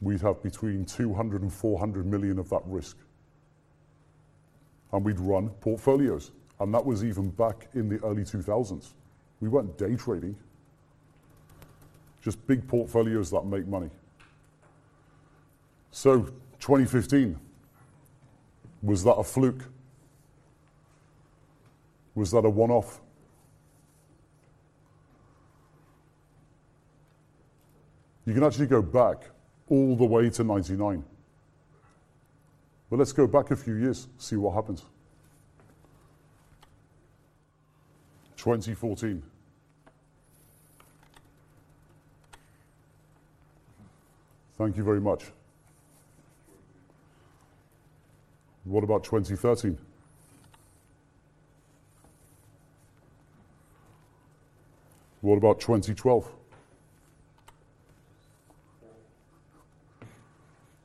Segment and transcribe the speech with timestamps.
[0.00, 2.96] we'd have between 200 and 400 million of that risk.
[4.92, 6.32] And we'd run portfolios.
[6.58, 8.92] And that was even back in the early 2000s.
[9.40, 10.36] We weren't day trading,
[12.22, 13.90] just big portfolios that make money.
[15.90, 16.20] So
[16.60, 17.38] 2015,
[18.82, 19.64] was that a fluke?
[22.14, 23.00] Was that a one-off?
[28.26, 29.30] You can actually go back
[29.70, 31.02] all the way to 99.
[32.90, 34.84] But let's go back a few years, see what happens.
[38.36, 39.22] 2014.
[44.58, 45.24] Thank you very much.
[48.64, 49.78] What about 2013?
[55.20, 56.39] What about 2012?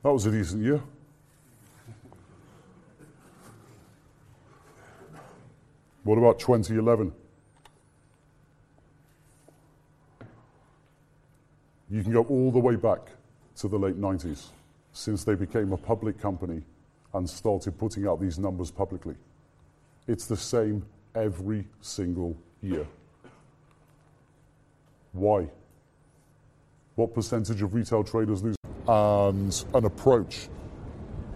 [0.06, 0.80] That was a decent year.
[6.04, 7.12] What about 2011?
[11.90, 13.00] You can go all the way back
[13.56, 14.50] to the late 90s
[14.92, 16.62] since they became a public company
[17.12, 19.16] and started putting out these numbers publicly.
[20.06, 22.86] It's the same every single year.
[25.10, 25.48] Why?
[26.94, 28.55] What percentage of retail traders lose?
[28.88, 30.48] And an approach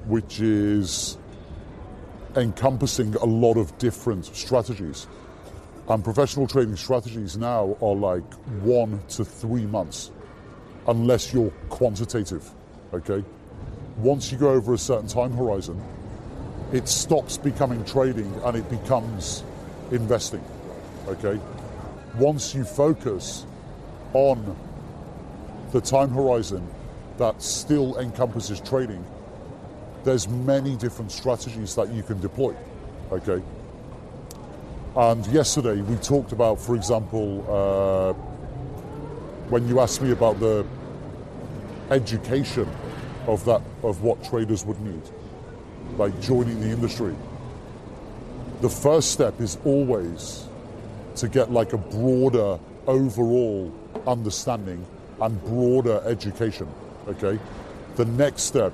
[0.07, 1.19] which is
[2.37, 5.07] encompassing a lot of different strategies.
[5.89, 10.13] And professional trading strategies now are like one to three months,
[10.87, 12.49] unless you're quantitative,
[12.95, 13.25] okay?
[13.97, 15.83] Once you go over a certain time horizon,
[16.73, 19.43] it stops becoming trading and it becomes
[19.91, 20.45] investing,
[21.09, 21.41] okay?
[22.17, 23.45] Once you focus
[24.13, 24.57] on
[25.73, 26.67] the time horizon
[27.21, 29.05] that still encompasses trading,
[30.05, 32.57] there's many different strategies that you can deploy,
[33.13, 33.43] okay?
[34.97, 38.13] And yesterday we talked about, for example, uh,
[39.51, 40.65] when you asked me about the
[41.91, 42.67] education
[43.27, 45.03] of that of what traders would need,
[45.99, 47.15] like joining the industry.
[48.63, 50.47] The first step is always
[51.17, 53.71] to get like a broader overall
[54.07, 54.87] understanding
[55.21, 56.67] and broader education.
[57.11, 57.41] Okay,
[57.97, 58.73] the next step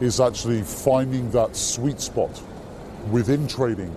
[0.00, 2.40] is actually finding that sweet spot
[3.10, 3.92] within trading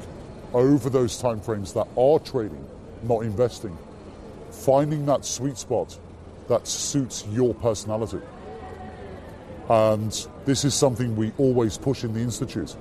[0.54, 2.68] over those time frames that are trading,
[3.04, 3.78] not investing.
[4.50, 5.98] Finding that sweet spot
[6.48, 8.22] that suits your personality.
[9.70, 12.76] And this is something we always push in the Institute.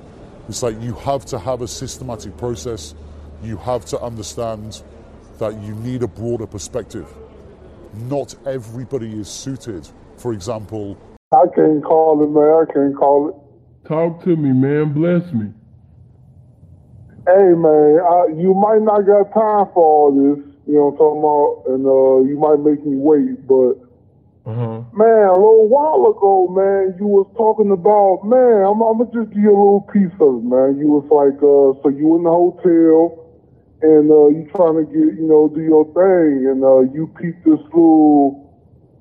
[0.48, 2.94] It's like you have to have a systematic process,
[3.42, 4.82] you have to understand
[5.38, 7.06] that you need a broader perspective.
[7.94, 9.88] Not everybody is suited,
[10.24, 10.96] for example.
[11.32, 12.48] I can't call it, man.
[12.48, 13.36] I can't call it.
[13.86, 14.94] Talk to me, man.
[14.94, 15.52] Bless me.
[17.28, 20.96] Hey, man, I, you might not got time for all this, you know what I'm
[20.96, 23.76] talking about, and uh, you might make me wait, but
[24.48, 24.80] Uh-huh.
[24.96, 29.32] Man, a little while ago, man, you was talking about, man, I'm, I'm gonna just
[29.32, 30.80] give you a little piece of it, man.
[30.80, 33.28] You was like, uh, so you in the hotel
[33.80, 37.36] and uh, you trying to get, you know, do your thing, and uh, you peep
[37.44, 38.43] this little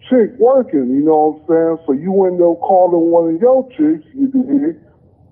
[0.09, 1.77] chick working, you know what I'm saying?
[1.85, 4.79] So you end up calling one of your chicks, you did,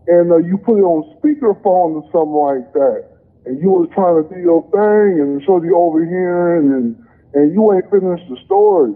[0.07, 4.21] and uh, you put it on speakerphone or something like that, and you was trying
[4.21, 6.95] to do your thing, and shorty overhearing, and
[7.33, 8.93] and you ain't finished the story.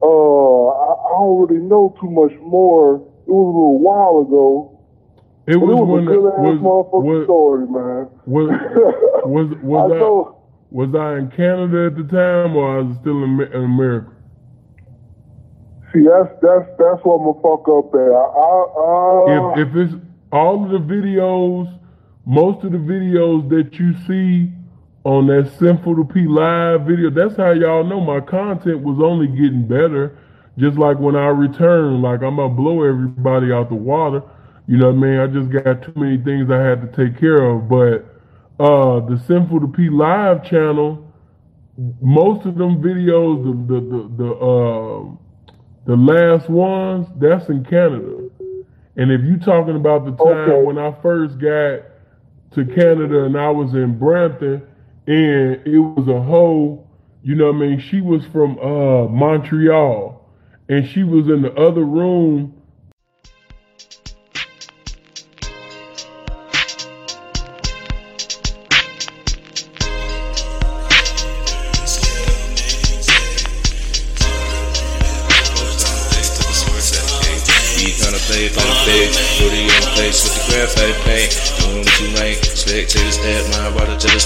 [0.00, 2.96] Uh, I, I don't really know too much more.
[3.26, 4.74] It was a little while ago.
[5.46, 8.08] It was, it was when a good ass motherfucking was, story, man.
[8.26, 8.48] was
[9.24, 10.38] was was I
[10.70, 14.12] was I in Canada at the time or I was still in, in America?
[15.92, 18.12] See, that's that's that's what I'm gonna fuck up at.
[18.12, 19.94] I, I, uh, if if it's
[20.30, 21.78] all of the videos,
[22.26, 24.52] most of the videos that you see
[25.04, 29.28] on that Simple to P live video, that's how y'all know my content was only
[29.28, 30.18] getting better.
[30.58, 34.22] Just like when I return, like I'm gonna blow everybody out the water.
[34.66, 35.18] You know what I mean?
[35.20, 37.66] I just got too many things I had to take care of.
[37.66, 38.04] But
[38.60, 41.10] uh the Simple to P live channel,
[42.02, 45.27] most of them videos, the the the, the uh
[45.88, 48.28] the last ones, that's in Canada.
[48.98, 50.66] And if you talking about the time Okay.
[50.66, 51.80] when I first got
[52.52, 54.62] to Canada and I was in Brampton
[55.06, 56.84] and it was a hoe,
[57.22, 57.80] you know what I mean?
[57.80, 60.28] She was from uh Montreal
[60.68, 62.54] and she was in the other room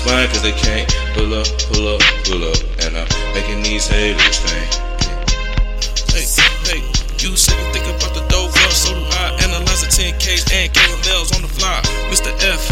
[0.02, 2.58] spine cause they can't pull up, pull up, pull up.
[2.82, 4.70] And I'm making these haters think.
[6.10, 6.26] Hey,
[6.66, 6.82] hey,
[7.22, 9.38] you say you think about the well, so do I.
[9.44, 10.91] Analyze the 10Ks and fly.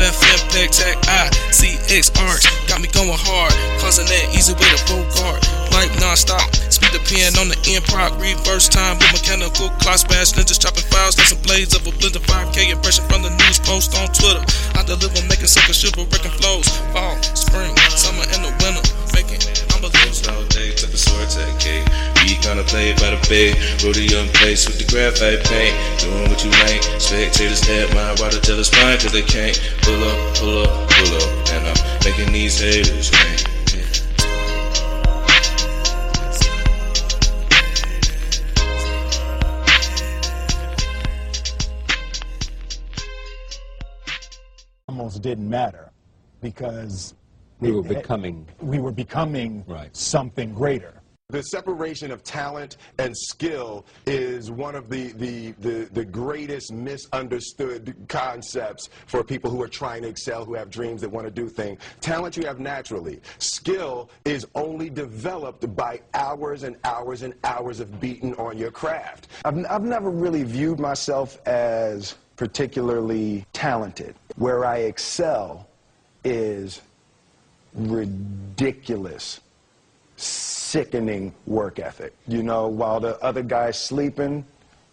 [0.01, 2.09] Impact, Tag, I, CX.
[2.69, 3.53] Got me going hard,
[3.85, 5.45] causing that easy way to Bogart.
[5.77, 6.41] Like non-stop,
[6.73, 10.89] speed the pen on the end prop, reverse time with mechanical clock smash, ninjas chopping
[10.89, 14.41] files, like some blades of a blender, 5K impression from the news post on Twitter.
[14.73, 16.67] I deliver, making sucker shiver, wrecking flows,
[16.97, 18.83] fall, spring, summer, and the winter,
[19.13, 19.45] making
[19.77, 20.33] unbelievable.
[20.33, 21.85] all day, took a sword to the cake.
[22.31, 23.51] Beat kinda played by the bay.
[23.83, 25.75] Rodeo in place with the graphite paint.
[25.99, 26.81] Doing what you like.
[27.03, 31.17] Spectators at my water till it's fine cause they can't pull up, pull up, pull
[31.17, 31.49] up.
[31.51, 34.41] And I'm making these haters rain.
[44.89, 45.91] almost didn't matter
[46.41, 47.15] because
[47.61, 48.47] We were it- becoming.
[48.61, 49.95] we were becoming Right.
[49.97, 51.00] something greater.
[51.31, 57.95] The separation of talent and skill is one of the, the, the, the greatest misunderstood
[58.09, 61.49] concepts for people who are trying to excel, who have dreams that want to do
[61.49, 61.81] things.
[62.01, 63.21] Talent you have naturally.
[63.39, 69.29] Skill is only developed by hours and hours and hours of beating on your craft.
[69.45, 74.17] I've, I've never really viewed myself as particularly talented.
[74.35, 75.69] Where I excel
[76.25, 76.83] is
[77.73, 79.39] ridiculous
[80.71, 82.15] sickening work ethic.
[82.29, 84.45] You know, while the other guy's sleeping,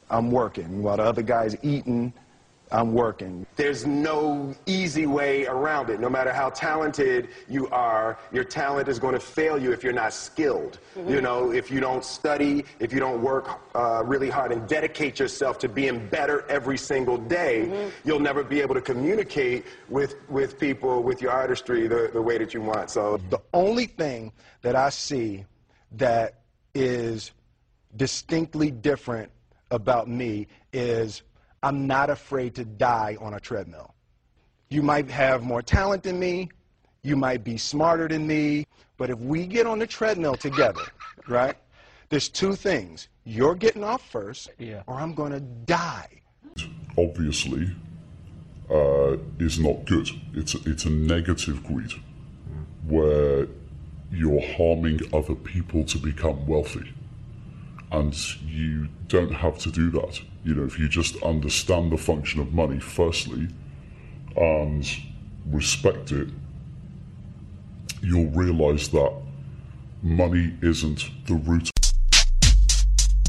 [0.09, 0.81] I'm working.
[0.81, 2.13] While the other guy's eating,
[2.71, 3.45] I'm working.
[3.56, 6.00] There's no easy way around it.
[6.00, 9.94] No matter how talented you are, your talent is going to fail you if you're
[9.94, 10.79] not skilled.
[11.07, 15.19] You know, if you don't study, if you don't work uh, really hard and dedicate
[15.19, 20.59] yourself to being better every single day, you'll never be able to communicate with, with
[20.59, 22.89] people with your artistry the, the way that you want.
[22.89, 24.33] So the only thing
[24.63, 25.45] that I see
[25.97, 26.41] that
[26.73, 27.31] is
[27.95, 29.31] distinctly different
[29.71, 31.23] about me is
[31.63, 33.94] I'm not afraid to die on a treadmill.
[34.69, 36.49] You might have more talent than me,
[37.03, 38.65] you might be smarter than me,
[38.97, 40.81] but if we get on the treadmill together,
[41.27, 41.55] right?
[42.09, 43.09] There's two things.
[43.25, 44.49] You're getting off first,
[44.88, 46.09] or I'm going to die.
[46.97, 47.69] obviously
[48.69, 50.09] uh, is not good.
[50.33, 51.91] It's a, it's a negative greed
[52.88, 53.47] where
[54.12, 56.94] you're harming other people to become wealthy.
[57.92, 58.15] And
[58.45, 60.21] you don't have to do that.
[60.44, 63.48] You know, if you just understand the function of money, firstly,
[64.36, 64.88] and
[65.45, 66.30] respect it,
[68.01, 69.13] you'll realize that
[70.04, 71.69] money isn't the root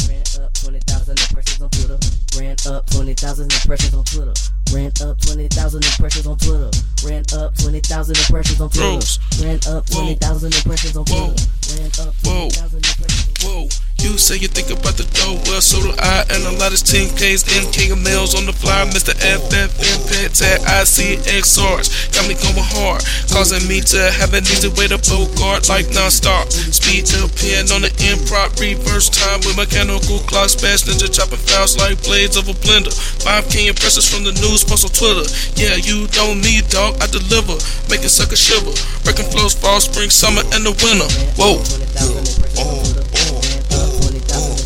[0.08, 1.98] Ran up 20,000 impressions on Twitter.
[2.38, 4.32] Ran up 20,000 impressions on Twitter.
[4.72, 6.70] Ran up 20,000 impressions on Twitter.
[7.04, 9.00] Ran up 20,000 impressions on Twitter.
[9.40, 11.04] Ran up 20,000 impressions on.
[11.04, 11.34] Twitter.
[11.72, 13.28] Ran up 20,000 impressions.
[13.38, 13.68] Whoa,
[14.02, 16.26] you say you think about the dough, well, so do I.
[16.28, 18.84] And a lot of 10Ks and King of Males on the fly.
[18.90, 19.14] Mr.
[19.14, 21.86] FF, Impact, Tag, ICX, Sarge.
[22.12, 26.50] Got me going hard, causing me to have an easy way to Bogart like non-stop.
[26.50, 31.78] Speed to pin on the improv, reverse time with mechanical clock smash, ninja chopping fouls
[31.78, 32.90] like blades of a blender.
[33.22, 35.24] 5K impressions from the news post on Twitter.
[35.54, 37.58] Yeah, you don't need dog, I deliver.
[37.90, 38.72] Making sucker shiver.
[39.04, 41.08] Wrecking flows fall, spring, summer, and the winter.
[41.38, 41.58] Whoa.
[41.58, 42.28] 20,000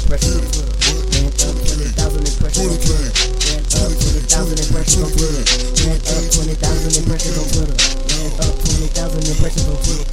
[0.03, 0.73] impressions on Twitter.
[1.13, 3.03] Ran up 20,000 impressions on Twitter.
[3.43, 5.45] Ran up 20,000 impressions on Twitter.
[5.83, 7.77] Ran up 20,000 impressions on Twitter.
[8.13, 10.09] Ran up 20,000 impressions on Twitter.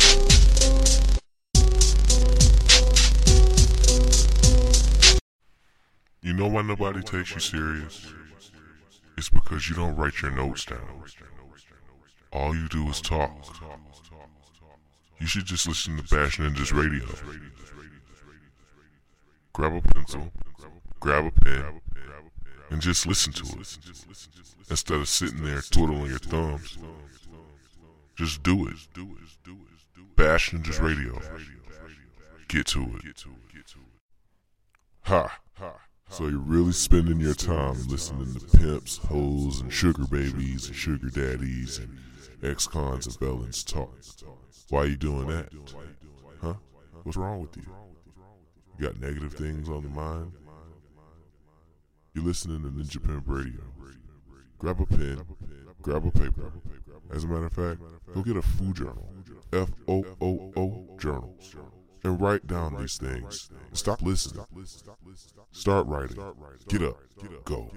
[6.21, 8.13] You know why nobody takes you serious?
[9.19, 11.03] It's because you don't write your notes down.
[12.31, 13.29] All you do is talk.
[15.19, 17.05] You should just listen to Bash Ninjas Radio.
[19.51, 20.31] Grab a pencil,
[21.01, 21.81] grab a pen,
[22.69, 23.77] and just listen to it.
[24.69, 26.77] Instead of sitting there twiddling your thumbs.
[28.15, 28.77] Just do it.
[30.15, 31.19] Bash Ninjas Radio.
[32.47, 33.25] Get to it.
[35.01, 35.39] Ha!
[36.09, 41.09] So you're really spending your time listening to pimps, hoes, and sugar babies, and sugar
[41.09, 41.97] daddies, and
[42.43, 43.95] ex-cons and felons talk.
[44.69, 45.49] Why are you doing that?
[46.41, 46.55] Huh?
[47.03, 47.63] What's wrong with you?
[48.77, 50.31] You got negative things on the mind?
[52.13, 53.61] You're listening to Ninja Pimp Radio.
[54.57, 55.21] Grab a pen,
[55.81, 56.51] grab a paper.
[57.13, 57.81] As a matter of fact,
[58.13, 59.13] go get a food journal,
[59.53, 61.37] F O O O journal,
[62.03, 63.49] and write down these things.
[63.73, 64.45] Stop listening.
[65.59, 66.15] Start writing.
[66.69, 66.97] Get up.
[67.43, 67.69] Go.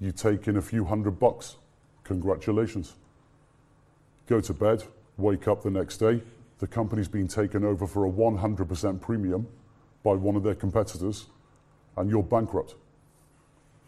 [0.00, 1.56] You take in a few hundred bucks.
[2.04, 2.94] Congratulations.
[4.26, 4.84] Go to bed,
[5.18, 6.22] wake up the next day,
[6.60, 9.46] the company's been taken over for a 100% premium
[10.02, 11.26] by one of their competitors,
[11.98, 12.74] and you're bankrupt.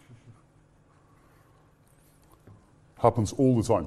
[2.98, 3.86] Happens all the time.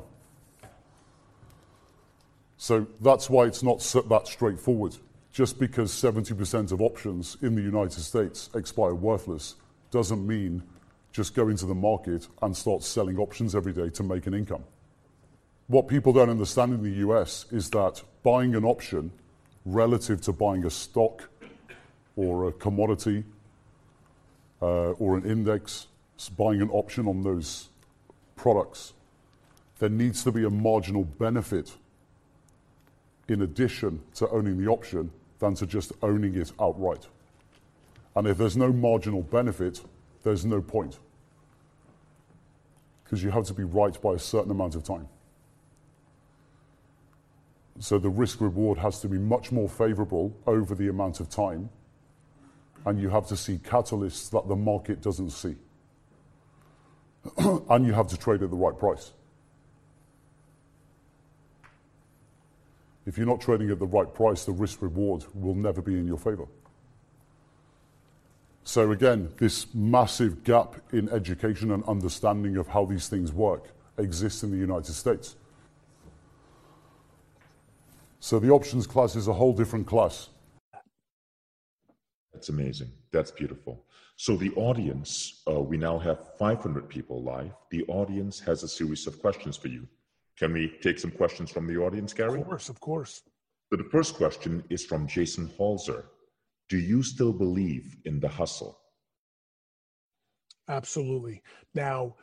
[2.57, 3.77] So that's why it's not
[4.09, 4.95] that straightforward.
[5.33, 9.55] Just because 70% of options in the United States expire worthless
[9.89, 10.61] doesn't mean
[11.11, 14.63] just go into the market and start selling options every day to make an income.
[15.65, 19.11] What people don't understand in the US is that buying an option
[19.65, 21.27] relative to buying a stock
[22.15, 23.23] or a commodity
[24.61, 25.87] uh, or an index,
[26.37, 27.69] buying an option on those
[28.35, 28.93] products,
[29.79, 31.71] there needs to be a marginal benefit
[33.27, 35.09] in addition to owning the option
[35.43, 37.05] than to just owning it outright.
[38.15, 39.81] And if there's no marginal benefit,
[40.23, 40.99] there's no point.
[43.03, 45.09] Because you have to be right by a certain amount of time.
[47.79, 51.69] So the risk reward has to be much more favorable over the amount of time,
[52.85, 55.55] and you have to see catalysts that the market doesn't see.
[57.69, 59.11] and you have to trade at the right price.
[63.05, 66.07] If you're not trading at the right price, the risk reward will never be in
[66.07, 66.47] your favor.
[68.63, 73.65] So, again, this massive gap in education and understanding of how these things work
[73.97, 75.35] exists in the United States.
[78.21, 80.29] So, the options class is a whole different class.
[82.33, 82.91] That's amazing.
[83.11, 83.85] That's beautiful.
[84.15, 87.51] So the audience, uh, we now have 500 people live.
[87.71, 89.87] The audience has a series of questions for you.
[90.37, 92.41] Can we take some questions from the audience, Gary?
[92.41, 93.21] Of course, of course.
[93.71, 96.05] So the first question is from Jason Halzer.
[96.69, 98.79] Do you still believe in the hustle?
[100.69, 101.41] Absolutely.
[101.75, 102.15] Now,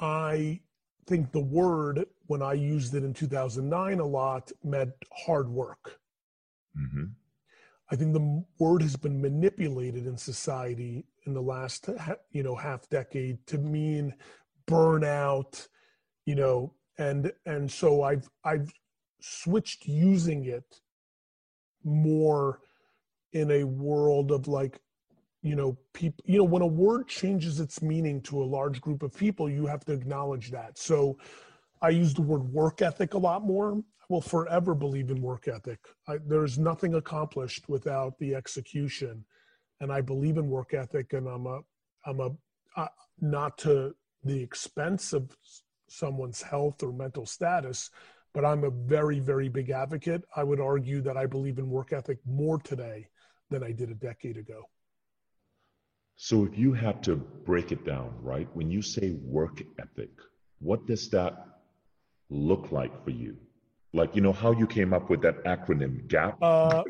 [0.00, 0.60] I
[1.06, 5.98] think the word, when I used it in 2009 a lot, meant hard work.
[6.76, 7.04] hmm
[7.90, 11.88] I think the word has been manipulated in society in the last
[12.30, 14.14] you know half decade to mean
[14.66, 15.66] burnout,
[16.26, 18.70] you know, and and so I've I've
[19.20, 20.80] switched using it
[21.84, 22.60] more
[23.32, 24.80] in a world of like
[25.42, 29.02] you know people you know when a word changes its meaning to a large group
[29.02, 30.78] of people you have to acknowledge that.
[30.78, 31.16] So
[31.80, 33.74] i use the word work ethic a lot more.
[33.74, 35.78] I will forever believe in work ethic.
[36.08, 39.24] I, there's nothing accomplished without the execution.
[39.80, 41.60] And i believe in work ethic and i'm a
[42.06, 42.30] i'm a
[42.76, 42.88] uh,
[43.20, 45.36] not to the expense of
[45.90, 47.90] someone's health or mental status
[48.34, 51.92] but i'm a very very big advocate i would argue that i believe in work
[51.92, 53.06] ethic more today
[53.50, 54.68] than i did a decade ago
[56.20, 58.48] So if you had to break it down, right?
[58.54, 60.10] When you say work ethic,
[60.58, 61.46] what does that
[62.28, 63.36] look like for you?
[63.94, 66.36] Like, you know, how you came up with that acronym GAP?
[66.42, 66.82] Uh,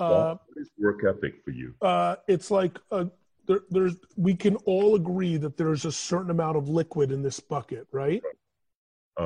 [0.00, 1.74] uh, what is work ethic for you?
[1.82, 3.04] uh, it's like uh
[3.46, 7.40] there, there's we can all agree that there's a certain amount of liquid in this
[7.40, 8.28] bucket right Uh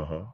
[0.03, 0.25] huh.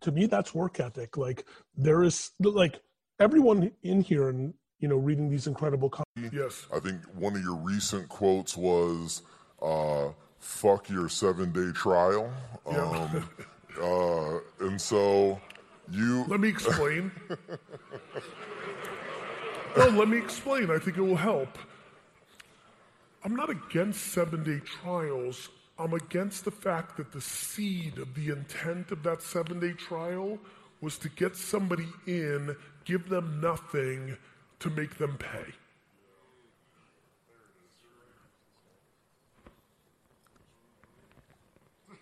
[0.00, 2.80] to me that's work ethic like there is like
[3.20, 6.66] everyone in here and you know reading these incredible com- Yes.
[6.72, 9.22] I think one of your recent quotes was,
[9.62, 12.32] uh, fuck your seven day trial.
[12.66, 13.28] Um,
[13.80, 15.40] uh, and so
[15.90, 16.24] you.
[16.28, 17.12] Let me explain.
[19.76, 20.70] no, let me explain.
[20.70, 21.58] I think it will help.
[23.24, 25.50] I'm not against seven day trials.
[25.78, 30.38] I'm against the fact that the seed of the intent of that seven day trial
[30.80, 34.16] was to get somebody in, give them nothing
[34.60, 35.52] to make them pay.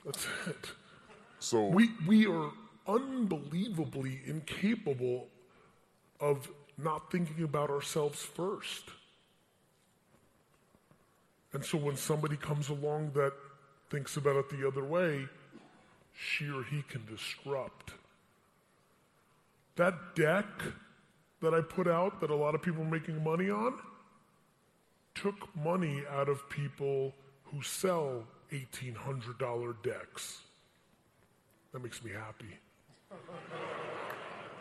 [0.04, 0.70] That's it.
[1.38, 2.50] So we we are
[2.86, 5.28] unbelievably incapable
[6.20, 8.84] of not thinking about ourselves first.
[11.52, 13.32] And so when somebody comes along that
[13.90, 15.28] thinks about it the other way,
[16.12, 17.92] she or he can disrupt.
[19.76, 20.46] That deck
[21.40, 23.74] that I put out that a lot of people are making money on
[25.14, 27.14] took money out of people
[27.44, 30.40] who sell $1,800 decks.
[31.72, 32.58] That makes me happy.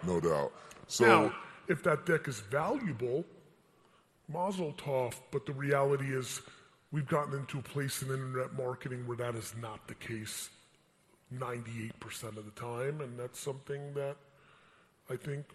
[0.08, 0.52] no doubt.
[0.88, 1.36] So now,
[1.68, 3.26] if that deck is valuable,
[4.28, 6.42] mazel tov, but the reality is
[6.94, 10.50] we've gotten into a place in internet marketing where that is not the case
[11.34, 14.16] 98% of the time, and that's something that
[15.10, 15.46] I think,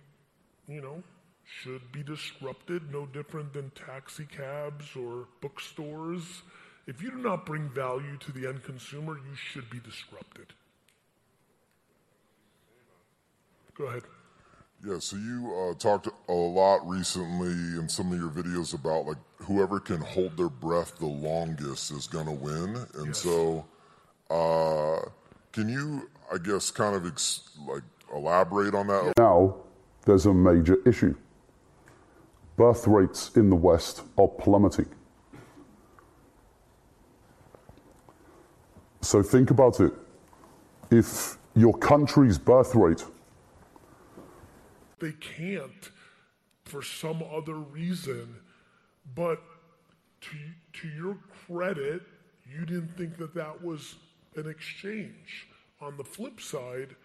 [0.66, 1.02] you know,
[1.44, 6.42] should be disrupted, no different than taxi cabs or bookstores.
[6.88, 10.52] If you do not bring value to the end consumer, you should be disrupted.
[13.76, 14.02] Go ahead.
[14.84, 19.18] Yeah, so you uh, talked a lot recently in some of your videos about like
[19.42, 23.64] whoever can hold their breath the longest is gonna win, and so
[24.30, 25.00] uh,
[25.52, 27.82] can you, I guess, kind of ex- like
[28.14, 29.12] elaborate on that?
[29.18, 29.56] Now,
[30.04, 31.14] there's a major issue.
[32.56, 34.88] Birth rates in the West are plummeting.
[39.00, 39.92] So think about it.
[40.90, 43.04] If your country's birth rate
[44.98, 45.90] They can't
[46.64, 48.40] for some other reason,
[49.14, 49.42] but
[50.20, 50.36] to,
[50.80, 52.02] to your credit,
[52.50, 53.96] you didn't think that that was
[54.36, 55.48] an exchange.
[55.80, 56.96] On the flip side,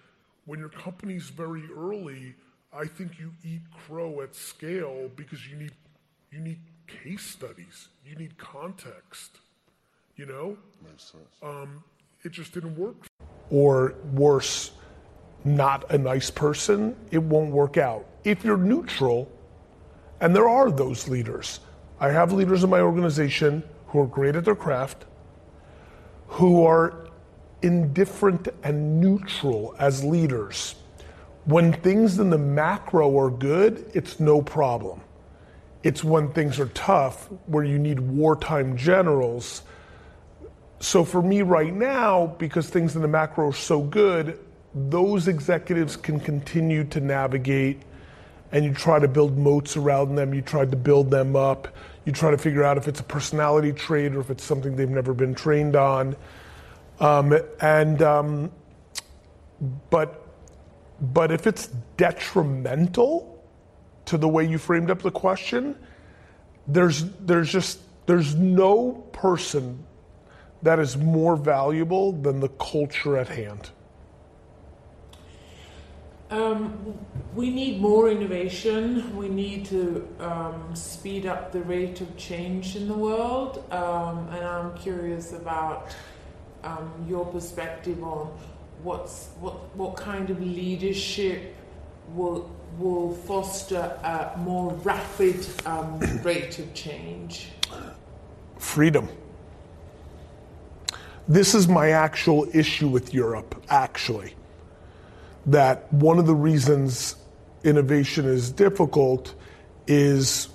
[0.45, 2.35] when your company's very early,
[2.73, 5.71] I think you eat crow at scale because you need
[6.31, 9.37] you need case studies, you need context.
[10.15, 10.57] You know,
[11.43, 11.83] um,
[12.23, 12.95] it just didn't work.
[13.51, 14.71] Or worse,
[15.43, 18.05] not a nice person, it won't work out.
[18.23, 19.31] If you're neutral,
[20.21, 21.59] and there are those leaders,
[22.03, 25.05] I have leaders in my organization who are great at their craft,
[26.27, 27.07] who are
[27.61, 30.75] indifferent and neutral as leaders.
[31.45, 34.99] When things in the macro are good, it's no problem.
[35.83, 39.61] It's when things are tough where you need wartime generals.
[40.81, 44.39] So for me right now, because things in the macro are so good,
[44.75, 47.81] those executives can continue to navigate
[48.51, 51.69] and you try to build moats around them, you try to build them up,
[52.05, 54.89] you try to figure out if it's a personality trait or if it's something they've
[54.89, 56.15] never been trained on.
[56.99, 58.51] Um, and um,
[59.89, 60.27] but
[60.99, 61.67] but if it's
[61.97, 63.43] detrimental
[64.05, 65.75] to the way you framed up the question,
[66.67, 69.83] there's there's just there's no person
[70.61, 73.69] that is more valuable than the culture at hand.
[76.33, 76.97] Um,
[77.35, 79.15] we need more innovation.
[79.15, 83.63] We need to um, speed up the rate of change in the world.
[83.71, 85.95] Um, and I'm curious about
[86.63, 88.35] um, your perspective on
[88.81, 91.55] what's what what kind of leadership
[92.15, 97.49] will will foster a more rapid um, rate of change.
[98.57, 99.07] freedom.
[101.27, 104.33] This is my actual issue with Europe, actually.
[105.45, 107.15] That one of the reasons
[107.63, 109.33] innovation is difficult
[109.87, 110.49] is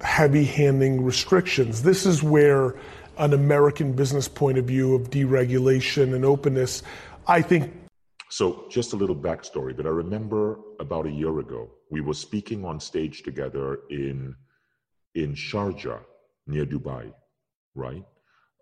[0.00, 1.82] heavy handing restrictions.
[1.82, 2.74] This is where
[3.16, 6.82] an American business point of view of deregulation and openness,
[7.26, 7.72] I think
[8.30, 12.64] So, just a little backstory, but I remember about a year ago, we were speaking
[12.64, 14.34] on stage together in
[15.14, 16.00] in Sharjah
[16.48, 17.12] near Dubai,
[17.76, 18.04] right?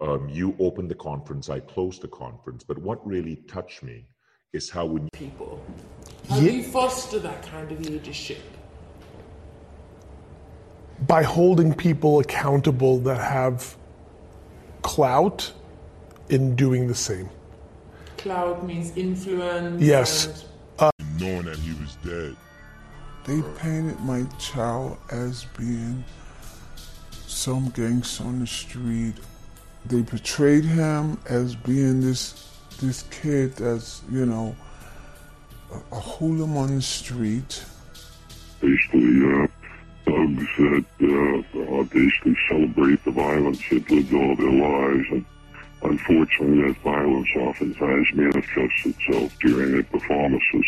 [0.03, 4.07] Um, you opened the conference, I closed the conference, but what really touched me
[4.53, 5.65] is how when people,
[6.29, 8.39] how do you foster that kind of leadership?
[11.09, 13.77] by holding people accountable that have
[14.83, 15.53] clout
[16.29, 17.29] in doing the same.
[18.19, 19.83] Clout means influence.
[19.83, 20.27] Yes.
[20.27, 20.45] and-
[20.79, 22.37] uh, Knowing that he was dead.
[23.27, 26.05] They painted my child as being
[27.27, 29.15] some gangster on the street.
[29.87, 34.55] They portrayed him as being this this kid that's you know
[35.73, 37.65] a, a hooligan on the street.
[38.61, 39.47] basically uh,
[40.05, 45.07] thugs that uh, basically celebrate the violence that lived all their lives.
[45.11, 45.25] And
[45.83, 50.65] unfortunately, that violence oftentimes manifests itself during their performances.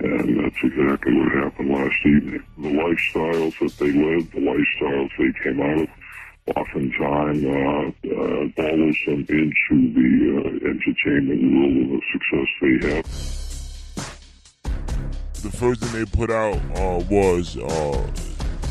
[0.00, 2.44] And that's exactly what happened last evening.
[2.58, 5.88] The lifestyles that they lived, the lifestyles they came out of,
[6.48, 13.04] oftentimes uh, uh, follows them into the uh, entertainment world and the success they have.
[15.42, 18.06] The first thing they put out uh, was uh,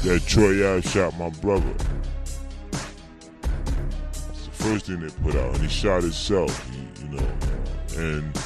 [0.03, 1.73] that Troy Ave shot my brother.
[4.29, 7.27] It's the first thing they put out, and he shot himself, you, you know.
[7.97, 8.37] And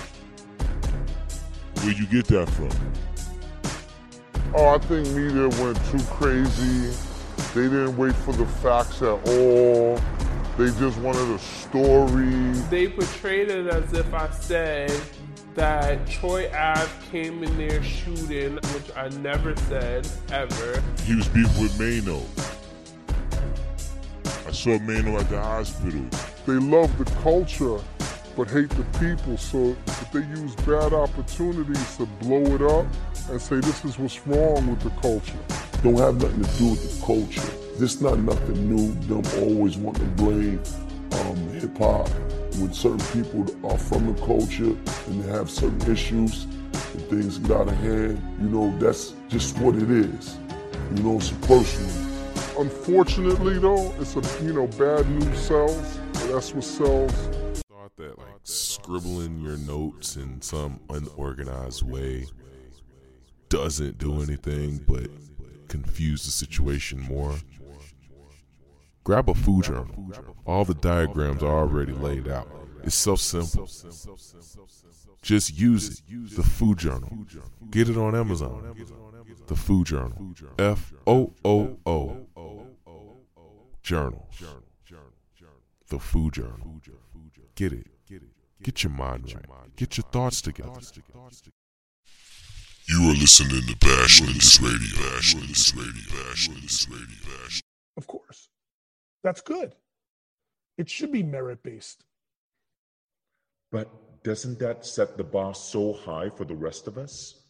[1.81, 2.69] where you get that from?
[4.55, 7.06] Oh, I think media went too crazy.
[7.57, 9.99] They didn't wait for the facts at all.
[10.59, 12.51] They just wanted a story.
[12.69, 14.91] They portrayed it as if I said
[15.55, 20.83] that Troy Ave came in there shooting, which I never said ever.
[21.03, 22.21] He was beefing with Maino.
[24.47, 26.05] I saw Maino at the hospital.
[26.45, 27.79] They love the culture,
[28.35, 29.35] but hate the people.
[29.35, 32.85] So if they use bad opportunities to blow it up
[33.31, 35.66] and say this is what's wrong with the culture.
[35.83, 37.77] Don't have nothing to do with the culture.
[37.77, 38.93] This not nothing new.
[39.07, 40.59] Them always want to blame
[41.11, 42.09] um, hip hop,
[42.57, 44.75] when certain people are from the culture
[45.07, 49.57] and they have certain issues and things get out of hand, you know, that's just
[49.59, 50.37] what it is.
[50.95, 52.07] You know, it's personal.
[52.59, 55.99] Unfortunately, though, it's a you know bad news sells.
[56.27, 57.13] That's what sells.
[57.69, 62.25] Thought that like scribbling your notes in some unorganized way
[63.49, 65.09] doesn't do anything but
[65.67, 67.35] confuse the situation more.
[69.03, 70.11] Grab a food journal.
[70.45, 72.49] All the diagrams are already laid out.
[72.83, 73.69] It's so simple.
[75.21, 76.35] Just use it.
[76.35, 77.09] The food journal.
[77.69, 78.75] Get it on Amazon.
[79.47, 80.35] The food journal.
[80.59, 82.67] F O O O.
[83.81, 84.27] Journal.
[85.89, 86.81] The food journal.
[87.55, 87.87] Get it.
[88.61, 89.75] Get your mind right.
[89.75, 90.79] Get your thoughts together.
[92.89, 95.11] You are listening to Bashland's Radio.
[95.11, 96.23] Bashland's Radio.
[96.23, 97.59] Bashland's Radio.
[97.97, 98.47] Of course.
[99.23, 99.75] That's good.
[100.77, 102.05] It should be merit based.
[103.73, 103.89] But
[104.23, 107.41] doesn't that set the bar so high for the rest of us?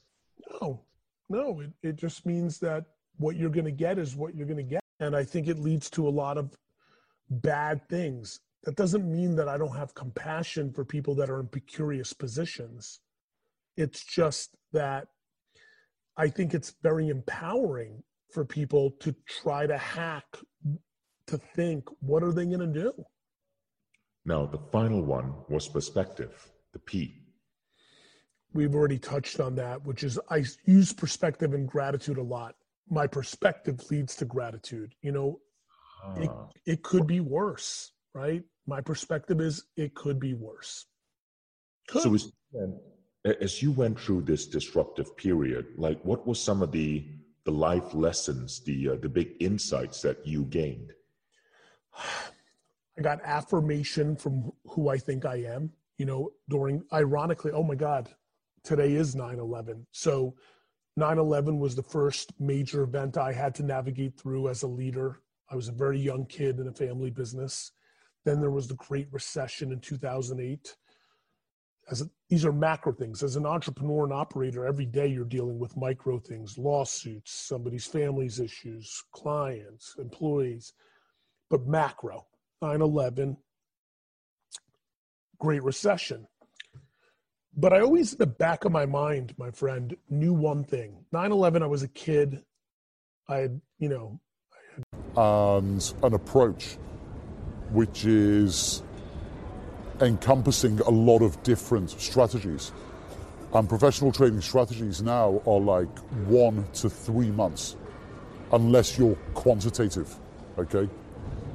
[0.59, 0.81] No,
[1.29, 1.59] no.
[1.59, 2.85] It, it just means that
[3.17, 4.81] what you're going to get is what you're going to get.
[5.01, 6.57] And I think it leads to a lot of
[7.29, 8.39] bad things.
[8.63, 13.01] That doesn't mean that I don't have compassion for people that are in precarious positions.
[13.75, 15.09] It's just that
[16.17, 18.01] I think it's very empowering
[18.33, 20.25] for people to try to hack,
[21.27, 22.91] to think, what are they going to do?
[24.25, 27.21] Now, the final one was perspective, the P.
[28.53, 32.55] We've already touched on that, which is I use perspective and gratitude a lot.
[32.89, 34.93] My perspective leads to gratitude.
[35.01, 35.39] You know,
[36.17, 36.49] it, Ah.
[36.65, 38.43] it could be worse, right?
[38.65, 40.85] My perspective is it could be worse.
[41.87, 42.01] Could.
[42.01, 42.31] So as,
[43.41, 47.05] as you went through this disruptive period, like what were some of the
[47.45, 50.91] the life lessons, the uh, the big insights that you gained?
[52.97, 55.71] I got affirmation from who I think I am.
[55.97, 58.09] You know, during ironically, oh my God,
[58.63, 59.85] today is 9 11.
[59.91, 60.35] So
[60.95, 65.21] 9 11 was the first major event I had to navigate through as a leader.
[65.49, 67.71] I was a very young kid in a family business.
[68.25, 70.75] Then there was the Great Recession in 2008.
[71.89, 73.23] As a, these are macro things.
[73.23, 78.39] As an entrepreneur and operator, every day you're dealing with micro things, lawsuits, somebody's family's
[78.39, 80.73] issues, clients, employees.
[81.49, 82.27] But macro,
[82.61, 83.37] 9 11,
[85.39, 86.27] Great Recession.
[87.55, 91.31] But I always, in the back of my mind, my friend, knew one thing 9
[91.31, 92.43] 11, I was a kid.
[93.29, 94.19] I had, you know,
[95.15, 96.77] and an approach
[97.71, 98.83] which is
[100.01, 102.71] encompassing a lot of different strategies.
[103.53, 107.75] And professional trading strategies now are like one to three months,
[108.51, 110.13] unless you're quantitative.
[110.57, 110.89] Okay?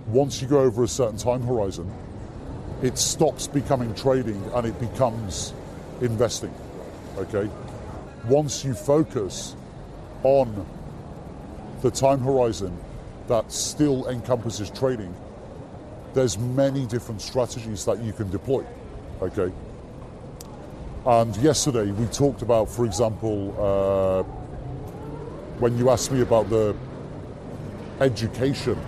[0.09, 1.91] Once you go over a certain time horizon,
[2.83, 5.53] it stops becoming trading and it becomes
[6.01, 6.53] investing.
[7.17, 7.49] Okay?
[8.27, 9.55] Once you focus
[10.25, 10.67] on
[11.83, 12.77] the time horizon
[13.29, 15.15] that still encompasses trading,
[16.15, 18.65] there's many different strategies that you can deploy.
[19.21, 19.53] Okay.
[21.07, 24.23] And yesterday we talked about, for example, uh,
[25.59, 26.77] when you asked me about the
[28.01, 28.79] education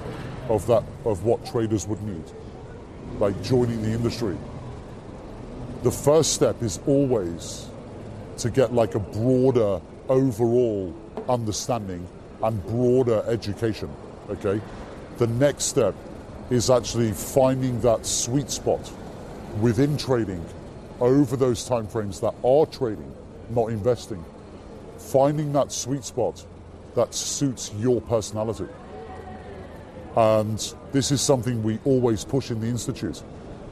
[0.49, 2.25] of that of what traders would need,
[3.19, 4.37] like joining the industry.
[5.83, 7.69] The first step is always
[8.39, 10.95] to get like a broader overall
[11.29, 12.07] understanding
[12.43, 13.91] and broader education.
[14.31, 14.61] Okay.
[15.19, 15.95] The next step
[16.51, 18.91] is actually finding that sweet spot
[19.61, 20.45] within trading
[21.01, 23.13] over those time frames that are trading,
[23.51, 24.25] not investing.
[24.99, 26.45] Finding that sweet spot
[26.95, 28.69] that suits your personality.
[30.17, 33.23] And this is something we always push in the Institute.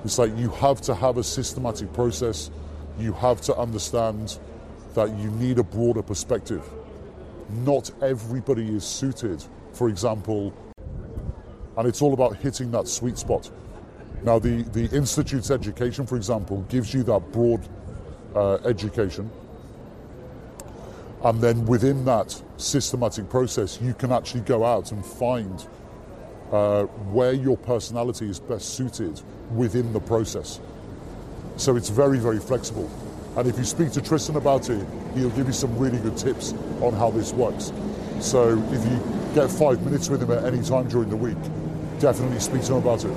[0.05, 2.51] It's like you have to have a systematic process,
[2.99, 4.39] you have to understand
[4.95, 6.69] that you need a broader perspective.
[7.65, 10.53] Not everybody is suited, for example,
[11.83, 13.51] and it's all about hitting that sweet spot.
[14.23, 17.61] Now, the, the Institute's education, for example, gives you that broad
[18.37, 19.29] uh, education.
[21.25, 25.67] And then within that systematic process, you can actually go out and find
[26.53, 29.21] uh, where your personality is best suited
[29.53, 30.61] within the process.
[31.57, 32.89] So it's very, very flexible.
[33.37, 36.55] And if you speak to Tristan about it, he'll give you some really good tips
[36.81, 37.73] on how this works.
[38.21, 41.37] So if you get five minutes with him at any time during the week,
[42.03, 43.13] definitely speak to him about it.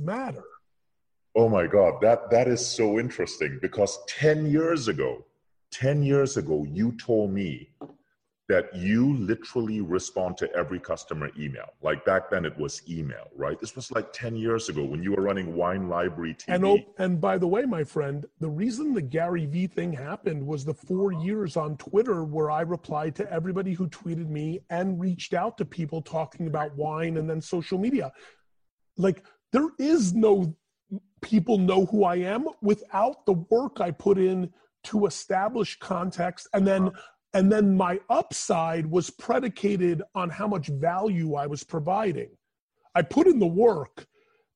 [0.00, 0.42] matter.
[1.34, 5.24] Oh my God, that that is so interesting because ten years ago,
[5.70, 7.70] ten years ago, you told me
[8.50, 11.72] that you literally respond to every customer email.
[11.82, 13.56] Like back then, it was email, right?
[13.60, 16.54] This was like 10 years ago when you were running Wine Library TV.
[16.54, 20.44] And, oh, and by the way, my friend, the reason the Gary Vee thing happened
[20.44, 25.00] was the four years on Twitter where I replied to everybody who tweeted me and
[25.00, 28.10] reached out to people talking about wine and then social media.
[28.96, 30.56] Like, there is no
[31.22, 36.66] people know who I am without the work I put in to establish context and
[36.66, 37.00] then uh-huh.
[37.34, 42.30] And then my upside was predicated on how much value I was providing.
[42.94, 44.06] I put in the work,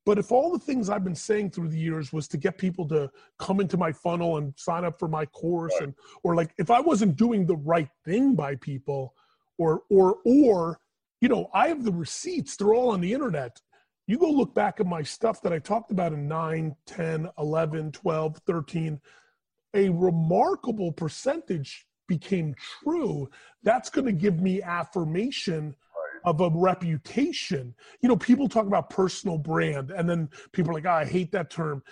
[0.05, 2.87] but if all the things I've been saying through the years was to get people
[2.89, 5.85] to come into my funnel and sign up for my course right.
[5.85, 9.15] and or like if I wasn't doing the right thing by people
[9.57, 10.81] or or or
[11.25, 13.59] you know, I have the receipts, they're all on the internet.
[14.07, 17.93] You go look back at my stuff that I talked about in 9, 10, 11,
[17.93, 19.01] 12, 13,
[19.73, 23.29] a remarkable percentage became true,
[23.63, 25.75] that's going to give me affirmation
[26.25, 27.75] of a reputation.
[28.01, 31.33] You know, people talk about personal brand, and then people are like, oh, I hate
[31.33, 31.83] that term.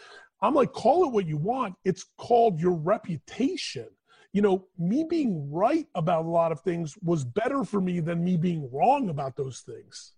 [0.40, 1.74] I'm like, call it what you want.
[1.84, 3.88] It's called your reputation.
[4.32, 8.24] You know, me being right about a lot of things was better for me than
[8.24, 10.12] me being wrong about those things.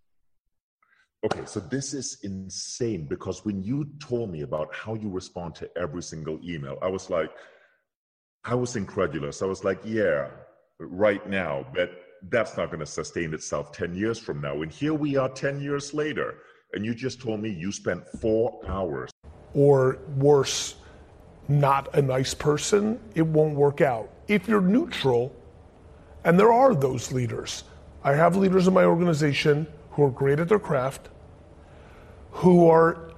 [1.24, 5.70] Okay, so this is insane because when you told me about how you respond to
[5.76, 7.30] every single email, I was like,
[8.46, 9.40] I was incredulous.
[9.40, 10.28] I was like, yeah,
[10.78, 11.92] right now, but
[12.28, 14.60] that's not going to sustain itself 10 years from now.
[14.60, 16.36] And here we are 10 years later.
[16.74, 19.10] And you just told me you spent four hours.
[19.54, 20.74] Or worse,
[21.48, 24.10] not a nice person, it won't work out.
[24.28, 25.34] If you're neutral,
[26.24, 27.64] and there are those leaders,
[28.02, 31.08] I have leaders in my organization who are great at their craft,
[32.30, 33.12] who are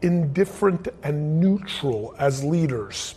[0.00, 3.16] indifferent and neutral as leaders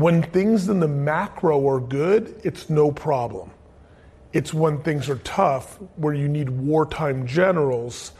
[0.00, 3.50] when things in the macro are good, it's no problem.
[4.32, 8.12] It's when things are tough where you need wartime generals.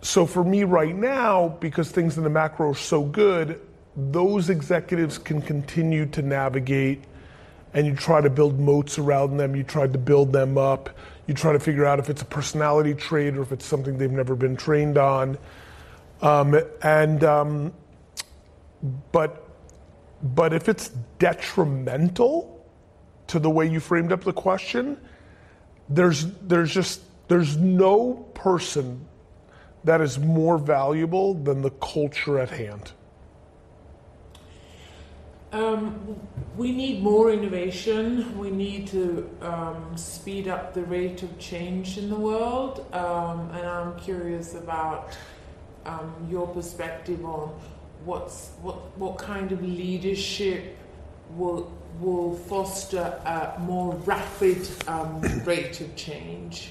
[0.00, 3.60] So for me right now, because things in the macro are so good,
[3.96, 7.04] those executives can continue to navigate
[7.74, 10.90] and you try to build moats around them, you try to build them up,
[11.26, 14.10] you try to figure out if it's a personality trait or if it's something they've
[14.10, 15.38] never been trained on.
[16.20, 17.72] Um, and um,
[19.10, 19.51] but
[20.22, 22.64] but if it's detrimental
[23.28, 24.98] to the way you framed up the question,
[25.88, 29.06] there's there's just there's no person
[29.84, 32.92] that is more valuable than the culture at hand.
[35.52, 36.18] Um,
[36.56, 38.38] we need more innovation.
[38.38, 42.86] We need to um, speed up the rate of change in the world.
[42.94, 45.14] Um, and I'm curious about
[45.84, 47.58] um, your perspective on
[48.04, 50.76] what's what what kind of leadership
[51.36, 56.70] will will foster a more rapid um, rate of change?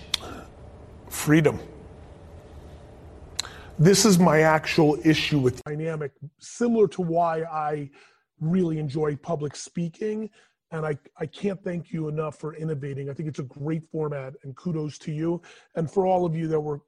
[1.09, 1.59] Freedom.
[3.79, 7.89] This is my actual issue with dynamic, similar to why I
[8.39, 10.29] really enjoy public speaking.
[10.71, 13.09] And I, I can't thank you enough for innovating.
[13.09, 15.41] I think it's a great format, and kudos to you.
[15.75, 16.81] And for all of you that were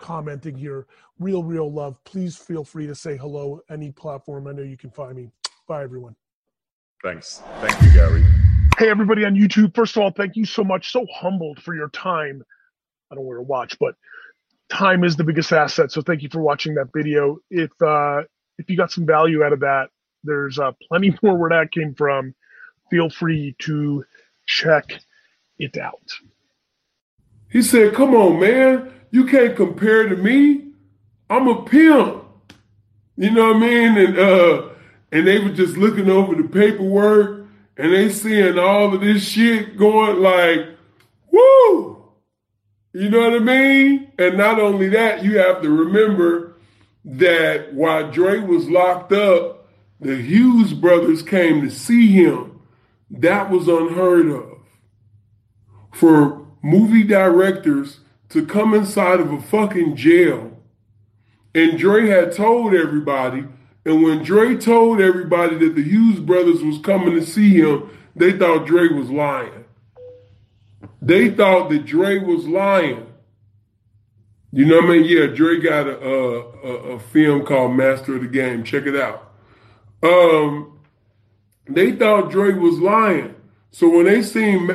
[0.00, 0.86] commenting here.
[1.18, 2.02] Real, real love.
[2.04, 4.46] Please feel free to say hello any platform.
[4.46, 5.30] I know you can find me.
[5.68, 6.16] Bye, everyone.
[7.02, 7.42] Thanks.
[7.60, 8.24] Thank you, Gary.
[8.78, 9.74] Hey, everybody on YouTube.
[9.74, 10.90] First of all, thank you so much.
[10.90, 12.42] So humbled for your time.
[13.10, 13.94] I don't wear a watch, but
[14.70, 15.92] time is the biggest asset.
[15.92, 17.38] So thank you for watching that video.
[17.50, 18.22] If uh,
[18.58, 19.88] if you got some value out of that,
[20.24, 22.34] there's uh, plenty more where that came from.
[22.90, 24.04] Feel free to
[24.46, 24.84] check
[25.58, 26.08] it out.
[27.50, 30.72] He said, "Come on, man." You can't compare to me.
[31.28, 32.24] I'm a pimp.
[33.16, 33.98] You know what I mean?
[33.98, 34.68] And uh,
[35.12, 37.46] and they were just looking over the paperwork
[37.76, 40.66] and they seeing all of this shit going like,
[41.30, 42.04] woo!
[42.92, 44.12] You know what I mean?
[44.18, 46.56] And not only that, you have to remember
[47.04, 49.68] that while Dre was locked up,
[50.00, 52.60] the Hughes brothers came to see him.
[53.10, 54.58] That was unheard of.
[55.92, 60.56] For movie directors to come inside of a fucking jail.
[61.54, 63.44] And Dre had told everybody,
[63.84, 68.32] and when Dre told everybody that the Hughes brothers was coming to see him, they
[68.32, 69.64] thought Dre was lying.
[71.02, 73.06] They thought that Dre was lying.
[74.52, 75.04] You know what I mean?
[75.04, 78.64] Yeah, Dre got a, a, a film called Master of the Game.
[78.64, 79.32] Check it out.
[80.02, 80.78] Um,
[81.68, 83.34] they thought Dre was lying.
[83.70, 84.74] So when they seen uh,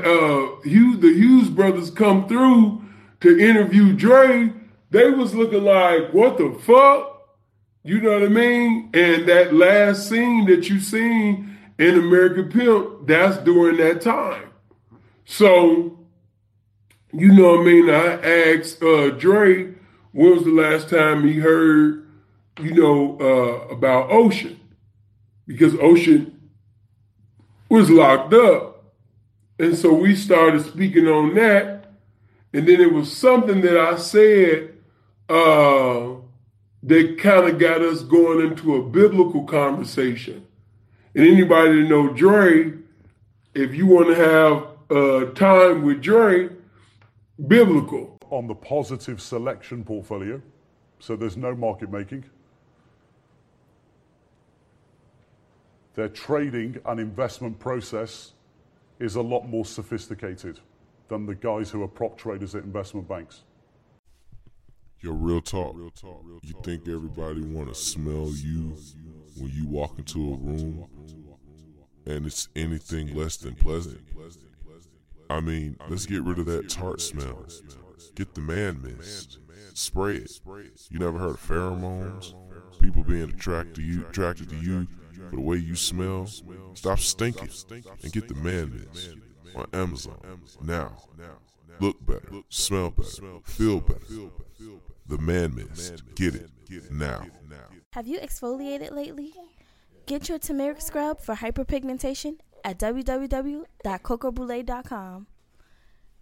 [0.64, 2.85] the Hughes brothers come through,
[3.26, 4.52] to interview Dre,
[4.90, 7.12] they was looking like, what the fuck?
[7.84, 8.90] You know what I mean?
[8.94, 14.50] And that last scene that you seen in American Pimp, that's during that time.
[15.26, 15.96] So
[17.18, 17.90] you know what I mean?
[17.90, 19.74] I asked uh, Dre
[20.12, 22.08] when was the last time he heard,
[22.60, 24.60] you know, uh, about Ocean
[25.48, 26.50] because Ocean
[27.70, 28.84] was locked up,
[29.60, 31.75] and so we started speaking on that,
[32.56, 34.78] and then it was something that I said
[35.28, 36.12] uh,
[36.84, 40.48] that kind of got us going into a biblical conversation.
[41.14, 42.72] And anybody that know Dre,
[43.54, 46.50] if you want to have uh, time with Dre,
[47.46, 48.18] biblical.
[48.32, 50.42] On the positive selection portfolio,
[51.00, 52.24] so there's no market making.
[55.94, 58.32] Their trading and investment process
[58.98, 60.60] is a lot more sophisticated
[61.08, 63.44] than the guys who are prop traders at investment banks.
[65.02, 65.76] Yo, real talk.
[65.76, 68.76] You think everybody want to smell you
[69.38, 70.88] when you walk into a room
[72.08, 74.02] and it's anything less than pleasant?
[75.30, 77.46] I mean, let's get rid of that tart smell.
[78.16, 79.40] Get the man mist.
[79.74, 80.32] Spray it.
[80.90, 82.34] You never heard of pheromones?
[82.80, 84.88] People being attracted to you, attracted to you
[85.30, 86.28] for the way you smell.
[86.74, 87.50] Stop stinking
[88.02, 89.16] and get the man mist
[89.56, 90.18] on Amazon
[90.62, 90.92] now.
[91.80, 94.00] Look better, smell better, feel better.
[95.08, 96.04] The man mist.
[96.16, 96.50] Get it
[96.92, 97.26] now.
[97.94, 99.34] Have you exfoliated lately?
[100.06, 105.28] Get your turmeric scrub for hyperpigmentation at www.cocoboulet.com.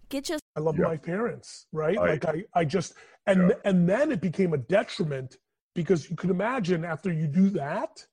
[0.09, 0.85] Get your I love Yeah.
[0.85, 1.97] my parents, right?
[1.97, 2.93] I- like I, I just
[3.25, 5.37] and and then it became a detriment
[5.75, 8.05] because you could imagine after you do that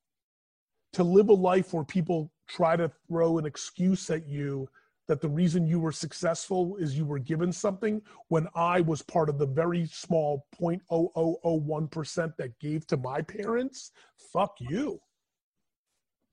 [0.95, 4.69] to live a life where people try to throw an excuse at you
[5.11, 9.29] that the reason you were successful is you were given something when I was part
[9.29, 13.91] of the very small 0.0001% that gave to my parents.
[14.33, 15.01] Fuck you.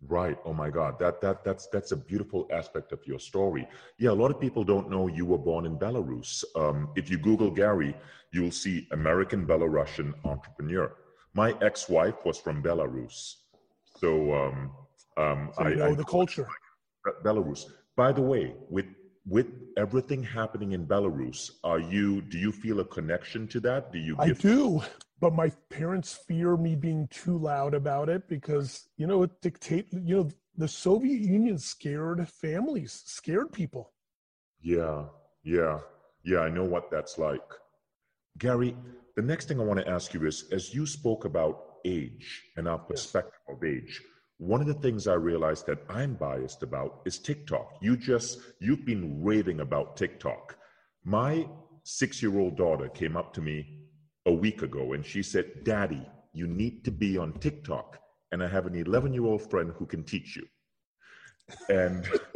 [0.07, 0.37] Right.
[0.45, 0.99] Oh my God.
[0.99, 3.67] That that that's that's a beautiful aspect of your story.
[3.97, 6.43] Yeah, a lot of people don't know you were born in Belarus.
[6.55, 7.97] Um, if you Google Gary,
[8.31, 10.95] you'll see American Belarusian entrepreneur.
[11.33, 13.37] My ex-wife was from Belarus,
[14.01, 14.71] so um,
[15.17, 16.47] um, So you know the culture.
[17.03, 17.65] Be- Belarus.
[17.97, 18.85] By the way, with
[19.25, 23.91] with everything happening in Belarus, are you do you feel a connection to that?
[23.91, 24.83] Do you I do,
[25.19, 29.87] but my parents fear me being too loud about it because you know it dictate.
[29.91, 33.91] You know, the Soviet Union scared families, scared people.
[34.61, 35.05] Yeah,
[35.43, 35.79] yeah,
[36.23, 37.49] yeah, I know what that's like.
[38.37, 38.77] Gary,
[39.15, 42.67] the next thing I want to ask you is as you spoke about age and
[42.67, 44.01] our perspective of age,
[44.37, 47.77] one of the things I realized that I'm biased about is TikTok.
[47.81, 50.57] You just, you've been raving about TikTok.
[51.03, 51.47] My
[51.83, 53.79] six year old daughter came up to me
[54.25, 57.99] a week ago and she said, Daddy, you need to be on TikTok.
[58.31, 60.45] And I have an 11 year old friend who can teach you.
[61.69, 62.05] And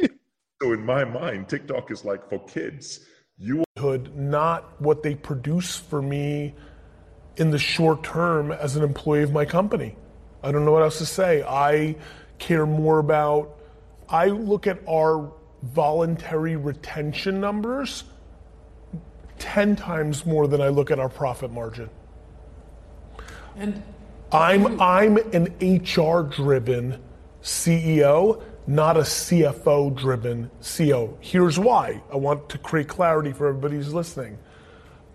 [0.62, 3.00] so in my mind, TikTok is like for kids.
[3.36, 6.54] You Hood, not what they produce for me
[7.36, 9.96] in the short term as an employee of my company.
[10.42, 11.42] I don't know what else to say.
[11.42, 11.96] I
[12.38, 13.58] care more about.
[14.08, 18.04] I look at our voluntary retention numbers
[19.38, 21.88] 10 times more than I look at our profit margin.
[23.56, 23.82] And
[24.32, 27.02] I'm I'm an HR driven
[27.42, 31.16] CEO, not a CFO driven CEO.
[31.20, 32.02] Here's why.
[32.10, 34.38] I want to create clarity for everybody who's listening.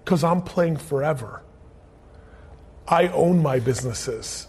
[0.06, 1.42] Cuz I'm playing forever.
[2.88, 4.48] I own my businesses.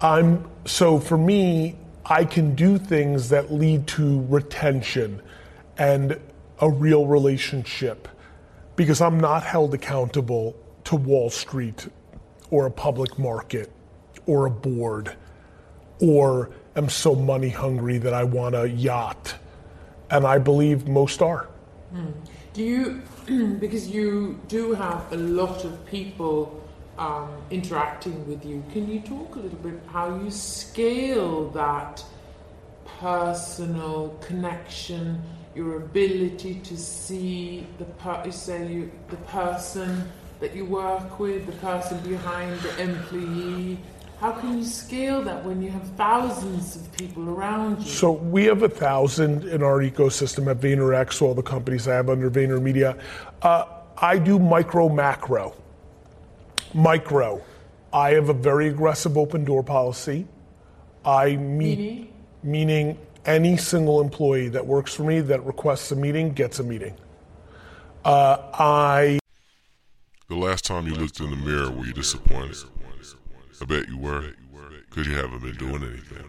[0.00, 5.22] I'm so for me, I can do things that lead to retention
[5.78, 6.18] and
[6.60, 8.08] a real relationship
[8.76, 11.88] because I'm not held accountable to Wall Street
[12.50, 13.72] or a public market
[14.26, 15.16] or a board
[16.00, 19.34] or am so money hungry that I want a yacht.
[20.10, 21.48] And I believe most are.
[21.90, 22.10] Hmm.
[22.52, 23.02] Do you,
[23.60, 26.62] because you do have a lot of people
[26.98, 32.04] um, interacting with you, can you talk a little bit how you scale that
[33.00, 35.22] personal connection,
[35.54, 40.06] your ability to see the per- say you, the person
[40.40, 43.78] that you work with, the person behind the employee?
[44.20, 47.90] How can you scale that when you have thousands of people around you?
[47.90, 52.10] So we have a thousand in our ecosystem at VaynerX, all the companies I have
[52.10, 52.98] under VaynerMedia.
[53.42, 53.64] Uh,
[53.98, 55.54] I do micro macro.
[56.74, 57.42] Micro.
[57.92, 60.26] I have a very aggressive open door policy.
[61.04, 62.12] I meet, Meaning?
[62.42, 66.94] meaning any single employee that works for me that requests a meeting gets a meeting.
[68.04, 69.18] Uh, I
[70.28, 72.56] The last time you looked in the mirror, were you disappointed?
[73.60, 74.32] I bet you were,
[74.88, 76.24] because you haven't been doing anything.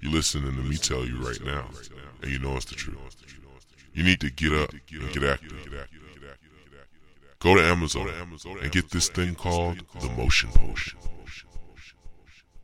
[0.00, 1.68] You're listening to me tell you right now,
[2.22, 2.98] and you know it's the truth.
[3.94, 5.52] You need to get up and get active.
[7.44, 8.08] Go to Amazon
[8.62, 10.98] and get this thing called the Motion Potion.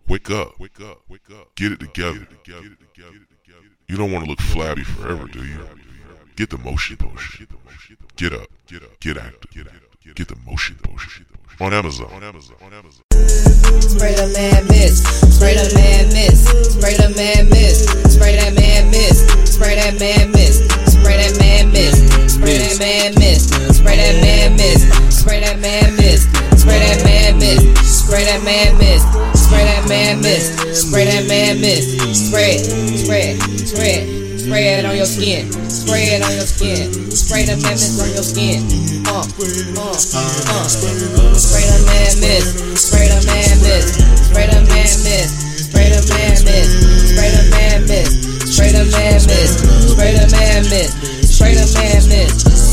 [0.09, 0.55] Wake up.
[1.55, 2.26] Get it together.
[3.89, 5.59] You don't want to look flabby forever, do you?
[6.35, 7.47] Get the Motion Potion.
[8.16, 8.49] Get up.
[9.01, 9.68] Get active.
[10.14, 11.26] Get the Motion Potion.
[11.61, 12.09] On Amazon.
[12.09, 12.22] Spray
[14.14, 15.03] the man miss,
[15.37, 20.33] spray the man miss, spray the man miss, spray that man miss, spray that man
[20.33, 22.10] miss, spray that man miss,
[22.81, 23.45] man miss,
[23.76, 26.24] spray that man miss, spray that man miss,
[26.57, 29.05] spray that man miss, spray that man miss,
[29.37, 31.85] spray that man miss, spray that man miss,
[32.16, 32.64] spray it,
[33.05, 34.20] spray it, spray it.
[34.41, 35.53] Spray it on your skin.
[35.68, 36.91] Spray it on your skin.
[37.12, 38.64] Spray the man miss on your skin.
[39.07, 40.64] Uh, uh, uh.
[40.64, 42.57] Spray the man miss.
[42.81, 44.01] Spray the man miss.
[44.26, 45.28] Spray the man miss.
[45.68, 46.68] Spray the man miss.
[47.12, 48.11] Spray the man miss.
[48.49, 49.61] Spray the man miss.
[49.93, 50.91] Spray the man miss.
[51.31, 52.70] Spray the man miss.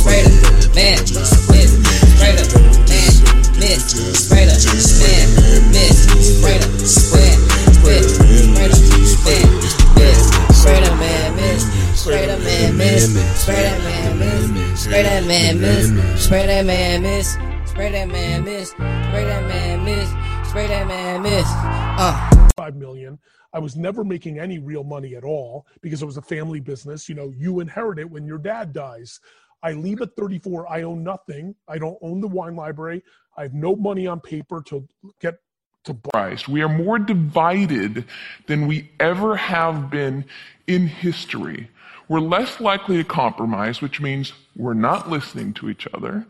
[22.00, 22.50] Uh.
[22.56, 23.20] Five million.
[23.54, 27.08] I was never making any real money at all because it was a family business.
[27.10, 29.20] You know, you inherit it when your dad dies.
[29.64, 30.72] I leave at 34.
[30.72, 31.56] I own nothing.
[31.68, 33.04] I don't own the wine library.
[33.36, 34.88] I have no money on paper to
[35.20, 35.40] get
[35.86, 36.48] to Christ.
[36.48, 38.06] We are more divided
[38.48, 40.26] than we ever have been
[40.68, 41.70] in history.
[42.10, 46.26] We're less likely to compromise, which means we're not listening to each other.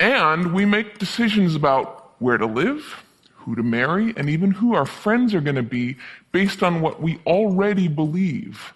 [0.00, 3.04] And we make decisions about where to live,
[3.34, 5.96] who to marry, and even who our friends are going to be
[6.32, 8.72] based on what we already believe.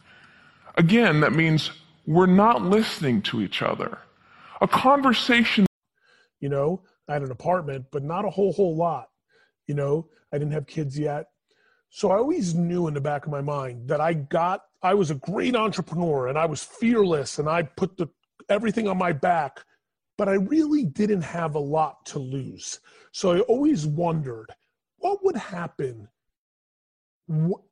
[0.76, 1.70] Again, that means
[2.06, 3.98] we're not listening to each other.
[4.60, 5.66] A conversation.
[6.40, 9.08] You know, I had an apartment, but not a whole, whole lot.
[9.66, 11.26] You know, I didn't have kids yet.
[11.90, 15.10] So I always knew in the back of my mind that I got, I was
[15.10, 18.08] a great entrepreneur and I was fearless and I put the,
[18.48, 19.64] everything on my back,
[20.18, 22.80] but I really didn't have a lot to lose.
[23.12, 24.52] So I always wondered
[24.98, 26.08] what would happen,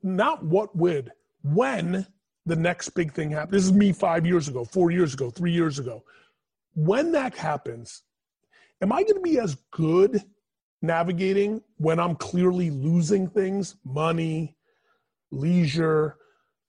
[0.03, 1.13] not what would,
[1.43, 2.07] when
[2.47, 3.53] the next big thing happens.
[3.53, 6.05] This is me five years ago, four years ago, three years ago.
[6.75, 8.03] When that happens,
[8.81, 10.23] am I going to be as good
[10.83, 14.57] navigating when I'm clearly losing things, money,
[15.31, 16.17] leisure,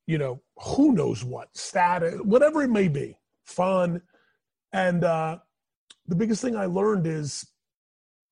[0.07, 4.01] you know, who knows what, status, whatever it may be, fun.
[4.71, 5.39] And uh,
[6.07, 7.45] the biggest thing I learned is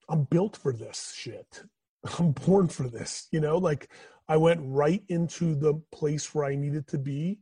[0.09, 1.63] I'm built for this shit.
[2.19, 3.89] I'm born for this, you know, like
[4.27, 7.39] I went right into the place where I needed to be.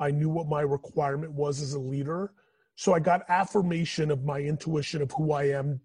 [0.00, 2.32] I knew what my requirement was as a leader.
[2.76, 5.80] So I got affirmation of my intuition of who I am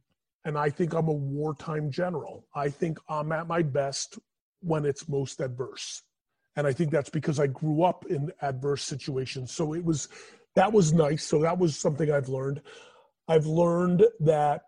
[0.46, 2.46] and I think I'm a wartime general.
[2.54, 4.20] I think I'm at my best
[4.60, 6.02] when it's most adverse.
[6.56, 9.52] And I think that's because I grew up in adverse situations.
[9.52, 10.10] So it was,
[10.56, 11.24] that was nice.
[11.24, 12.62] So that was something I've learned.
[13.28, 14.64] I've learned that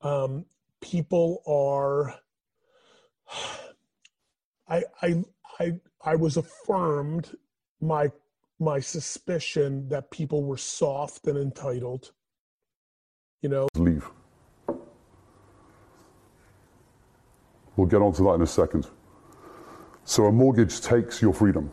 [0.00, 0.46] um,
[0.80, 2.18] people are,
[4.68, 5.24] I, I,
[5.60, 5.72] I,
[6.04, 7.36] I was affirmed
[7.80, 8.10] my,
[8.58, 12.12] my suspicion that people were soft and entitled.
[13.42, 14.08] You know, leave.
[17.76, 18.86] We'll get onto that in a second.
[20.04, 21.70] So a mortgage takes your freedom.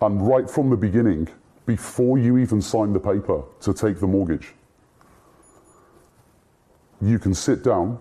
[0.00, 1.28] And right from the beginning,
[1.66, 4.54] before you even sign the paper to take the mortgage,
[7.00, 7.98] you can sit down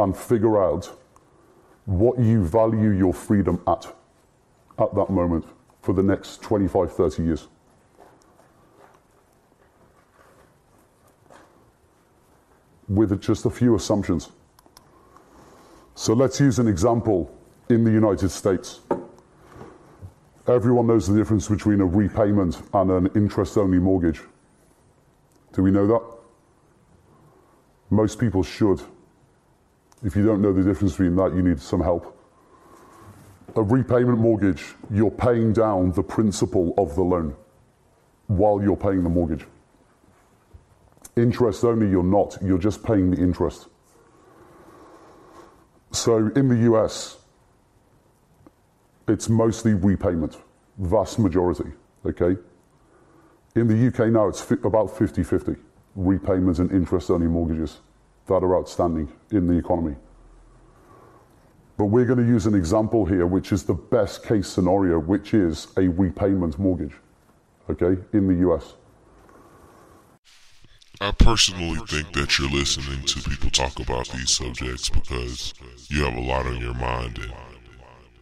[0.00, 0.90] and figure out
[1.84, 3.86] what you value your freedom at
[4.78, 5.44] at that moment
[5.82, 7.48] for the next 25, 30 years.
[12.90, 14.30] with just a few assumptions.
[15.94, 17.32] So let's use an example
[17.68, 18.80] in the United States.
[20.48, 24.22] Everyone knows the difference between a repayment and an interest only mortgage.
[25.52, 26.02] Do we know that?
[27.90, 28.82] Most people should.
[30.02, 32.16] If you don't know the difference between that, you need some help.
[33.56, 37.34] A repayment mortgage, you're paying down the principal of the loan
[38.28, 39.46] while you're paying the mortgage.
[41.16, 42.38] Interest only, you're not.
[42.40, 43.68] You're just paying the interest.
[45.92, 47.18] So in the US,
[49.08, 50.38] it's mostly repayment,
[50.78, 51.72] vast majority,
[52.06, 52.40] okay?
[53.56, 55.56] In the UK now, it's about 50 50
[55.96, 57.80] repayments and interest only mortgages
[58.30, 59.96] that are outstanding in the economy.
[61.76, 65.34] But we're going to use an example here, which is the best case scenario, which
[65.34, 66.94] is a repayment mortgage,
[67.68, 68.74] okay, in the US.
[71.00, 75.52] I personally think that you're listening to people talk about these subjects because
[75.88, 77.32] you have a lot on your mind and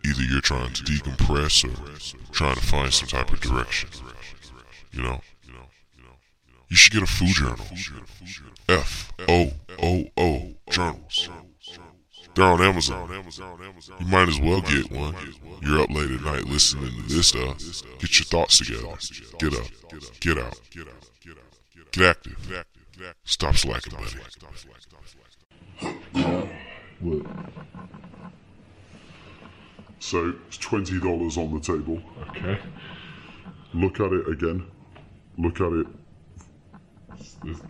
[0.06, 3.90] either you're trying to decompress or trying to find some type of direction.
[4.92, 5.20] You know?
[6.70, 7.66] You should get a food journal.
[8.68, 9.50] F O
[9.82, 11.30] O O journals.
[12.34, 13.10] They're on Amazon.
[13.98, 15.14] You might as well get one.
[15.62, 17.58] You're up late at night listening to this stuff.
[17.98, 18.96] Get your thoughts together.
[19.38, 19.66] Get up.
[20.20, 20.58] Get out.
[21.90, 22.64] Get active.
[23.24, 24.18] Stop slacking, buddy.
[27.00, 27.26] Look.
[30.00, 32.00] So it's twenty dollars on the table.
[32.30, 32.58] Okay.
[33.74, 34.66] Look at it again.
[35.38, 35.86] Look at it.
[37.46, 37.60] Is,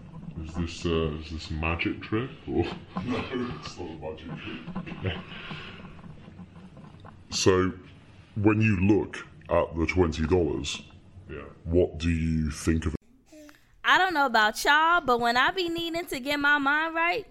[0.44, 2.64] is this uh, is this magic trick or?
[3.04, 3.24] No,
[3.62, 5.16] it's not a magic trick.
[7.30, 7.72] So,
[8.36, 9.18] when you look
[9.50, 10.82] at the twenty dollars,
[11.30, 11.38] yeah.
[11.64, 13.00] what do you think of it?
[13.84, 17.26] I don't know about y'all, but when I be needing to get my mind right,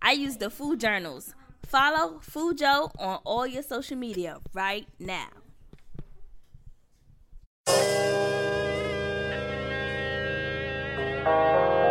[0.00, 1.34] I use the food journals.
[1.64, 5.28] Follow Fujo on all your social media right now.
[11.24, 11.81] Amazing,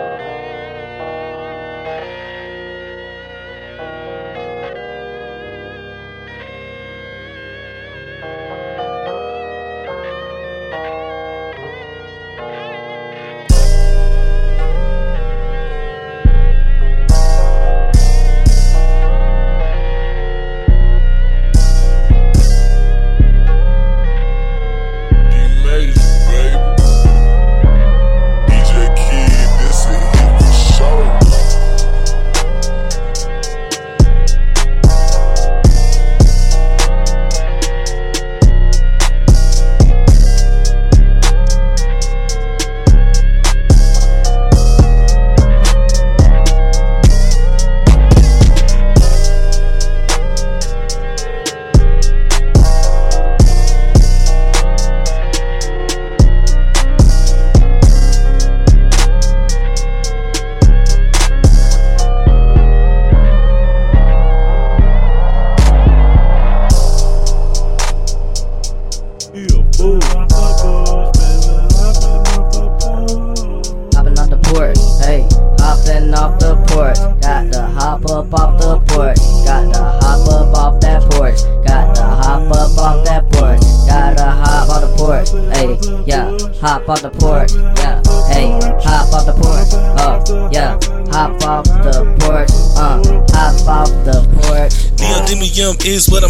[95.85, 96.20] is what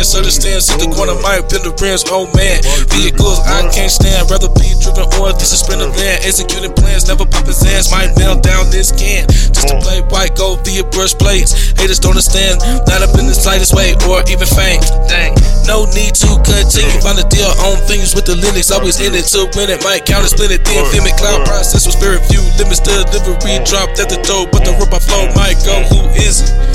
[0.00, 0.16] removes a chance.
[0.16, 2.04] Understand, see the corner the rims.
[2.08, 4.30] Oh man, vehicles I can't stand.
[4.30, 6.24] Rather be driven or this is spinning land.
[6.24, 7.90] Executing plans, never pop his ass.
[7.90, 9.28] Might nail down this can.
[9.28, 11.52] Just to play white gold via brush blades.
[11.76, 12.60] Haters don't understand.
[12.88, 14.84] Not up in the slightest way or even faint.
[15.08, 15.36] Dang,
[15.68, 17.00] no need to continue.
[17.04, 18.72] Find a deal on things with the Linux.
[18.72, 19.84] Always in it to win it.
[19.84, 20.64] Might count and split it.
[20.64, 21.08] Then film.
[21.10, 23.58] Cloud process was very few Limits delivery.
[23.64, 25.80] Dropped at the door, but the robot flow might go.
[25.92, 26.69] Who is it?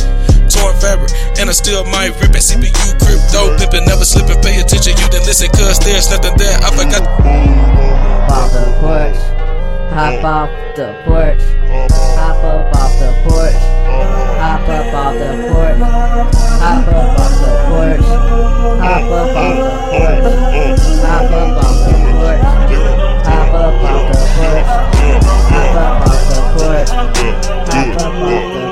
[0.55, 2.43] Torn fabric, and I still might rip it.
[2.43, 4.39] CPU crypto pimping, never slipping.
[4.41, 6.57] Pay attention, you didn't listen, cause there's nothing there.
[6.63, 7.03] I forgot.
[8.31, 9.19] off the porch.
[9.95, 11.41] Hop off the porch.
[12.19, 13.55] Hop up off the porch.
[14.39, 15.79] Hop up off the porch.
[16.59, 18.03] Hop up off the porch.
[18.83, 20.25] Hop up off the porch.
[20.25, 22.43] Hop up off the porch.
[23.23, 24.65] Hop up off the porch.
[25.51, 26.89] Hop up off the porch.
[26.89, 28.64] Hop up off the porch.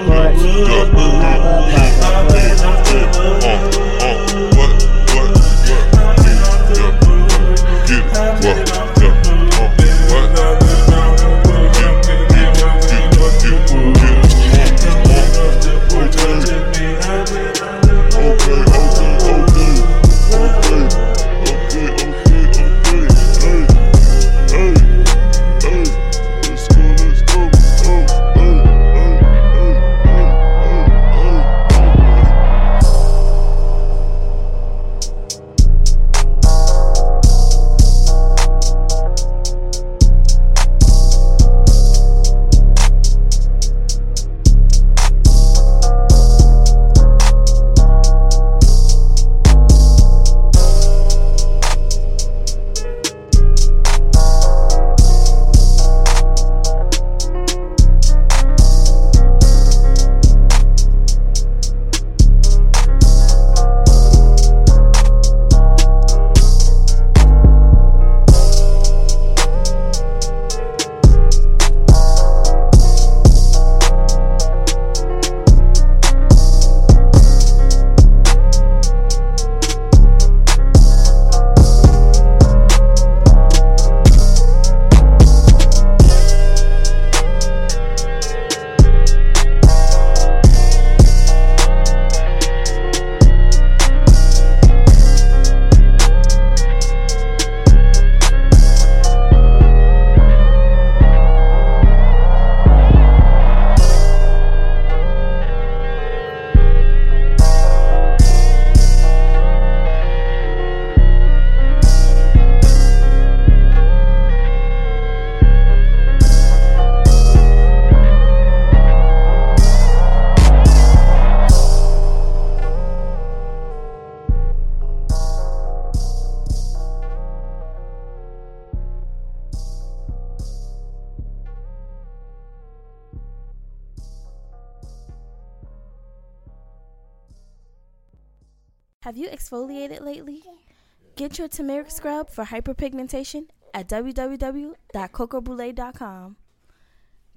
[142.04, 146.36] Scrub for hyperpigmentation at www.cocoboulet.com.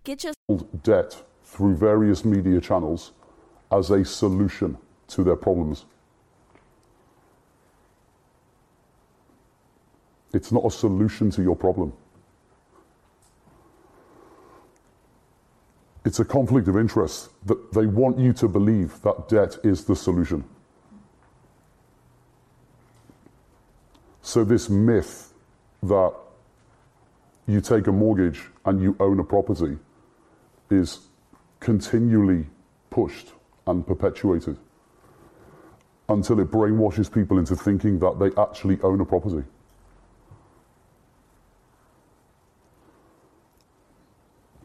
[0.02, 0.32] Get your
[0.82, 3.12] debt through various media channels
[3.70, 5.84] as a solution to their problems.
[10.34, 11.92] It's not a solution to your problem.
[16.04, 19.94] It's a conflict of interest that they want you to believe that debt is the
[19.94, 20.42] solution.
[24.26, 25.32] So, this myth
[25.84, 26.12] that
[27.46, 29.78] you take a mortgage and you own a property
[30.68, 30.98] is
[31.60, 32.46] continually
[32.90, 33.28] pushed
[33.68, 34.58] and perpetuated
[36.08, 39.46] until it brainwashes people into thinking that they actually own a property.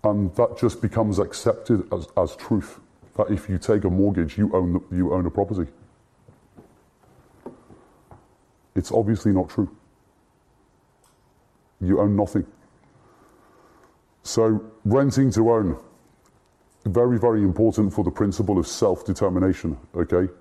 [0.03, 2.79] And that just becomes accepted as, as truth
[3.15, 5.71] that if you take a mortgage, you own, you own a property.
[8.75, 9.69] It's obviously not true.
[11.79, 12.45] You own nothing.
[14.23, 15.77] So, renting to own,
[16.85, 20.31] very, very important for the principle of self determination, okay?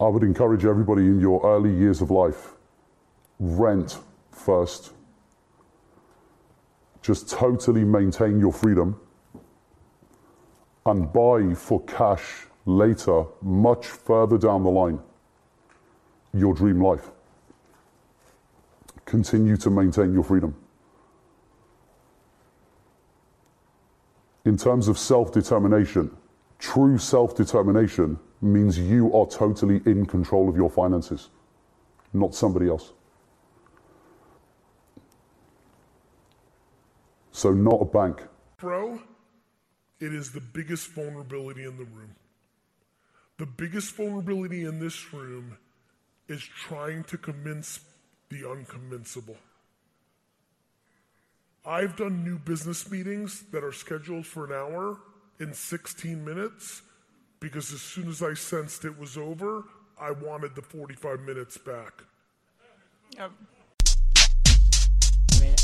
[0.00, 2.54] I would encourage everybody in your early years of life
[3.38, 3.98] rent
[4.30, 4.92] first.
[7.02, 9.00] Just totally maintain your freedom
[10.86, 14.98] and buy for cash later, much further down the line,
[16.32, 17.10] your dream life.
[19.04, 20.54] Continue to maintain your freedom.
[24.44, 26.10] In terms of self determination,
[26.58, 31.30] true self determination means you are totally in control of your finances,
[32.12, 32.92] not somebody else.
[37.30, 38.22] So, not a bank.
[38.58, 39.00] Bro,
[40.00, 42.14] it is the biggest vulnerability in the room.
[43.38, 45.56] The biggest vulnerability in this room
[46.32, 47.80] is trying to convince
[48.30, 49.36] the unconvincible.
[51.64, 54.98] I've done new business meetings that are scheduled for an hour
[55.38, 56.82] in 16 minutes
[57.38, 59.64] because as soon as I sensed it was over,
[60.00, 62.02] I wanted the 45 minutes back.
[63.16, 63.30] Yep.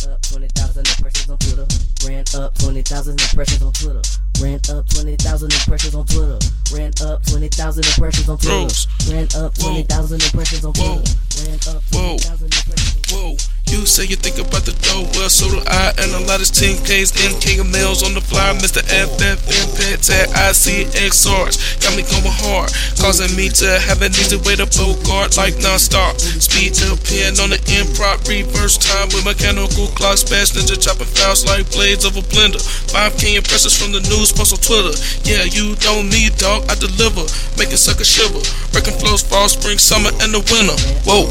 [0.07, 1.67] Up 20,000 impressions on Twitter.
[2.07, 4.03] Ran up 20,000 impressions on Twitter.
[4.41, 6.39] Ran up 20,000 impressions on Twitter.
[6.73, 9.13] Ran up 20,000 impressions on Twitter.
[9.13, 11.03] Ran up 20,000 impressions on Twitter.
[11.43, 13.37] Ran up 20,000 impressions on Whoa.
[13.69, 15.93] You say you think about the dough, well, so do I.
[16.01, 18.57] And a lot of 10Ks, NK mails on the fly.
[18.57, 18.81] Mr.
[18.81, 21.81] FF, Impact, at ICXRs.
[21.85, 26.17] Got me going hard, causing me to have an easy way to bogart like non-stop.
[26.21, 30.25] Speed to pin on the improv, reverse time with mechanical clocks.
[30.25, 32.61] Bash ninja chopping files like blades of a blender.
[32.93, 34.95] 5K impressions from the news, post on Twitter.
[35.25, 37.25] Yeah, you don't need dog, I deliver.
[37.57, 38.43] Make it sucker shiver.
[38.75, 40.77] Wrecking flows, fall, spring, summer, and the winter.
[41.05, 41.31] Whoa.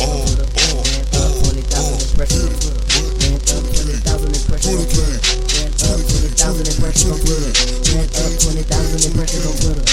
[0.00, 0.26] Oh,
[0.58, 0.82] oh.
[6.82, 7.52] impressions on Twitter.
[7.94, 9.84] Ran up 20,000 impressions on Twitter.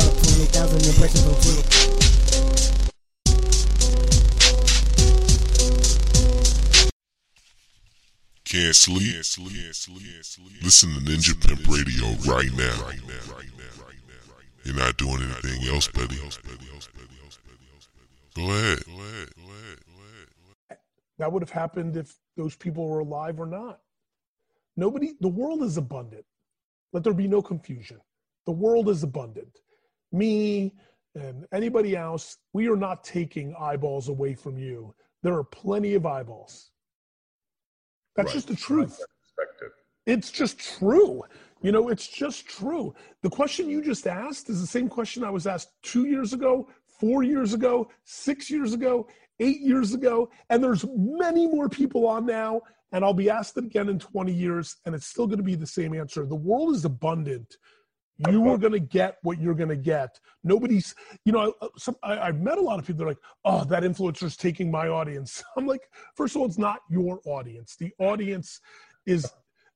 [0.00, 2.31] Up 20,000 impressions on Twitter.
[8.52, 9.16] Can't sleep?
[9.16, 12.90] Listen to Ninja Pimp Radio right now.
[14.62, 16.18] You're not doing anything else, buddy.
[18.36, 18.80] Go ahead.
[21.16, 23.80] That would have happened if those people were alive or not.
[24.76, 26.26] Nobody, the world is abundant.
[26.92, 28.02] Let there be no confusion.
[28.44, 29.60] The world is abundant.
[30.12, 30.74] Me
[31.14, 34.94] and anybody else, we are not taking eyeballs away from you.
[35.22, 36.71] There are plenty of eyeballs.
[38.16, 38.34] That's Right.
[38.34, 39.00] just the truth.
[40.06, 41.22] It's just true.
[41.62, 42.92] You know, it's just true.
[43.22, 46.68] The question you just asked is the same question I was asked two years ago,
[47.00, 49.06] four years ago, six years ago,
[49.38, 52.60] eight years ago, and there's many more people on now.
[52.94, 55.54] And I'll be asked it again in 20 years, and it's still going to be
[55.54, 56.26] the same answer.
[56.26, 57.56] The world is abundant.
[58.28, 60.20] You are going to get what you're going to get.
[60.44, 60.94] Nobody's,
[61.24, 62.98] you know, I- some, I, I've met a lot of people.
[62.98, 66.80] They're like, "Oh, that influencer's taking my audience." I'm like, first of all, it's not
[66.90, 67.76] your audience.
[67.76, 68.60] The audience
[69.06, 69.30] is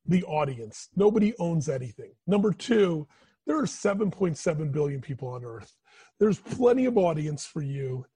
[0.06, 0.88] the audience.
[0.96, 2.12] Nobody owns anything.
[2.26, 3.06] Number two,
[3.46, 5.76] there are 7.7 billion people on Earth.
[6.18, 8.06] There's plenty of audience for you.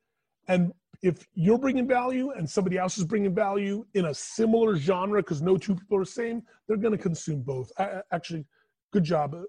[0.49, 0.73] And
[1.03, 5.41] if you're bringing value and somebody else is bringing value in a similar genre, because
[5.41, 7.71] no two people are the same, they're going to consume both.
[7.79, 8.45] I, actually,
[8.93, 9.45] good job, uh, uh,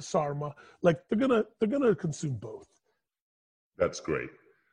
[0.00, 0.54] Sarma.
[0.82, 2.68] Like they're gonna they're gonna consume both.
[3.76, 4.30] That's great.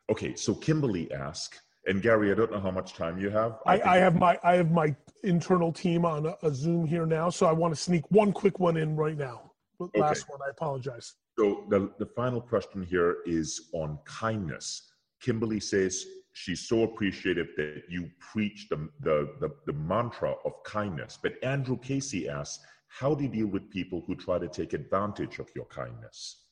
[0.09, 3.57] Okay, so Kimberly asked, and Gary, I don't know how much time you have.
[3.65, 7.05] I, think- I have my I have my internal team on a, a Zoom here
[7.05, 9.51] now, so I want to sneak one quick one in right now.
[9.95, 11.15] Last one, I apologize.
[11.37, 14.89] So the, the final question here is on kindness.
[15.21, 21.19] Kimberly says she's so appreciative that you preach the, the, the, the mantra of kindness.
[21.21, 25.39] But Andrew Casey asks, how do you deal with people who try to take advantage
[25.39, 26.43] of your kindness?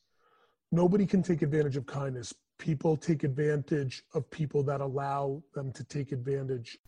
[0.72, 2.34] Nobody can take advantage of kindness.
[2.58, 6.78] People take advantage of people that allow them to take advantage.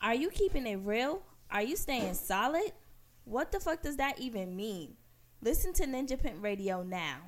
[0.00, 1.22] Are you keeping it real?
[1.50, 2.72] Are you staying solid?
[3.24, 4.94] What the fuck does that even mean?
[5.42, 7.18] Listen to Ninja Pimp Radio now.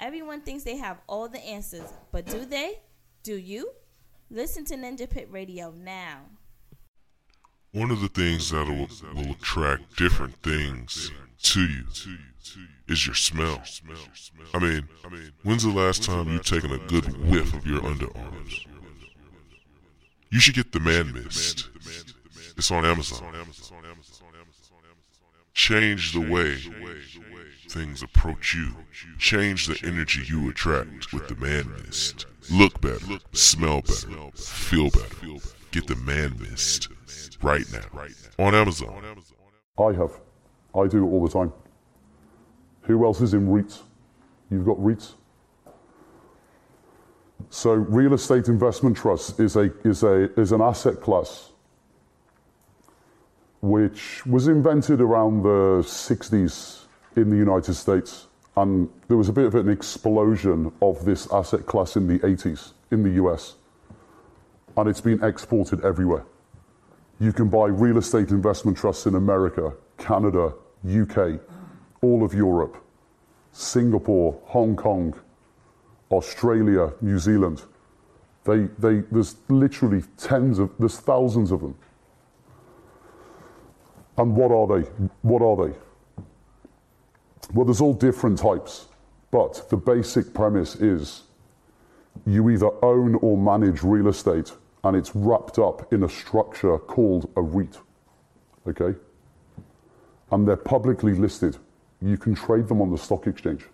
[0.00, 2.80] Everyone thinks they have all the answers, but do they?
[3.22, 3.70] Do you?
[4.30, 6.20] Listen to Ninja Pimp Radio now.
[7.76, 11.12] One of the things that will, will attract different things
[11.42, 11.84] to you
[12.88, 13.62] is your smell.
[14.54, 14.88] I mean,
[15.42, 18.64] when's the last time you've taken a good whiff of your underarms?
[20.30, 21.68] You should get the Man Mist.
[22.56, 23.34] It's on Amazon.
[25.52, 26.56] Change the way
[27.68, 28.74] things approach you.
[29.18, 32.24] Change the energy you attract with the Man Mist.
[32.50, 35.26] Look better, smell better, feel better.
[35.72, 36.88] Get the Man Mist
[37.42, 39.02] right now on Amazon.
[39.78, 40.20] I have.
[40.74, 41.52] I do it all the time.
[42.82, 43.82] Who else is in REITs?
[44.50, 45.14] You've got REITs?
[47.50, 51.52] So real estate investment trust is a is a is an asset class
[53.60, 56.84] which was invented around the 60s
[57.16, 58.28] in the United States.
[58.56, 62.72] And there was a bit of an explosion of this asset class in the 80s
[62.90, 63.56] in the US.
[64.76, 66.24] And it's been exported everywhere.
[67.18, 70.52] You can buy real estate investment trusts in America, Canada,
[70.86, 71.40] UK,
[72.02, 72.76] all of Europe,
[73.52, 75.14] Singapore, Hong Kong,
[76.10, 77.62] Australia, New Zealand.
[78.44, 81.74] They, they, there's literally tens of, there's thousands of them.
[84.18, 84.88] And what are they?
[85.22, 85.76] What are they?
[87.52, 88.88] Well, there's all different types,
[89.30, 91.24] but the basic premise is
[92.26, 94.52] you either own or manage real estate
[94.84, 97.78] and it's wrapped up in a structure called a REIT.
[98.68, 98.98] Okay?
[100.30, 101.56] And they're publicly listed.
[102.00, 103.64] You can trade them on the stock exchange.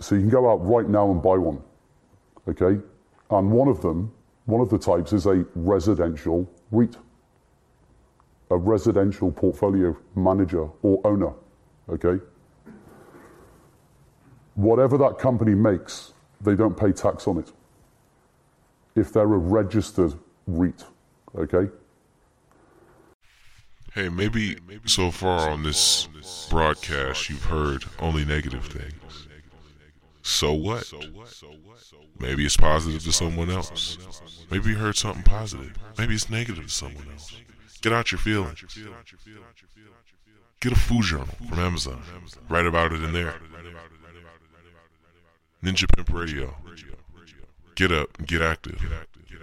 [0.00, 1.62] So you can go out right now and buy one.
[2.48, 2.80] Okay?
[3.30, 4.12] And one of them,
[4.46, 6.96] one of the types is a residential REIT
[8.52, 11.32] a residential portfolio manager or owner,
[11.88, 12.22] okay?
[14.54, 17.50] Whatever that company makes, they don't pay tax on it.
[18.94, 20.14] If they're a registered
[20.46, 20.84] REIT,
[21.36, 21.70] okay?
[23.94, 26.08] Hey, maybe so far on this
[26.50, 29.28] broadcast you've heard only negative things.
[30.22, 30.90] So what?
[32.18, 33.98] Maybe it's positive to someone else.
[34.50, 35.76] Maybe you heard something positive.
[35.98, 37.36] Maybe it's negative to someone else.
[37.82, 38.64] Get out your feelings.
[40.60, 42.02] Get a food journal from Amazon.
[42.48, 43.34] Write about it in there.
[45.62, 46.54] Ninja Pimp Radio.
[47.74, 48.80] Get up and get active.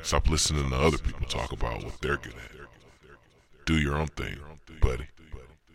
[0.04, 2.52] Stop listening to other people talk about what they're good at.
[3.66, 4.38] Do your own thing,
[4.82, 5.08] buddy.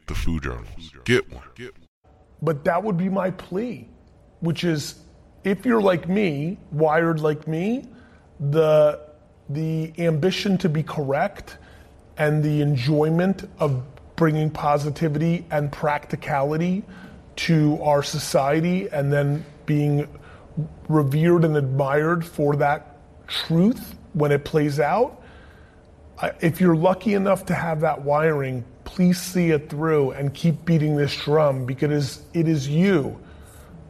[0.07, 0.93] The food journals.
[1.05, 1.45] Get one.
[2.43, 3.89] But that would be my plea,
[4.41, 4.97] which is
[5.45, 7.87] if you're like me, wired like me,
[8.51, 9.01] the
[9.51, 11.59] the ambition to be correct
[12.17, 13.83] and the enjoyment of
[14.17, 16.83] bringing positivity and practicality
[17.37, 20.09] to our society and then being
[20.89, 22.97] revered and admired for that
[23.27, 25.23] truth when it plays out.
[26.41, 30.97] If you're lucky enough to have that wiring, please see it through and keep beating
[30.97, 33.19] this drum because it is you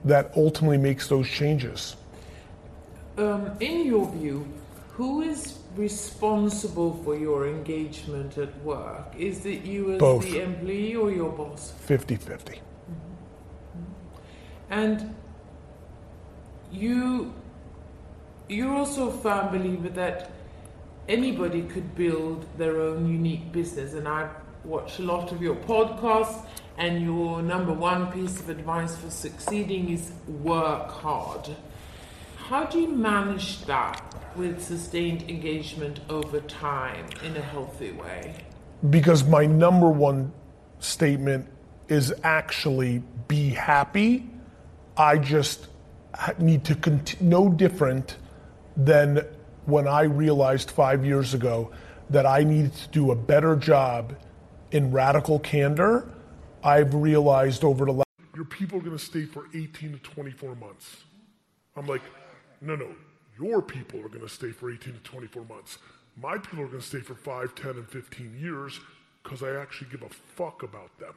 [0.05, 1.97] that ultimately makes those changes.
[3.19, 4.47] Um, in your view,
[4.93, 9.13] who is responsible for your engagement at work?
[9.17, 10.25] Is it you as Both.
[10.25, 11.73] the employee or your boss?
[11.81, 12.61] 50 50.
[14.71, 15.15] And
[16.75, 17.33] you
[18.49, 20.31] you're also a firm believer that
[21.09, 24.31] anybody could build their own unique business and I've
[24.65, 26.47] watched a lot of your podcasts
[26.77, 30.13] and your number one piece of advice for succeeding is
[30.43, 31.55] work hard.
[32.37, 34.03] How do you manage that
[34.37, 38.35] with sustained engagement over time in a healthy way?
[38.91, 40.33] Because my number one
[40.81, 41.49] statement
[41.89, 44.29] is actually be happy.
[44.97, 45.69] I just
[46.39, 48.19] need to continue, no different
[48.77, 49.25] than
[49.67, 51.71] when I realized five years ago
[52.11, 54.17] that I needed to do a better job
[54.73, 56.09] in radical candor.
[56.63, 58.07] I've realized over the last
[58.37, 60.97] Your people are going to stay for 18 to 24 months.
[61.77, 62.03] I'm like,
[62.61, 62.89] no, no.
[63.41, 65.79] Your people are going to stay for 18 to 24 months.
[66.17, 68.81] My people are going to stay for 5, 10, and 15 years
[69.23, 71.15] because I actually give a fuck about them.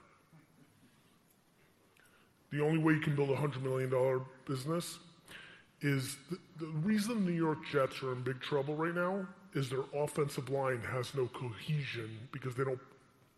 [2.52, 5.00] the only way you can build a hundred million dollar business
[5.82, 9.84] is the, the reason New York Jets are in big trouble right now is their
[9.95, 12.80] offensive line has no cohesion because they don't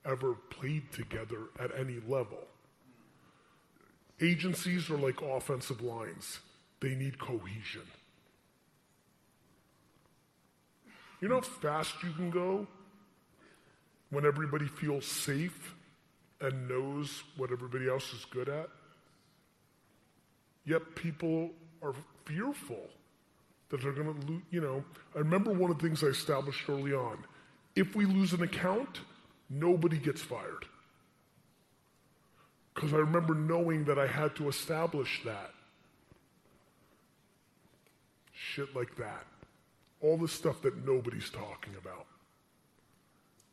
[0.06, 2.40] ever played together at any level.
[4.22, 6.40] Agencies are like offensive lines.
[6.80, 7.84] They need cohesion.
[11.22, 12.66] You know how fast you can go
[14.10, 15.76] when everybody feels safe
[16.42, 18.70] and knows what everybody else is good at?
[20.70, 21.50] Yet people
[21.82, 21.96] are
[22.26, 22.90] fearful
[23.70, 24.42] that they're going to lose.
[24.52, 24.84] You know,
[25.16, 27.26] I remember one of the things I established early on
[27.76, 29.00] if we lose an account,
[29.50, 30.66] nobody gets fired.
[32.76, 35.52] Because I remember knowing that I had to establish that.
[38.32, 39.26] Shit like that.
[40.02, 42.06] All the stuff that nobody's talking about.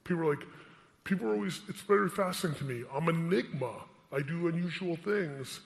[0.04, 0.46] People are like,
[1.04, 2.84] people are always, it's very fascinating to me.
[2.94, 3.72] I'm an enigma.
[4.12, 5.60] I do unusual things.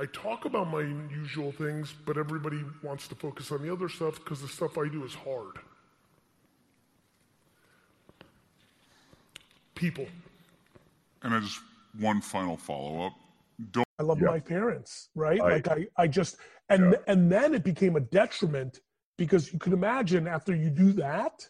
[0.00, 4.14] I talk about my usual things, but everybody wants to focus on the other stuff
[4.14, 5.58] because the stuff I do is hard.
[9.74, 10.06] People.
[11.22, 11.60] And I just
[11.98, 13.12] one final follow up.
[13.72, 14.28] Don't I love Yeah.
[14.28, 15.38] my parents, right?
[15.38, 16.38] I- like I, I just
[16.70, 18.80] and and then it became a detriment
[19.18, 21.46] because you could imagine after you do that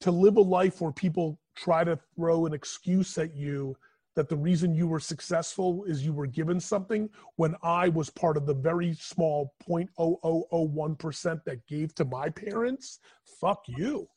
[0.00, 3.76] to live a life where people try to throw an excuse at you
[4.14, 8.36] that the reason you were successful is you were given something when I was part
[8.36, 13.00] of the very small 0.0001% that gave to my parents,
[13.40, 14.08] fuck you.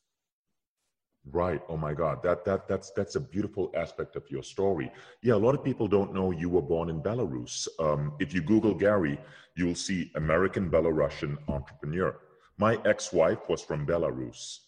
[1.32, 1.62] Right.
[1.70, 2.22] Oh my God.
[2.22, 4.92] That that that's that's a beautiful aspect of your story.
[5.24, 7.68] Yeah, a lot of people don't know you were born in Belarus.
[7.80, 9.20] Um, if you Google Gary,
[9.56, 12.16] you'll see American Belarusian entrepreneur.
[12.58, 14.60] My ex-wife was from Belarus,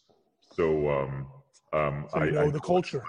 [0.55, 1.27] so um,
[1.73, 3.03] um, So you know the culture.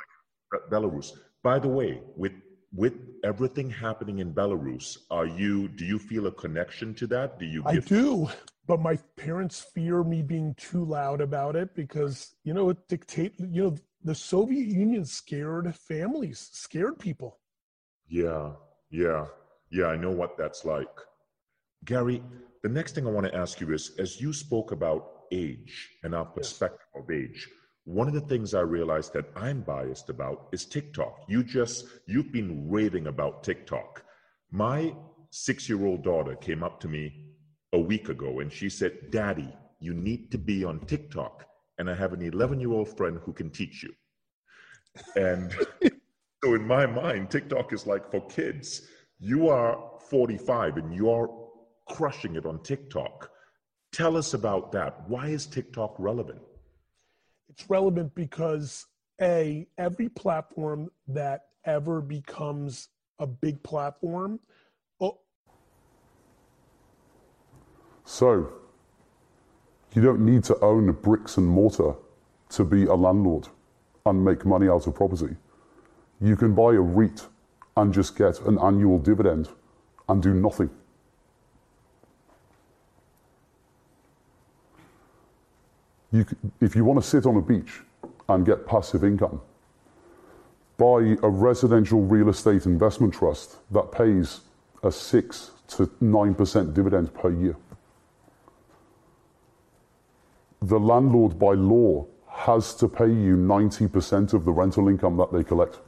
[0.52, 1.12] Be- Belarus.
[1.42, 2.32] By the way, with
[2.74, 7.38] with everything happening in Belarus, are you do you feel a connection to that?
[7.38, 7.62] Do you?
[7.64, 8.28] I do,
[8.66, 13.34] but my parents fear me being too loud about it because you know it dictate.
[13.38, 17.38] You know, the Soviet Union scared families, scared people.
[18.08, 18.52] Yeah,
[18.90, 19.26] yeah,
[19.70, 20.88] yeah, I know what that's like.
[21.84, 22.22] Gary,
[22.62, 26.14] the next thing I want to ask you is as you spoke about age and
[26.14, 27.48] our perspective of age,
[27.88, 31.24] one of the things I realized that I'm biased about is TikTok.
[31.26, 34.04] You just, you've been raving about TikTok.
[34.50, 34.94] My
[35.30, 37.24] six year old daughter came up to me
[37.72, 41.46] a week ago and she said, Daddy, you need to be on TikTok.
[41.78, 43.94] And I have an 11 year old friend who can teach you.
[45.16, 45.50] And
[46.44, 48.82] so in my mind, TikTok is like for kids.
[49.18, 49.78] You are
[50.10, 51.34] 45 and you're
[51.88, 53.30] crushing it on TikTok.
[53.92, 55.08] Tell us about that.
[55.08, 56.42] Why is TikTok relevant?
[57.58, 58.86] It's relevant because
[59.20, 62.88] a every platform that ever becomes
[63.18, 64.38] a big platform.
[65.00, 65.18] Oh,
[68.04, 68.52] So,
[69.92, 71.94] you don't need to own bricks and mortar
[72.50, 73.48] to be a landlord
[74.06, 75.34] and make money out of property.
[76.20, 77.26] You can buy a REIT
[77.76, 79.48] and just get an annual dividend
[80.08, 80.70] and do nothing.
[86.10, 86.24] You,
[86.60, 87.80] if you want to sit on a beach
[88.28, 89.40] and get passive income,
[90.78, 94.40] buy a residential real estate investment trust that pays
[94.82, 97.56] a 6 to 9% dividend per year.
[100.62, 105.44] The landlord, by law, has to pay you 90% of the rental income that they
[105.44, 105.78] collect.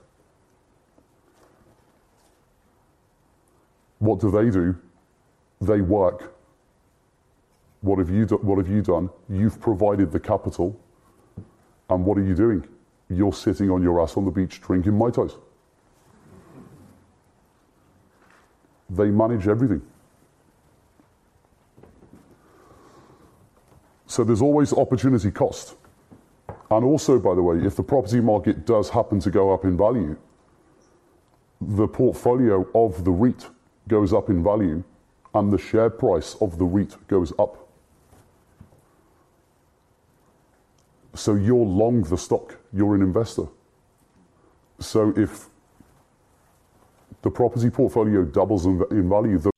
[3.98, 4.76] What do they do?
[5.60, 6.34] They work.
[7.82, 9.10] What have you, do, what have you done?
[9.28, 10.78] You've provided the capital.
[11.88, 12.66] And what are you doing?
[13.08, 15.32] You're sitting on your ass on the beach drinking Mai Tais.
[18.90, 19.82] They manage everything.
[24.06, 25.76] So there's always opportunity cost.
[26.70, 29.76] And also, by the way, if the property market does happen to go up in
[29.76, 30.16] value,
[31.60, 33.48] the portfolio of the REIT
[33.88, 34.82] goes up in value
[35.34, 37.69] and the share price of the REIT goes up.
[41.14, 43.44] So you're long the stock, you're an investor.
[44.78, 45.48] So if
[47.22, 49.50] the property portfolio doubles in, in value, the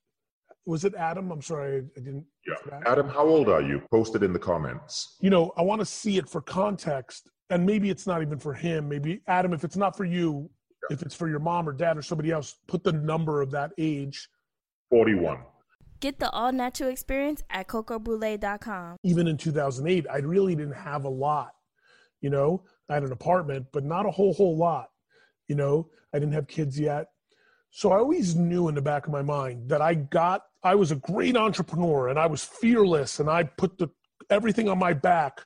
[0.65, 1.33] was it Adam?
[1.33, 2.25] I'm sorry, I didn't.
[2.47, 2.81] Yeah.
[2.87, 3.83] Adam, how old are you?
[3.91, 5.17] Post it in the comments.
[5.21, 8.55] You know, I want to see it for context, and maybe it's not even for
[8.55, 8.89] him.
[8.89, 10.49] Maybe Adam, if it's not for you,
[10.91, 13.73] if it's for your mom or dad or somebody else, put the number of that
[13.77, 14.29] age.
[14.91, 15.39] 41.
[16.03, 18.97] Get the all natural experience at cocobrulee.com.
[19.05, 21.53] Even in 2008, I really didn't have a lot.
[22.21, 24.89] You know, I had an apartment, but not a whole whole lot.
[25.47, 27.07] You know, I didn't have kids yet,
[27.71, 30.91] So I always knew in the back of my mind that I got, I was
[30.91, 33.89] a great entrepreneur and I was fearless and I put the
[34.29, 35.41] everything on my back,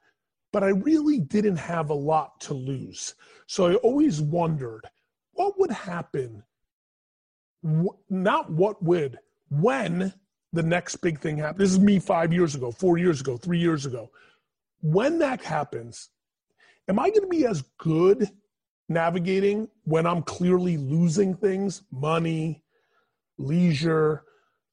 [0.55, 3.15] but I really didn't have a lot to lose.
[3.47, 4.87] So I always wondered
[5.33, 6.43] what would happen,
[8.09, 9.19] not what would,
[9.51, 10.15] when
[10.57, 11.59] the next big thing happens.
[11.59, 14.11] This is me five years ago, four years ago, three years ago.
[14.81, 16.11] When that happens,
[16.89, 18.31] am I going to be as good
[18.89, 22.63] navigating when I'm clearly losing things, money,
[23.39, 24.25] leisure,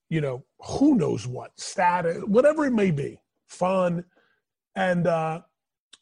[0.10, 4.06] you know, who knows what, status, whatever it may be, fun.
[4.76, 5.42] And uh,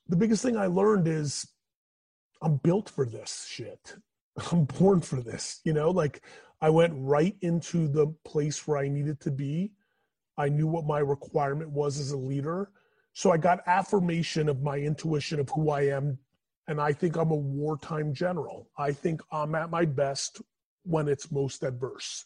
[0.08, 1.48] the biggest thing I learned is
[2.42, 3.96] I'm built for this shit.
[4.52, 6.22] I'm born for this, you know, like
[6.62, 9.72] I went right into the place where I needed to be.
[10.38, 12.70] I knew what my requirement was as a leader.
[13.14, 16.18] So I got affirmation of my intuition of who I am
[16.68, 18.70] and I think I'm a wartime general.
[18.78, 20.42] I think I'm at my best
[20.84, 22.26] when it's most adverse.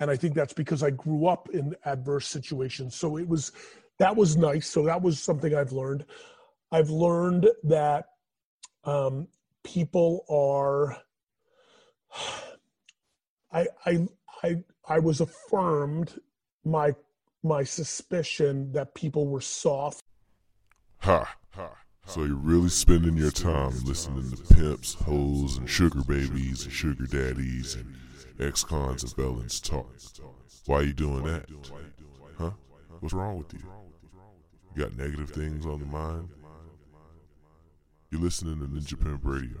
[0.00, 2.96] And I think that's because I grew up in adverse situations.
[2.96, 3.52] So it was,
[3.98, 4.66] that was nice.
[4.68, 6.06] So that was something I've learned.
[6.70, 8.06] I've learned that
[8.84, 9.28] um,
[9.62, 10.96] people are,
[13.52, 14.06] I, I,
[14.42, 14.56] I,
[14.88, 16.18] I was affirmed
[16.64, 16.94] my,
[17.42, 20.02] my suspicion that people were soft.
[20.98, 21.36] Ha.
[22.06, 27.06] So you're really spending your time listening to pimps, hoes, and sugar babies and sugar
[27.06, 27.94] daddies and
[28.40, 29.88] ex-cons and felons talk.
[30.66, 31.46] Why are you doing that?
[32.38, 32.50] Huh?
[32.98, 33.60] What's wrong with you?
[34.74, 36.28] You got negative things on the mind?
[38.10, 39.58] You're listening to Ninja Pimp Radio.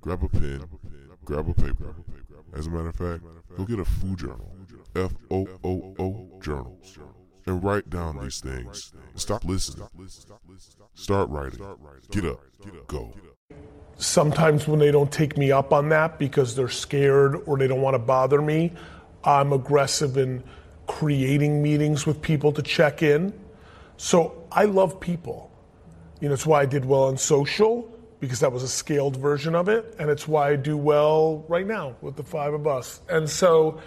[0.00, 0.64] Grab a pen,
[1.24, 1.94] grab a paper.
[2.54, 3.22] As a matter of fact,
[3.56, 4.54] go get a foo journal,
[4.96, 6.98] F O O O journals,
[7.46, 8.92] and write down these things.
[9.14, 9.88] Stop listening.
[10.94, 11.60] Start writing.
[12.10, 12.40] Get up.
[12.86, 13.12] Go.
[13.98, 17.80] sometimes when they don't take me up on that because they're scared or they don't
[17.82, 18.72] want to bother me,
[19.24, 20.42] I'm aggressive in
[20.86, 23.32] creating meetings with people to check in.
[23.96, 25.50] So I love people.
[26.20, 29.54] You know, it's why I did well on social because that was a scaled version
[29.54, 29.94] of it.
[29.98, 33.00] And it's why I do well right now with the five of us.
[33.08, 33.80] And so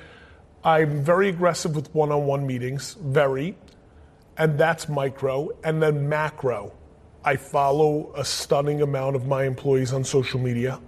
[0.64, 3.58] I'm very aggressive with one on one meetings, very.
[4.38, 5.50] And that's micro.
[5.64, 6.74] And then macro.
[7.24, 10.80] I follow a stunning amount of my employees on social media.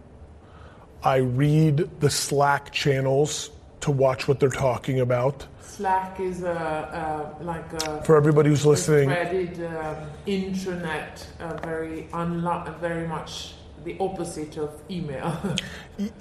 [1.03, 5.45] I read the Slack channels to watch what they're talking about.
[5.77, 9.95] Slack is a, a like a For everybody who's listening- threaded um,
[10.27, 15.35] intranet, uh, very unlo- very much the opposite of email.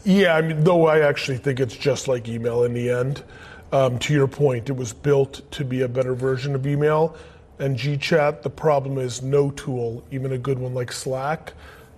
[0.05, 3.23] Yeah, I mean, though I actually think it's just like email in the end.
[3.73, 7.17] Um, to your point, it was built to be a better version of email.
[7.59, 11.55] And GChat, the problem is no tool, even a good one like Slack,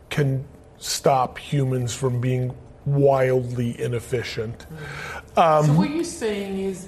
[0.09, 0.45] can
[0.79, 2.55] stop humans from being
[2.87, 4.67] wildly inefficient.
[5.37, 6.87] Um, so what you're saying is,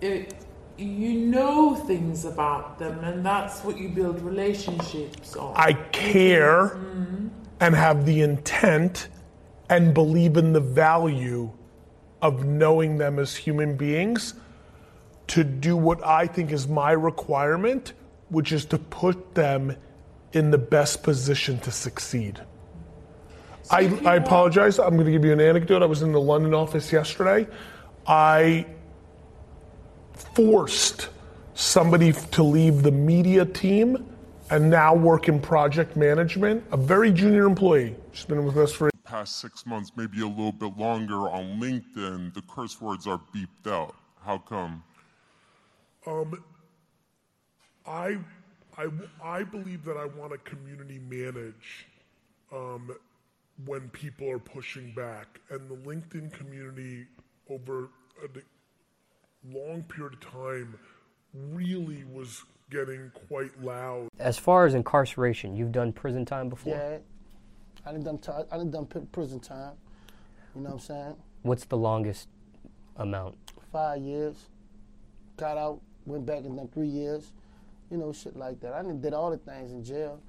[0.00, 0.34] it,
[0.76, 5.54] you know things about them, and that's what you build relationships on.
[5.56, 7.30] I care Mhm.
[7.60, 9.08] and have the intent
[9.68, 11.50] and believe in the value
[12.22, 14.34] of knowing them as human beings
[15.28, 17.92] to do what I think is my requirement,
[18.28, 19.74] which is to put them
[20.32, 22.40] in the best position to succeed.
[23.70, 24.78] I, I apologize.
[24.78, 25.82] I'm going to give you an anecdote.
[25.82, 27.48] I was in the London office yesterday.
[28.06, 28.66] I
[30.16, 31.08] forced
[31.54, 34.12] somebody to leave the media team
[34.50, 37.96] and now work in project management, a very junior employee.
[38.12, 42.34] She's been with us for Past six months, maybe a little bit longer on LinkedIn,
[42.34, 43.94] the curse words are beeped out.
[44.24, 44.82] How come?
[46.06, 46.42] Um,
[47.86, 48.18] I,
[48.76, 48.88] I,
[49.22, 51.86] I believe that I want to community manage
[52.52, 52.90] um,
[53.64, 55.40] when people are pushing back.
[55.50, 57.06] And the LinkedIn community
[57.48, 57.90] over
[58.24, 58.40] a d-
[59.52, 60.78] long period of time
[61.34, 64.08] really was getting quite loud.
[64.18, 66.76] As far as incarceration, you've done prison time before.
[66.76, 66.98] Yeah,
[67.84, 69.74] I done done t- I done done p- prison time.
[70.54, 71.16] You know what I'm saying?
[71.42, 72.28] What's the longest
[72.96, 73.36] amount?
[73.72, 74.36] Five years.
[75.36, 77.32] Got out, went back and done three years.
[77.90, 78.72] You know, shit like that.
[78.72, 80.20] I done did all the things in jail.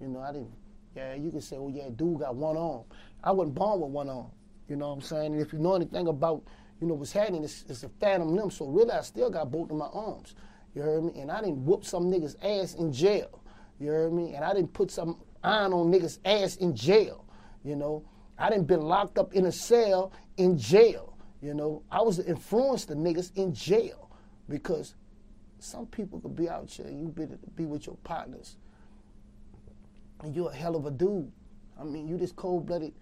[0.00, 0.52] You know, I didn't.
[0.94, 2.82] Yeah, you can say, oh yeah, dude got one arm.
[3.22, 4.30] I wasn't born with one arm.
[4.68, 5.32] You know what I'm saying?
[5.32, 6.42] And if you know anything about,
[6.80, 8.50] you know, what's happening, it's, it's a phantom limb.
[8.50, 10.34] So really, I still got both of my arms.
[10.74, 11.20] You heard me?
[11.20, 13.42] And I didn't whoop some niggas ass in jail.
[13.78, 14.34] You heard me?
[14.34, 17.26] And I didn't put some iron on niggas ass in jail.
[17.64, 18.04] You know,
[18.38, 21.16] I didn't been locked up in a cell in jail.
[21.42, 24.10] You know, I was influenced the niggas in jail
[24.48, 24.94] because
[25.58, 26.88] some people could be out here.
[26.88, 28.56] You be be with your partners,
[30.22, 31.30] and you're a hell of a dude.
[31.78, 32.92] I mean, you this cold blooded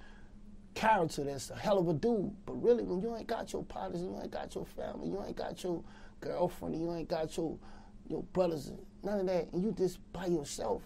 [0.79, 2.31] character that's a hell of a dude.
[2.47, 5.37] But really, when you ain't got your partners, you ain't got your family, you ain't
[5.37, 5.83] got your
[6.21, 7.59] girlfriend, you ain't got your
[8.09, 8.71] your brothers,
[9.03, 10.83] none of that, and you just by yourself,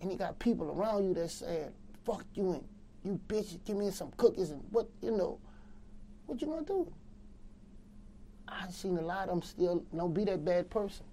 [0.00, 1.70] and you got people around you that saying,
[2.04, 2.64] "Fuck you and
[3.04, 5.38] you bitch, give me some cookies and what you know,
[6.26, 6.92] what you gonna do?"
[8.48, 11.06] I've seen a lot of them still don't be that bad person.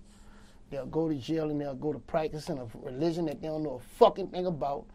[0.71, 3.75] They'll go to jail and they'll go to practicing a religion that they don't know
[3.75, 4.85] a fucking thing about.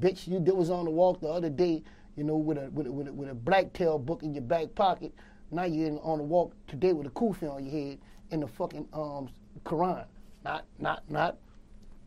[0.00, 1.84] Bitch, you did was on the walk the other day,
[2.16, 4.42] you know, with a with a, with a, with a black tail book in your
[4.42, 5.12] back pocket.
[5.50, 7.98] Now you're in, on a walk today with a kufi on your head
[8.30, 9.28] in the fucking um,
[9.64, 10.04] Quran.
[10.44, 11.38] Not not not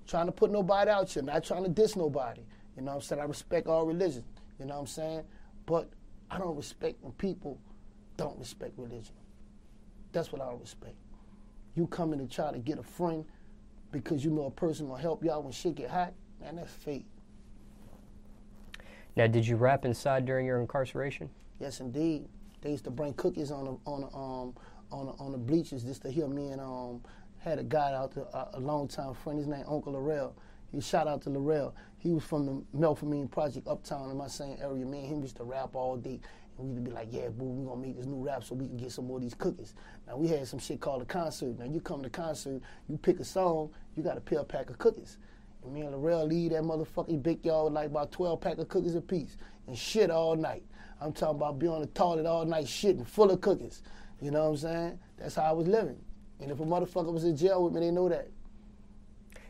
[0.08, 2.42] trying to put nobody out here, not trying to diss nobody.
[2.76, 3.22] You know what I'm saying?
[3.22, 4.26] I respect all religions.
[4.60, 5.24] You know what I'm saying?
[5.66, 5.90] But
[6.30, 7.60] I don't respect when people
[8.16, 9.14] don't respect religion.
[10.12, 10.96] That's what I don't respect.
[11.76, 13.26] You coming to try to get a friend
[13.92, 17.06] because you know a person will help out when shit get hot, man, that's fake.
[19.18, 21.32] Now, did you rap inside during your incarceration?
[21.60, 22.28] Yes, indeed.
[22.62, 24.54] They used to bring cookies on the on the um
[24.92, 27.02] on the, on the bleachers just to hear me and um
[27.40, 29.40] had a guy out there, a, a long time friend.
[29.40, 30.36] His name Uncle Laurel.
[30.72, 31.74] He shout out to Laurel.
[31.98, 34.86] He was from the Melpomene Project Uptown in my same area.
[34.86, 36.20] Me and him used to rap all day.
[36.60, 38.78] And we'd be like, yeah, boo, we gonna make this new rap so we can
[38.78, 39.74] get some more of these cookies.
[40.06, 41.58] Now we had some shit called a concert.
[41.58, 45.18] Now you come to concert, you pick a song, you got a pack of cookies.
[45.66, 48.96] Me and Laurel lead that motherfucking big y'all with like about 12 pack of cookies
[48.96, 49.38] apiece
[49.68, 50.64] and shit all night.
[51.02, 53.84] I'm talking about being on the toilet all night shitting full of cookies.
[54.22, 55.00] You know what I'm saying?
[55.18, 56.00] That's how I was living.
[56.40, 58.30] And if a motherfucker was in jail with me, they know that.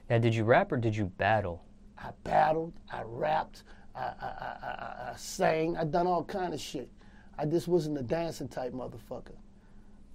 [0.10, 1.64] Now, did you rap or did you battle?
[1.98, 3.64] I battled, I rapped,
[3.96, 6.90] I, I, I, I, I sang, I done all kind of shit.
[7.38, 9.36] I just wasn't a dancing type motherfucker.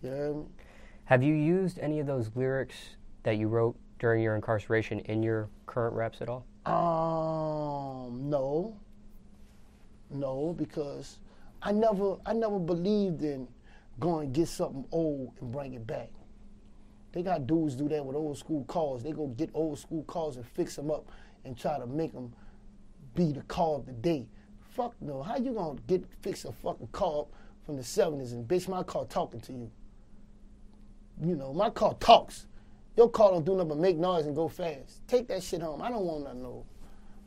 [0.03, 0.45] You hear me?
[1.05, 2.75] Have you used any of those lyrics
[3.23, 6.45] that you wrote during your incarceration in your current reps at all?
[6.67, 8.77] Um, no.
[10.11, 11.21] No, because
[11.63, 13.47] I never, I never believed in
[14.01, 16.11] going and get something old and bring it back.
[17.13, 19.05] They got dudes do that with old school cars.
[19.05, 21.09] They go get old school cars and fix them up
[21.45, 22.33] and try to make them
[23.15, 24.27] be the car of the day.
[24.75, 25.23] Fuck no.
[25.23, 27.27] How you gonna get fix a fucking car
[27.65, 29.71] from the 70s and bitch my car talking to you?
[31.23, 32.47] You know, my car talks.
[32.97, 35.07] Your car don't do nothing but make noise and go fast.
[35.07, 35.83] Take that shit home.
[35.83, 36.67] I don't want nothing old.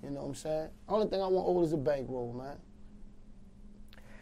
[0.04, 0.70] You know what I'm saying?
[0.88, 2.58] Only thing I want old is a bankroll, man.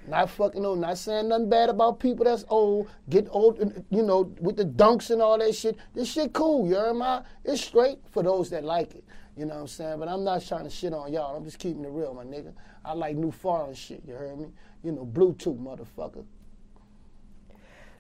[0.08, 4.04] Not fucking old, not saying nothing bad about people that's old, get old, uh, you
[4.04, 5.78] know, with the dunks and all that shit.
[5.94, 7.26] This shit cool, you heard me?
[7.46, 9.04] It's straight for those that like it.
[9.38, 10.00] You know what I'm saying?
[10.00, 11.36] But I'm not trying to shit on y'all.
[11.36, 12.54] I'm just keeping it real, my nigga.
[12.84, 14.48] I like new foreign shit, you heard me?
[14.84, 16.26] You know, Bluetooth, motherfucker.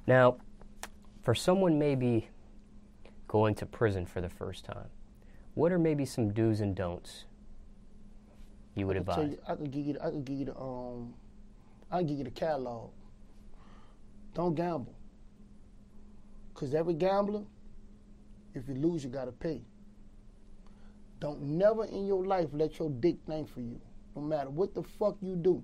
[0.05, 0.37] Now,
[1.21, 2.27] for someone maybe
[3.33, 4.87] going to prison for the first time,
[5.55, 7.25] what are maybe some do's and don'ts
[8.75, 9.31] you would I advise?
[9.31, 11.15] you- I could give you, the, I could give you the, um,
[11.89, 12.91] I could give you the catalog.
[14.35, 14.93] Don't gamble,
[16.53, 17.41] cause every gambler,
[18.53, 19.63] if you lose, you gotta pay.
[21.19, 23.81] Don't never in your life let your dick think for you,
[24.15, 25.63] no matter what the fuck you do.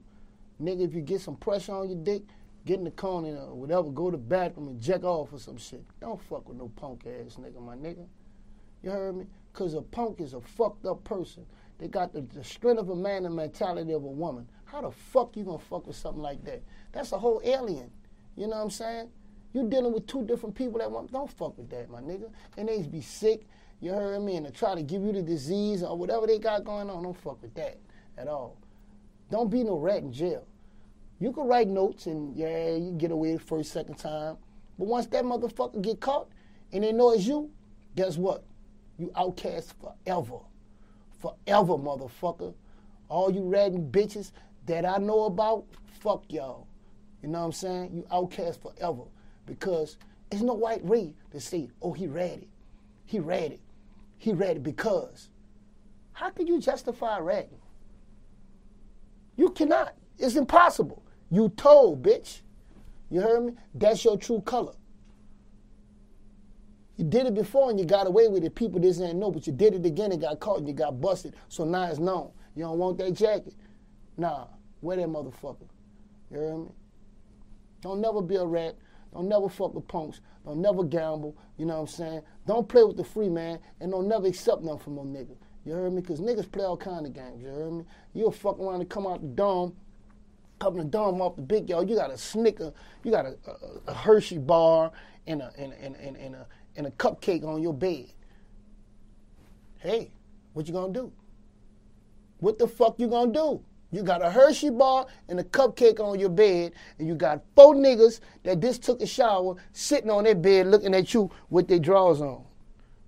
[0.60, 2.24] Nigga, if you get some pressure on your dick,
[2.70, 5.58] get in the corner or whatever, go to the bathroom and jack off or some
[5.58, 5.84] shit.
[6.00, 8.06] Don't fuck with no punk ass nigga, my nigga.
[8.84, 9.26] You heard me?
[9.54, 11.48] Cause a punk is a fucked up person.
[11.80, 14.48] They got the, the strength of a man and mentality of a woman.
[14.66, 16.62] How the fuck you gonna fuck with something like that?
[16.92, 17.90] That's a whole alien.
[18.38, 19.10] You know what I'm saying?
[19.54, 22.30] You dealing with two different people that want don't fuck with that, my nigga.
[22.56, 23.48] And they be sick,
[23.82, 26.66] you heard me, and to try to give you the disease or whatever they got
[26.66, 27.80] going on, don't fuck with that
[28.16, 28.58] at all.
[29.32, 30.46] Don't be no rat in jail.
[31.20, 34.38] You can write notes and yeah, you get away the first, second time.
[34.78, 36.30] But once that motherfucker get caught
[36.72, 37.52] and they know it's you,
[37.96, 38.46] guess what?
[38.98, 40.40] You outcast forever.
[41.20, 42.54] Forever, motherfucker.
[43.10, 44.32] All you ratting bitches
[44.66, 45.66] that I know about,
[46.02, 46.68] fuck y'all.
[47.22, 47.92] You know what I'm saying?
[47.94, 49.04] You outcast forever.
[49.46, 49.98] Because
[50.30, 52.48] there's no white ray to say, oh, he ratted.
[53.06, 53.60] He ratted.
[54.18, 55.30] He ratted because.
[56.14, 57.60] How can you justify ratting?
[59.36, 59.96] You cannot.
[60.18, 61.04] It's impossible.
[61.30, 62.42] You told, bitch.
[63.10, 63.54] You heard me?
[63.74, 64.74] That's your true color.
[66.98, 68.56] You did it before and you got away with it.
[68.56, 71.34] People didn't know, but you did it again and got caught and you got busted.
[71.48, 72.32] So now it's known.
[72.56, 73.54] You don't want that jacket.
[74.18, 74.48] Nah,
[74.82, 75.68] wear that motherfucker.
[76.30, 76.72] You heard me?
[77.82, 78.76] Don't never be a rat.
[79.14, 80.20] Don't never fuck with punks.
[80.46, 81.38] Don't never gamble.
[81.58, 82.22] You know what I'm saying?
[82.46, 85.36] Don't play with the free man and don't never accept nothing from no nigga.
[85.66, 86.02] You heard me?
[86.02, 87.42] Because niggas play all kind of games.
[87.42, 87.86] You heard me?
[88.14, 89.76] You'll fuck around and come out the dome,
[90.60, 91.84] come the dome off the big y'all.
[91.84, 92.74] You got a snicker,
[93.04, 94.92] you got a, a, a Hershey bar
[95.28, 98.08] and a, and, and, and, and, a, and a cupcake on your bed.
[99.78, 100.12] Hey,
[100.54, 101.12] what you gonna do?
[102.40, 103.62] What the fuck you gonna do?
[103.92, 107.74] You got a Hershey bar and a cupcake on your bed, and you got four
[107.74, 111.80] niggas that just took a shower sitting on their bed looking at you with their
[111.80, 112.44] drawers on.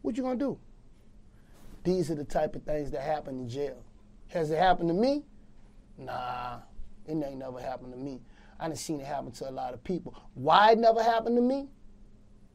[0.02, 0.58] What you gonna do?
[1.84, 3.84] These are the type of things that happen in jail.
[4.30, 5.24] Has it happened to me?
[5.98, 6.60] Nah,
[7.12, 8.22] it ain't never happened to me.
[8.60, 10.16] I done seen it happen to a lot of people.
[10.36, 11.68] Why it never happened to me?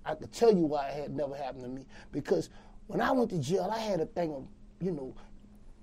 [0.05, 1.85] I could tell you why it had never happened to me.
[2.13, 2.49] Because
[2.87, 4.47] when I went to jail, I had a thing of,
[4.81, 5.15] you know,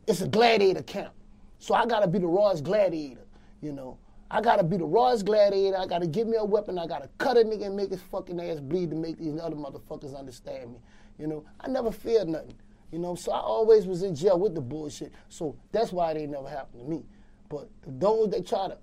[0.07, 1.13] it's a gladiator camp.
[1.59, 3.25] So I gotta be the rawest gladiator,
[3.61, 3.97] you know.
[4.31, 5.77] I gotta be the rawest gladiator.
[5.77, 6.79] I gotta give me a weapon.
[6.79, 9.55] I gotta cut a nigga and make his fucking ass bleed to make these other
[9.55, 10.79] motherfuckers understand me.
[11.19, 12.55] You know, I never feared nothing.
[12.91, 15.13] You know, so I always was in jail with the bullshit.
[15.27, 17.03] So that's why it ain't never happened to me.
[17.53, 18.77] But those that try to,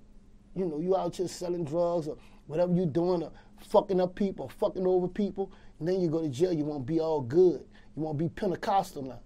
[0.55, 2.17] you know, you out here selling drugs or
[2.47, 3.31] whatever you doing or
[3.67, 6.99] fucking up people, fucking over people, and then you go to jail, you won't be
[6.99, 7.65] all good.
[7.95, 9.19] You won't be Pentecostal now.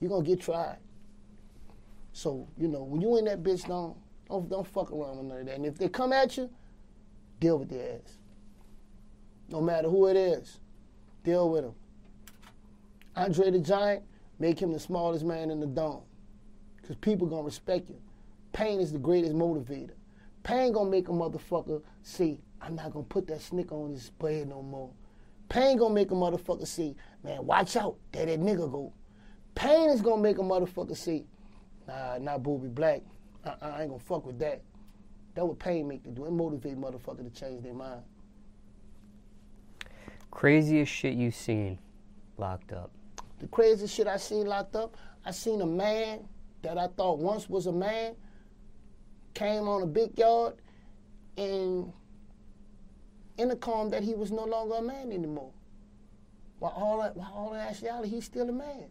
[0.00, 0.78] You're gonna get tried.
[2.12, 3.96] So, you know, when you in that bitch, don't,
[4.28, 5.54] don't, don't fuck around with none of that.
[5.54, 6.50] And if they come at you,
[7.38, 8.18] deal with their ass.
[9.48, 10.58] No matter who it is,
[11.22, 11.74] deal with them.
[13.14, 14.02] Andre the Giant,
[14.38, 16.02] make him the smallest man in the dome.
[16.80, 18.00] Because people gonna respect you.
[18.52, 19.92] Pain is the greatest motivator.
[20.42, 24.48] Pain gonna make a motherfucker say, I'm not gonna put that snicker on his bread
[24.48, 24.90] no more.
[25.48, 28.92] Pain gonna make a motherfucker say, man, watch out, there that nigga go.
[29.54, 31.24] Pain is gonna make a motherfucker say,
[31.86, 33.02] nah, not Booby Black.
[33.44, 34.62] I, I ain't gonna fuck with that.
[35.34, 36.26] That what pain make to do.
[36.26, 38.02] It motivate motherfucker to change their mind.
[40.30, 41.78] Craziest shit you seen
[42.36, 42.90] locked up.
[43.38, 46.28] The craziest shit I seen locked up, I seen a man
[46.62, 48.16] that I thought once was a man
[49.34, 50.54] came on a big yard
[51.36, 51.92] and
[53.36, 55.52] in the intercom that he was no longer a man anymore.
[56.58, 58.86] While all that, while all in actuality, he's still a man.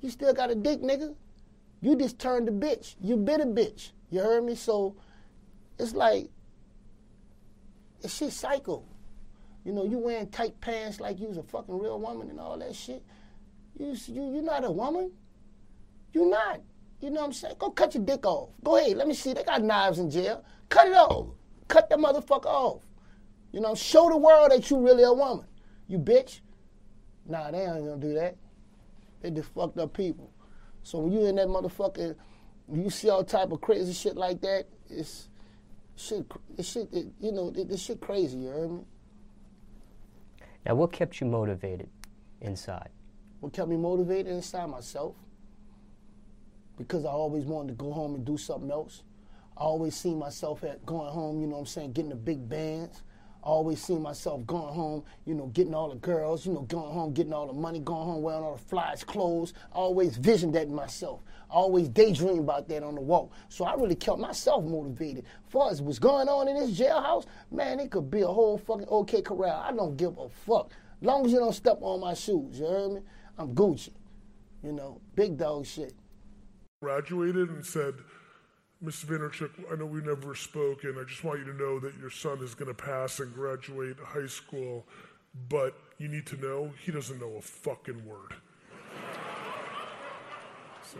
[0.00, 1.14] You still got a dick, nigga.
[1.80, 2.96] You just turned a bitch.
[3.00, 3.92] You bit a bitch.
[4.10, 4.54] You heard me?
[4.54, 4.96] So
[5.78, 6.28] it's like
[8.02, 8.84] it's shit psycho.
[9.64, 12.58] You know, you wearing tight pants like you was a fucking real woman and all
[12.58, 13.02] that shit.
[13.78, 15.12] You you you not a woman.
[16.12, 16.60] You're not.
[17.04, 17.56] You know what I'm saying?
[17.58, 18.48] Go cut your dick off.
[18.64, 18.96] Go ahead.
[18.96, 19.34] Let me see.
[19.34, 20.42] They got knives in jail.
[20.70, 21.34] Cut it off.
[21.68, 22.82] Cut that motherfucker off.
[23.52, 25.44] You know, show the world that you really a woman.
[25.86, 26.40] You bitch.
[27.26, 28.36] Nah, they ain't gonna do that.
[29.20, 30.32] They just fucked up people.
[30.82, 32.16] So when you in that motherfucker,
[32.72, 35.28] you see all type of crazy shit like that, it's
[35.96, 36.24] shit.
[36.56, 36.88] It's shit.
[36.90, 38.38] It, you know, it, this shit crazy.
[38.38, 38.80] You heard me?
[40.64, 41.90] Now, what kept you motivated
[42.40, 42.88] inside?
[43.40, 45.16] What kept me motivated inside myself?
[46.76, 49.02] Because I always wanted to go home and do something else.
[49.56, 52.48] I always see myself at going home, you know what I'm saying, getting the big
[52.48, 53.02] bands.
[53.44, 56.92] I always see myself going home, you know, getting all the girls, you know, going
[56.92, 59.52] home, getting all the money, going home, wearing all the flies, clothes.
[59.70, 61.20] I always visioned that in myself.
[61.50, 63.32] I always daydream about that on the walk.
[63.50, 65.26] So I really kept myself motivated.
[65.50, 68.86] far as what's going on in this jailhouse, man, it could be a whole fucking
[68.88, 69.60] OK Corral.
[69.60, 70.70] I don't give a fuck.
[71.02, 73.00] Long as you don't step on my shoes, you heard me?
[73.36, 73.90] I'm Gucci.
[74.62, 75.92] You know, big dog shit.
[76.84, 77.94] Graduated and said,
[78.84, 79.06] Mr.
[79.06, 82.10] Vaynerchuk, I know we never spoke, and I just want you to know that your
[82.10, 84.84] son is going to pass and graduate high school,
[85.48, 88.34] but you need to know he doesn't know a fucking word.
[90.92, 90.98] So.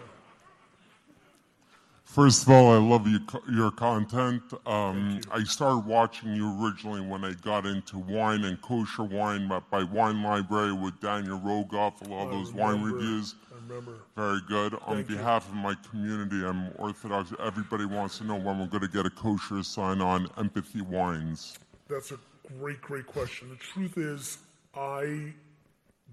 [2.05, 3.19] First of all, I love you,
[3.53, 4.43] your content.
[4.65, 9.83] Um, I started watching you originally when I got into wine and kosher wine by,
[9.83, 13.35] Wine Library with Daniel Rogoff, a lot of those wine reviews.
[13.69, 14.01] Remember.
[14.17, 14.75] Very good.
[14.87, 15.17] On Thank you.
[15.17, 17.33] behalf of my community, I'm Orthodox.
[17.41, 21.59] Everybody wants to know when we're going to get a kosher sign on Empathy Wines.
[21.89, 22.19] That's a
[22.59, 23.49] great, great question.
[23.49, 24.39] The truth is,
[24.75, 25.33] I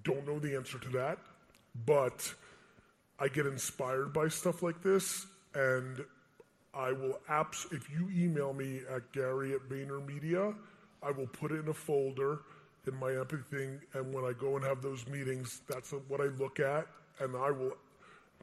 [0.04, 1.20] don't know the answer to that,
[1.86, 2.34] but
[3.20, 6.04] I get inspired by stuff like this, and
[6.74, 7.72] I will apps.
[7.72, 10.54] If you email me at Gary at Vayner Media,
[11.04, 12.40] I will put it in a folder
[12.88, 16.26] in my empathy thing, and when I go and have those meetings, that's what I
[16.40, 16.88] look at,
[17.22, 17.74] and I will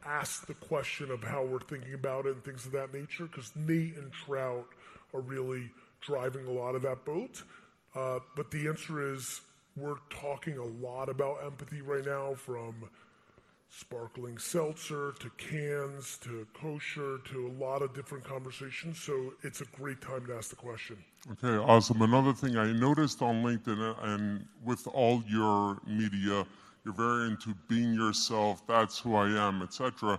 [0.05, 3.52] ask the question of how we're thinking about it and things of that nature, because
[3.56, 4.66] Nate and Trout
[5.12, 7.42] are really driving a lot of that boat.
[7.94, 9.40] Uh, but the answer is
[9.76, 12.74] we're talking a lot about empathy right now from
[13.70, 19.00] sparkling seltzer to cans to kosher to a lot of different conversations.
[19.00, 20.96] So it's a great time to ask the question.
[21.32, 22.00] Okay, awesome.
[22.00, 26.46] Another thing I noticed on LinkedIn uh, and with all your media,
[26.89, 30.19] you're very into being yourself, that's who I am, etc.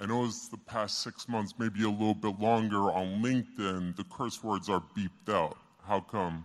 [0.00, 4.42] I noticed the past six months, maybe a little bit longer on LinkedIn, the curse
[4.42, 5.56] words are beeped out.
[5.86, 6.44] How come?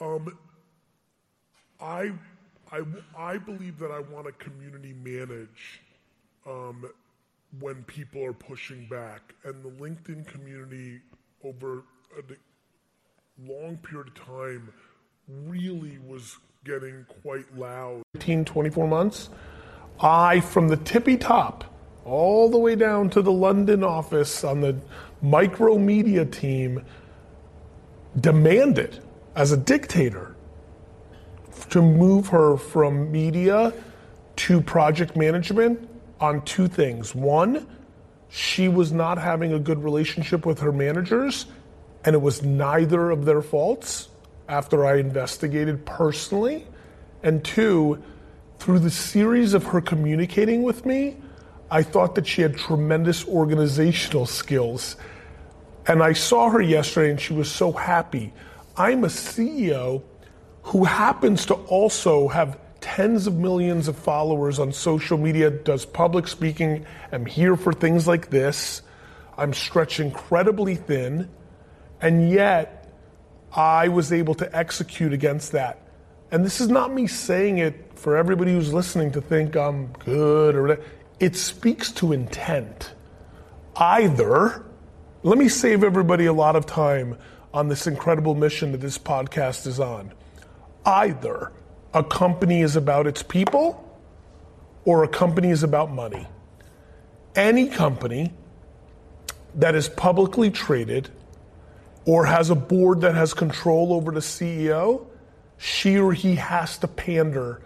[0.00, 0.36] Um,
[1.80, 2.10] I,
[2.72, 2.82] I,
[3.16, 5.80] I believe that I want to community manage
[6.44, 6.90] um,
[7.60, 9.34] when people are pushing back.
[9.44, 11.00] And the LinkedIn community
[11.44, 11.84] over
[12.18, 12.22] a
[13.40, 14.72] long period of time
[15.46, 18.02] really was getting quite loud.
[18.16, 19.30] 18, 24 months,
[19.98, 21.64] I, from the tippy top,
[22.04, 24.78] all the way down to the London office on the
[25.22, 26.84] micro media team,
[28.20, 29.02] demanded
[29.34, 30.36] as a dictator
[31.70, 33.72] to move her from media
[34.36, 35.88] to project management
[36.20, 37.14] on two things.
[37.14, 37.66] One,
[38.28, 41.46] she was not having a good relationship with her managers,
[42.04, 44.09] and it was neither of their faults
[44.50, 46.66] after I investigated personally.
[47.22, 48.02] And two,
[48.58, 51.16] through the series of her communicating with me,
[51.70, 54.96] I thought that she had tremendous organizational skills.
[55.86, 58.32] And I saw her yesterday and she was so happy.
[58.76, 60.02] I'm a CEO
[60.62, 66.26] who happens to also have tens of millions of followers on social media, does public
[66.26, 68.82] speaking, am here for things like this.
[69.38, 71.28] I'm stretched incredibly thin,
[72.00, 72.79] and yet
[73.52, 75.80] I was able to execute against that.
[76.30, 80.54] And this is not me saying it for everybody who's listening to think I'm good
[80.54, 80.84] or whatever.
[81.18, 82.92] It speaks to intent.
[83.76, 84.64] Either,
[85.22, 87.18] let me save everybody a lot of time
[87.52, 90.12] on this incredible mission that this podcast is on.
[90.84, 91.52] Either
[91.92, 93.86] a company is about its people
[94.84, 96.26] or a company is about money.
[97.34, 98.32] Any company
[99.56, 101.10] that is publicly traded
[102.10, 105.06] or has a board that has control over the CEO,
[105.58, 107.62] she or he has to pander.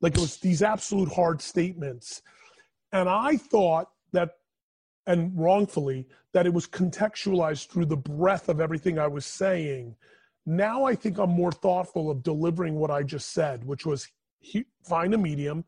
[0.00, 2.22] Like it was these absolute hard statements.
[2.92, 4.30] And I thought that,
[5.06, 9.96] and wrongfully, that it was contextualized through the breadth of everything I was saying
[10.46, 14.08] now I think I'm more thoughtful of delivering what I just said, which was
[14.38, 15.64] he, find a medium.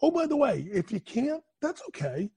[0.00, 2.30] Oh, by the way, if you can't, that's okay.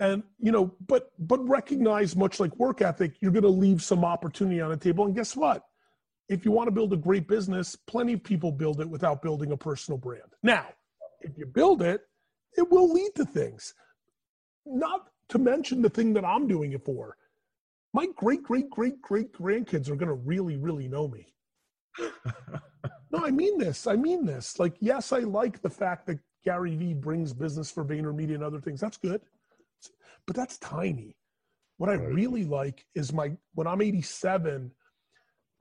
[0.00, 4.04] And you know, but but recognize much like work ethic, you're going to leave some
[4.04, 5.04] opportunity on the table.
[5.04, 5.64] And guess what?
[6.28, 9.52] If you want to build a great business, plenty of people build it without building
[9.52, 10.22] a personal brand.
[10.42, 10.66] Now,
[11.20, 12.02] if you build it,
[12.56, 13.74] it will lead to things.
[14.64, 17.16] Not to mention the thing that I'm doing it for
[17.92, 21.32] my great great great great grandkids are going to really really know me
[23.10, 26.76] no i mean this i mean this like yes i like the fact that gary
[26.76, 29.20] vee brings business for vaynermedia and other things that's good
[30.26, 31.16] but that's tiny
[31.78, 34.70] what i really like is my when i'm 87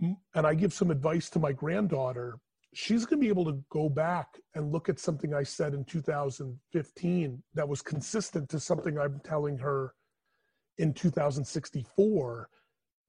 [0.01, 2.37] and i give some advice to my granddaughter
[2.73, 5.83] she's going to be able to go back and look at something i said in
[5.85, 9.93] 2015 that was consistent to something i'm telling her
[10.79, 12.49] in 2064.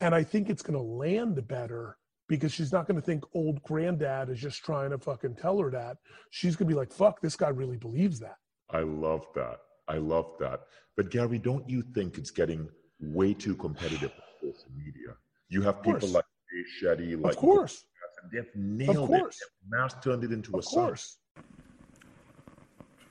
[0.02, 1.96] And I think it's going to land better
[2.28, 5.70] because she's not going to think old granddad is just trying to fucking tell her
[5.70, 5.96] that.
[6.30, 8.36] She's going to be like, fuck, this guy really believes that.
[8.70, 9.58] I love that.
[9.90, 10.60] I love that.
[10.96, 12.68] But Gary, don't you think it's getting
[13.00, 14.12] way too competitive
[14.42, 15.16] with social media?
[15.48, 17.84] You have people like Jay Shetty, like of course,
[18.32, 19.36] they've nailed of course.
[19.36, 19.48] it.
[19.62, 20.86] They've mass turned it into of a song.
[20.86, 21.16] course.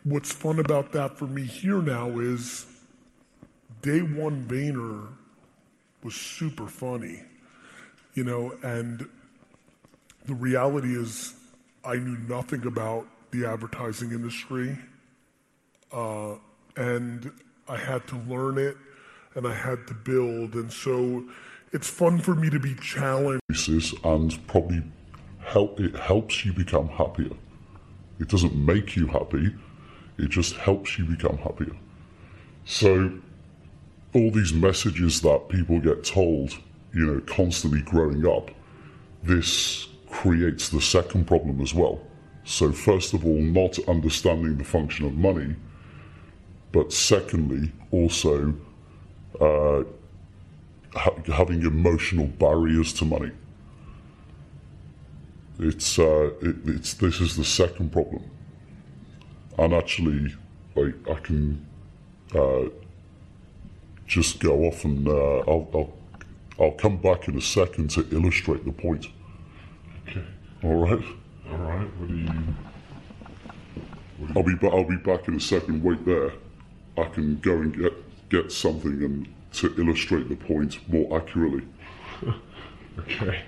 [0.03, 2.65] What's fun about that for me here now is
[3.81, 5.09] day one Vayner
[6.01, 7.23] was super funny,
[8.13, 9.05] you know, and
[10.25, 11.33] the reality is
[11.83, 14.77] I knew nothing about the advertising industry.
[15.91, 16.35] Uh,
[16.75, 17.31] and
[17.67, 18.77] I had to learn it
[19.35, 20.53] and I had to build.
[20.55, 21.25] And so
[21.71, 23.41] it's fun for me to be challenged.
[24.03, 24.83] And probably
[25.39, 27.31] help, it helps you become happier.
[28.19, 29.55] It doesn't make you happy,
[30.17, 31.75] it just helps you become happier.
[32.65, 33.11] So
[34.13, 36.57] all these messages that people get told,
[36.93, 38.51] you know, constantly growing up,
[39.23, 42.01] this creates the second problem as well.
[42.43, 45.55] So, first of all, not understanding the function of money,
[46.71, 48.53] but secondly, also
[49.39, 49.83] uh,
[50.93, 53.31] ha- having emotional barriers to money.
[55.59, 58.23] It's, uh, it, it's this is the second problem,
[59.57, 60.33] and actually,
[60.75, 61.65] like I can
[62.33, 62.65] uh,
[64.07, 65.93] just go off and uh, I'll, I'll
[66.59, 69.07] I'll come back in a second to illustrate the point.
[70.07, 70.23] Okay.
[70.63, 71.03] All right.
[71.51, 71.87] All right.
[71.97, 72.31] What do you?
[74.35, 75.83] I'll be I'll be back in a second.
[75.83, 76.31] Wait there.
[76.99, 81.63] I can go and get get something and to illustrate the point more accurately.
[82.99, 83.43] okay.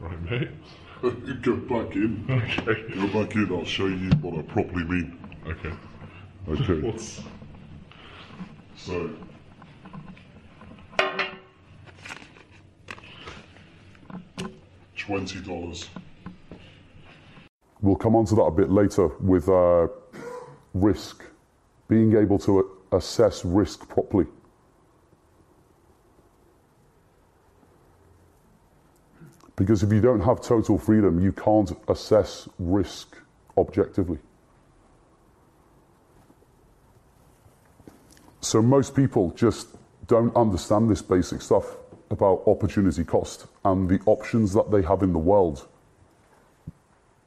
[0.00, 0.48] Right, mate.
[1.42, 2.26] go back in.
[2.28, 2.94] Okay.
[2.94, 3.52] Go back in.
[3.52, 5.18] I'll show you what I properly mean.
[5.46, 5.72] Okay.
[6.48, 7.00] Okay.
[8.76, 9.08] So
[15.06, 15.88] Twenty dollars.
[17.82, 19.88] We'll come on to that a bit later with uh,
[20.72, 21.22] risk,
[21.88, 24.26] being able to assess risk properly.
[29.56, 33.18] Because if you don't have total freedom, you can't assess risk
[33.58, 34.18] objectively.
[38.40, 39.68] So most people just
[40.06, 41.76] don't understand this basic stuff
[42.10, 45.68] about opportunity cost and the options that they have in the world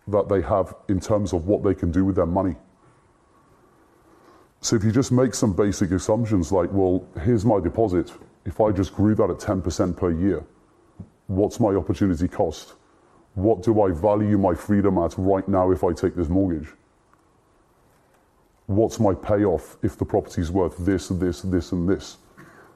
[0.08, 2.56] that they have in terms of what they can do with their money.
[4.62, 8.12] So if you just make some basic assumptions like, well, here's my deposit.
[8.46, 10.44] If I just grew that at 10% per year,
[11.28, 12.74] what's my opportunity cost?
[13.36, 16.70] What do I value my freedom at right now if I take this mortgage?
[18.66, 22.18] What's my payoff if the property's worth this, this, this, and this?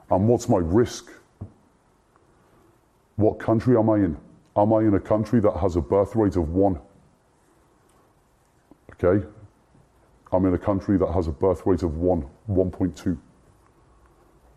[0.10, 1.12] And what's my risk?
[3.22, 4.18] What country am I in?
[4.56, 6.80] Am I in a country that has a birth rate of one?
[8.93, 9.23] Okay?
[10.31, 13.18] I'm in a country that has a birth rate of 1, 1.2.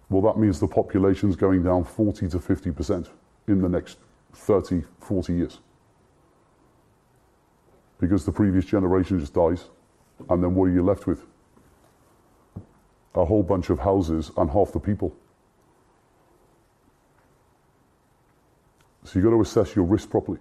[0.09, 3.11] Well, that means the population's going down 40 to 50%
[3.49, 3.99] in the next
[4.33, 5.61] 30, 40 years.
[7.99, 9.67] Because the previous generation just dies,
[10.31, 11.27] and then what are you left with?
[13.15, 15.15] A whole bunch of houses and half the people.
[19.05, 20.39] So you've got to assess your risk properly.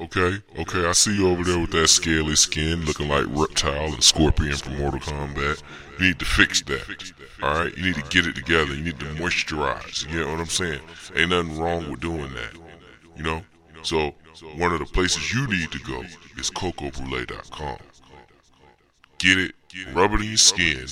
[0.00, 4.02] Okay, okay, I see you over there with that scaly skin looking like Reptile and
[4.02, 5.60] Scorpion from Mortal Kombat.
[5.98, 7.12] You need to fix that.
[7.42, 7.76] Alright?
[7.76, 8.74] You need to get it together.
[8.74, 10.08] You need to moisturize.
[10.08, 10.80] You know what I'm saying?
[11.16, 12.54] Ain't nothing wrong with doing that.
[13.16, 13.42] You know?
[13.82, 14.14] So,
[14.56, 16.02] one of the places you need to go
[16.38, 17.78] is CocoBrulee.com.
[19.18, 19.54] Get it,
[19.92, 20.86] rub it in your skin,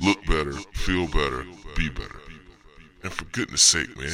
[0.00, 1.44] look better, feel better,
[1.76, 2.21] be better.
[3.02, 4.12] And for goodness sake, man,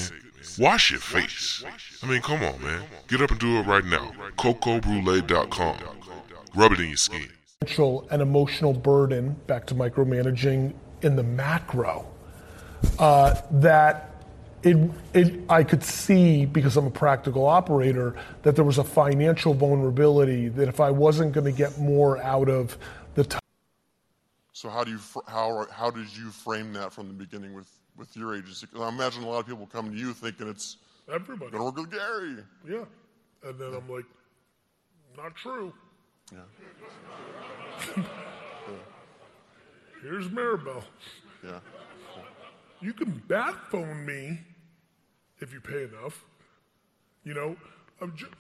[0.58, 1.64] wash your face.
[2.02, 2.82] I mean, come on, man.
[3.08, 4.12] Get up and do it right now.
[4.38, 5.78] CocoBrulee.com.
[6.54, 7.28] Rub it in your skin.
[7.60, 12.06] financial and emotional burden, back to micromanaging in the macro,
[12.98, 14.10] uh, that
[14.62, 14.76] it,
[15.14, 20.48] it, I could see, because I'm a practical operator, that there was a financial vulnerability,
[20.48, 22.76] that if I wasn't going to get more out of
[23.14, 23.40] the time.
[24.52, 24.98] So how do you
[25.28, 27.68] how how did you frame that from the beginning with
[27.98, 28.66] with your agency?
[28.66, 30.76] 'Cause I imagine a lot of people come to you thinking it's
[31.08, 31.50] Everybody.
[31.50, 32.44] gonna work with Gary.
[32.66, 32.84] Yeah.
[33.42, 34.04] And then I'm like,
[35.16, 35.72] not true.
[36.32, 36.44] Yeah.
[40.02, 40.82] Here's Maribel.
[41.44, 41.60] Yeah.
[42.80, 44.40] You can bat phone me
[45.40, 46.24] if you pay enough.
[47.24, 47.56] You know,
[48.00, 48.32] I'm just,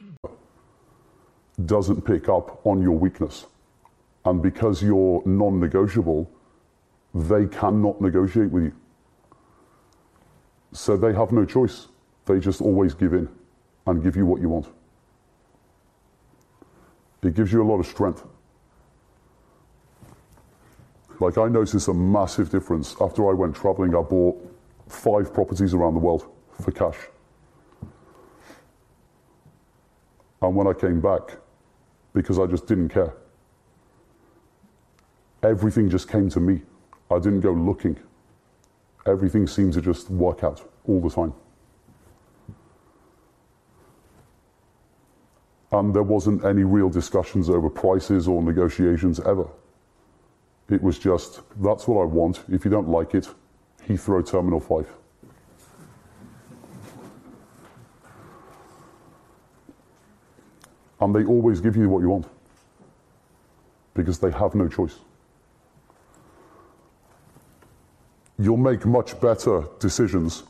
[1.66, 3.46] doesn't pick up on your weakness.
[4.24, 6.30] And because you're non negotiable,
[7.14, 8.72] they cannot negotiate with you.
[10.72, 11.88] So they have no choice.
[12.26, 13.28] They just always give in
[13.86, 14.66] and give you what you want.
[17.22, 18.24] It gives you a lot of strength.
[21.20, 22.94] Like, I noticed a massive difference.
[23.00, 24.36] After I went traveling, I bought
[24.88, 26.28] five properties around the world
[26.60, 26.96] for cash.
[30.40, 31.38] And when I came back,
[32.12, 33.14] because I just didn't care,
[35.42, 36.62] everything just came to me.
[37.10, 37.98] I didn't go looking.
[39.08, 41.32] Everything seemed to just work out all the time.
[45.72, 49.46] And there wasn't any real discussions over prices or negotiations ever.
[50.70, 52.42] It was just, that's what I want.
[52.50, 53.28] If you don't like it,
[53.86, 54.86] Heathrow Terminal 5.
[61.00, 62.26] And they always give you what you want
[63.94, 64.96] because they have no choice.
[68.38, 70.44] You'll make much better decisions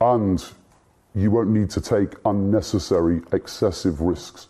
[0.00, 0.44] and
[1.14, 4.48] you won't need to take unnecessary, excessive risks.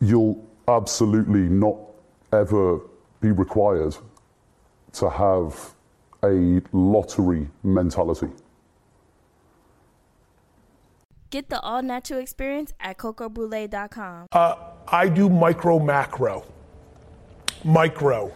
[0.00, 1.76] You'll absolutely not
[2.32, 2.80] ever
[3.20, 3.96] be required
[4.94, 5.74] to have
[6.22, 8.28] a lottery mentality.
[11.30, 14.28] Get the all natural experience at cocobrulee.com.
[14.32, 14.54] Uh,
[14.86, 16.44] I do micro macro.
[17.64, 18.32] Micro.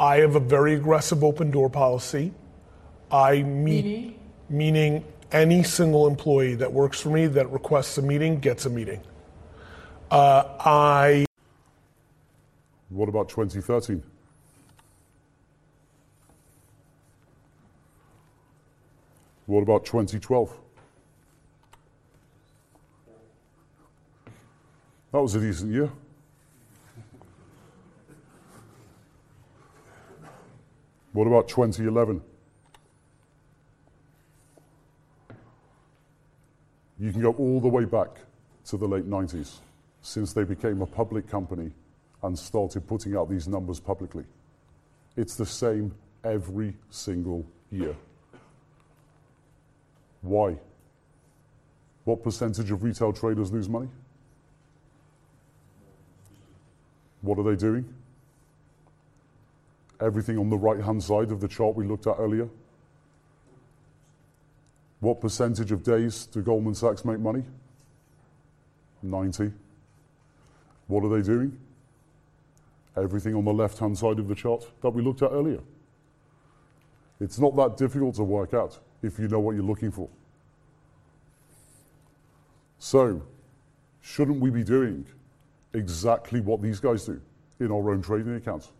[0.00, 2.32] I have a very aggressive open door policy.
[3.12, 4.18] I meet, Meaning?
[4.48, 9.02] meaning any single employee that works for me that requests a meeting gets a meeting.
[10.10, 11.26] Uh, I
[12.88, 14.02] What about 2013?
[19.46, 20.56] What about 2012?
[25.12, 25.90] That was a decent year.
[31.12, 32.22] What about 2011?
[36.98, 38.10] You can go all the way back
[38.66, 39.58] to the late 90s
[40.02, 41.72] since they became a public company
[42.22, 44.24] and started putting out these numbers publicly.
[45.16, 47.96] It's the same every single year.
[50.22, 50.56] Why?
[52.04, 53.88] What percentage of retail traders lose money?
[57.22, 57.92] What are they doing?
[60.00, 62.48] Everything on the right hand side of the chart we looked at earlier.
[65.00, 67.44] What percentage of days do Goldman Sachs make money?
[69.02, 69.52] 90.
[70.86, 71.58] What are they doing?
[72.96, 75.60] Everything on the left hand side of the chart that we looked at earlier.
[77.20, 80.08] It's not that difficult to work out if you know what you're looking for.
[82.78, 83.22] So,
[84.00, 85.06] shouldn't we be doing
[85.74, 87.20] exactly what these guys do
[87.60, 88.72] in our own trading accounts?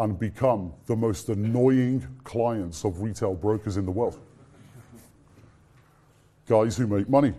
[0.00, 4.18] And become the most annoying clients of retail brokers in the world.
[6.48, 7.32] Guys who make money.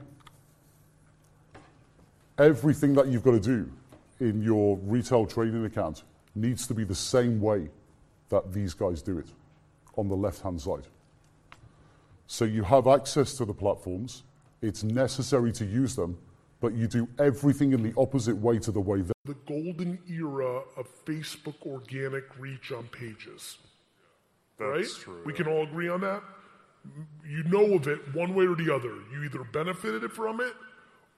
[2.38, 3.70] Everything that you've got to do
[4.20, 6.04] in your retail trading account
[6.34, 7.70] needs to be the same way
[8.30, 9.28] that these guys do it
[9.98, 10.88] on the left hand side.
[12.28, 14.24] So you have access to the platforms,
[14.62, 16.18] it's necessary to use them,
[16.66, 19.14] but you do everything in the opposite way to the way that.
[19.26, 23.60] The golden era of Facebook organic reach on pages.
[24.58, 24.80] right?
[24.80, 26.24] That's true, We can all agree on that.
[27.24, 28.96] You know of it one way or the other.
[29.14, 30.54] You either benefited from it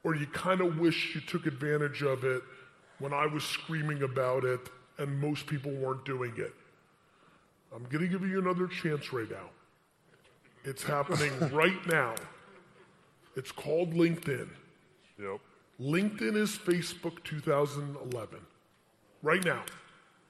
[0.04, 2.42] or you kind of wish you took advantage of it
[3.00, 4.60] when I was screaming about it
[4.98, 6.54] and most people weren't doing it.
[7.74, 9.50] I'm going to give you another chance right now.
[10.66, 12.16] It's happening right now.
[13.38, 14.50] It's called LinkedIn.
[15.20, 15.40] Yep.
[15.80, 18.40] LinkedIn is Facebook 2011.
[19.22, 19.64] Right now.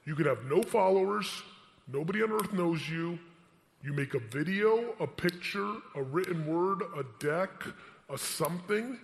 [0.06, 1.44] You could have no followers,
[1.92, 3.20] nobody on earth knows you.
[3.84, 7.52] You make a video, a picture, a written word, a deck,
[8.10, 8.98] a something,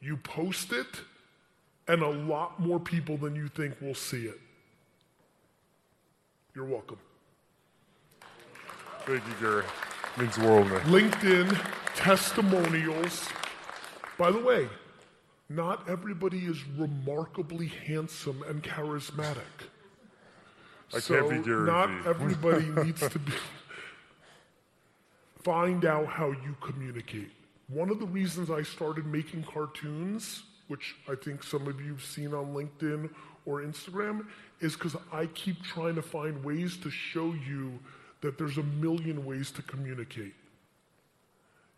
[0.00, 1.02] you post it,
[1.86, 4.40] and a lot more people than you think will see it.
[6.54, 6.98] You're welcome.
[9.06, 9.64] Thank you, Gary.
[10.18, 10.80] Means the world, man.
[10.80, 11.56] LinkedIn
[11.94, 13.28] testimonials.
[14.18, 14.68] By the way,
[15.50, 19.66] not everybody is remarkably handsome and charismatic.
[20.94, 23.32] I so can't be Not everybody needs to be.
[25.42, 27.30] Find out how you communicate.
[27.66, 32.04] One of the reasons I started making cartoons, which I think some of you have
[32.04, 33.10] seen on LinkedIn
[33.44, 34.26] or Instagram,
[34.60, 37.80] is because I keep trying to find ways to show you
[38.20, 40.34] that there's a million ways to communicate.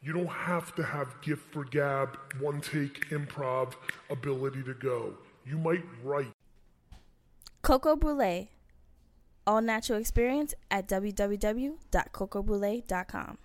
[0.02, 3.74] You don't have to have gift for gab, one take improv
[4.10, 5.14] ability to go.
[5.46, 6.32] You might write.
[7.62, 8.50] Coco Brulee.
[9.46, 13.38] All natural experience at www.cocobrulee.com.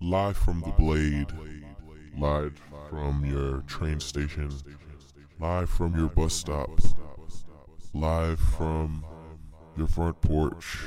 [0.00, 1.32] Live from the Blade,
[2.18, 2.60] live
[2.90, 4.50] from your train station,
[5.40, 6.68] live from your bus stop,
[7.94, 9.02] live from
[9.78, 10.78] your front porch,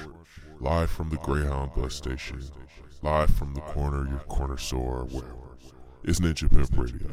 [0.60, 2.44] live from the Greyhound bus station,
[3.07, 5.55] live from the corner your corner store, wherever.
[6.03, 7.09] It's Ninja Pimp Radio.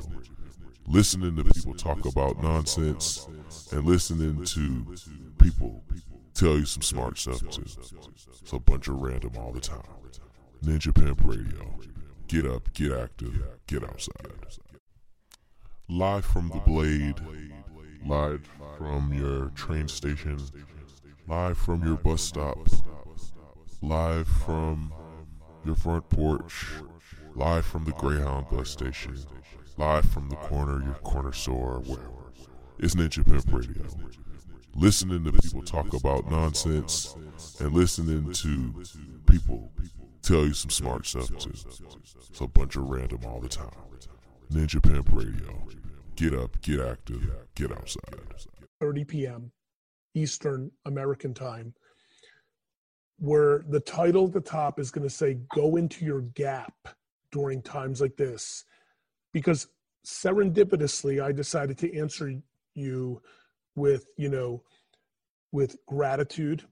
[0.88, 3.28] Listening to people talk about nonsense
[3.70, 4.96] and listening to
[5.38, 5.84] people
[6.34, 7.62] tell you some smart stuff too.
[8.42, 9.86] It's a bunch of random all the time.
[10.64, 11.78] Ninja Pimp Radio.
[12.26, 14.32] Get up, get active, get outside.
[15.88, 17.20] Live from the Blade,
[18.04, 20.40] live from your train station,
[21.28, 22.58] live from your bus stop,
[23.80, 24.92] live from
[25.64, 26.66] your front porch,
[27.34, 29.16] live from the Greyhound bus station,
[29.76, 32.32] live from the corner your corner store, wherever.
[32.78, 33.86] It's Ninja Pimp Radio.
[34.74, 37.16] Listening to people talk about nonsense
[37.60, 38.82] and listening to
[39.26, 39.72] people
[40.22, 41.52] tell you some smart stuff too.
[41.52, 43.70] It's a bunch of random all the time.
[44.52, 45.66] Ninja Pimp Radio.
[46.16, 48.34] Get up, get active, get outside.
[48.80, 49.52] 30 p.m.
[50.14, 51.74] Eastern American time,
[53.18, 56.74] where the title at the top is going to say, Go into your gap
[57.32, 58.64] during times like this.
[59.32, 59.68] Because
[60.06, 62.40] serendipitously, I decided to answer
[62.74, 63.22] you
[63.74, 64.62] with, you know,
[65.52, 66.64] with gratitude,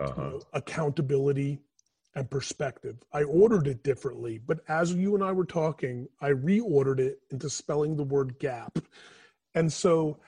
[0.00, 0.22] you uh-huh.
[0.22, 1.60] know, accountability,
[2.14, 2.96] and perspective.
[3.12, 7.48] I ordered it differently, but as you and I were talking, I reordered it into
[7.48, 8.78] spelling the word gap.
[9.54, 10.18] And so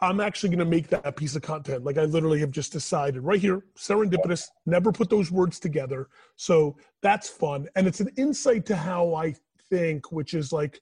[0.00, 1.84] I'm actually going to make that piece of content.
[1.84, 6.08] Like I literally have just decided right here, serendipitous, never put those words together.
[6.36, 7.68] So that's fun.
[7.76, 9.34] And it's an insight to how I
[9.70, 10.80] think, which is like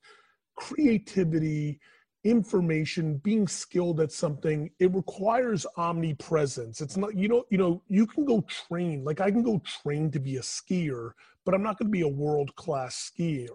[0.57, 1.81] creativity
[2.25, 6.81] information, being skilled at something, it requires omnipresence.
[6.81, 10.11] It's not, you know, you know, you can go train, like I can go train
[10.13, 11.13] to be a skier,
[11.45, 13.49] but I'm not going to be a world class skier.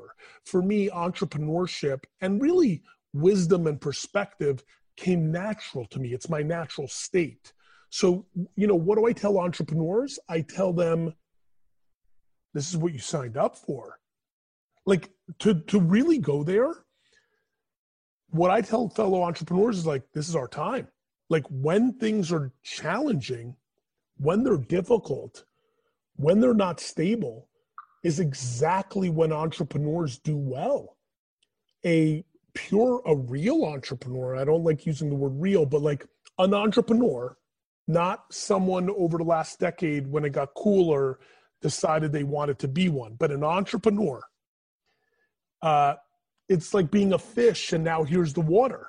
[0.44, 4.64] For me, entrepreneurship and really wisdom and perspective
[4.98, 6.10] came natural to me.
[6.14, 7.54] It's my natural state.
[7.90, 8.26] So,
[8.56, 10.20] you know, what do I tell entrepreneurs?
[10.28, 11.14] I tell them,
[12.54, 14.00] this is what you signed up for.
[14.86, 15.10] Like
[15.40, 16.74] to to really go there,
[18.30, 20.88] what I tell fellow entrepreneurs is like, this is our time.
[21.30, 23.56] Like when things are challenging,
[24.18, 25.46] when they're difficult,
[26.16, 27.50] when they're not stable,
[28.04, 30.98] is exactly when entrepreneurs do well.
[31.86, 32.24] A
[32.58, 36.08] pure, a real entrepreneur, I don't like using the word real, but like
[36.40, 37.38] an entrepreneur,
[37.88, 41.20] not someone over the last decade when it got cooler
[41.62, 44.22] decided they wanted to be one, but an entrepreneur.
[45.62, 45.94] Uh,
[46.50, 48.88] it's like being a fish and now here's the water.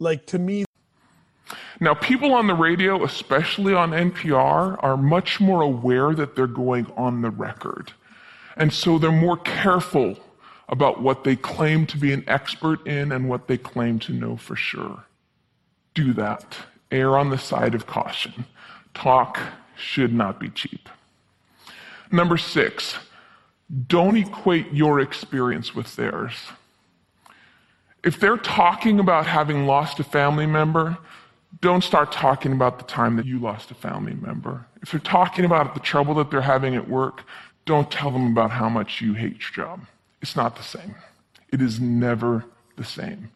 [0.00, 0.64] Like to me,
[1.80, 6.86] Now, people on the radio, especially on NPR, are much more aware that they're going
[6.96, 7.92] on the record.
[8.56, 10.18] And so they're more careful
[10.68, 14.36] about what they claim to be an expert in and what they claim to know
[14.36, 15.04] for sure.
[15.94, 16.56] Do that.
[16.90, 18.44] Err on the side of caution.
[18.94, 19.38] Talk
[19.76, 20.88] should not be cheap.
[22.10, 22.96] Number six,
[23.86, 26.34] don't equate your experience with theirs.
[28.04, 30.98] If they're talking about having lost a family member,
[31.60, 34.66] don't start talking about the time that you lost a family member.
[34.82, 37.22] If they're talking about the trouble that they're having at work,
[37.64, 39.86] don't tell them about how much you hate your job.
[40.22, 40.94] It's not the same.
[41.52, 42.44] It is never
[42.76, 43.30] the same.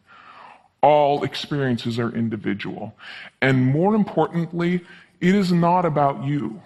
[0.81, 2.95] All experiences are individual.
[3.41, 4.81] And more importantly,
[5.19, 6.61] it is not about you.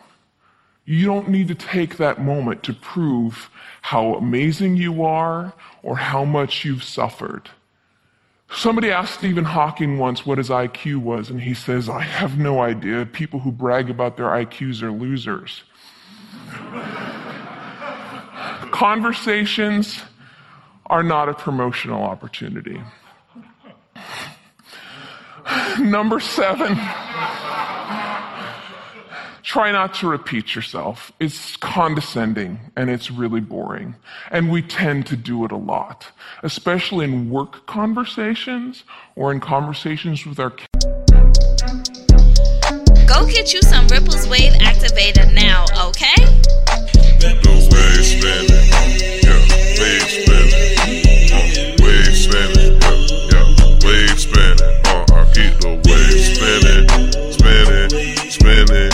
[0.86, 3.50] You don't need to take that moment to prove
[3.82, 5.54] how amazing you are
[5.84, 7.50] or how much you've suffered.
[8.54, 12.62] Somebody asked Stephen Hawking once what his IQ was, and he says, I have no
[12.62, 13.06] idea.
[13.06, 15.64] People who brag about their IQs are losers.
[18.72, 20.02] Conversations
[20.92, 22.80] are not a promotional opportunity.
[25.80, 26.76] Number seven,
[29.42, 31.14] try not to repeat yourself.
[31.20, 33.96] It's condescending and it's really boring.
[34.32, 36.12] And we tend to do it a lot,
[36.44, 38.84] especially in work conversations
[39.16, 40.68] or in conversations with our kids.
[43.08, 46.16] Go get you some Ripples Wave Activator now, okay?
[58.42, 58.90] Spinning,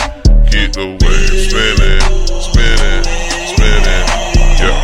[0.72, 2.04] the wave spinning,
[2.44, 3.04] spinning,
[3.48, 4.04] spinning,
[4.60, 4.76] yeah.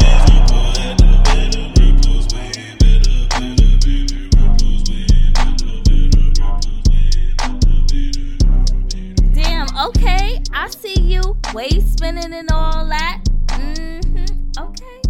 [9.34, 10.40] Damn, okay.
[10.54, 11.36] I see you.
[11.52, 13.20] Wave spinning and all that.
[13.48, 14.50] Mm-hmm.
[14.58, 15.00] Okay.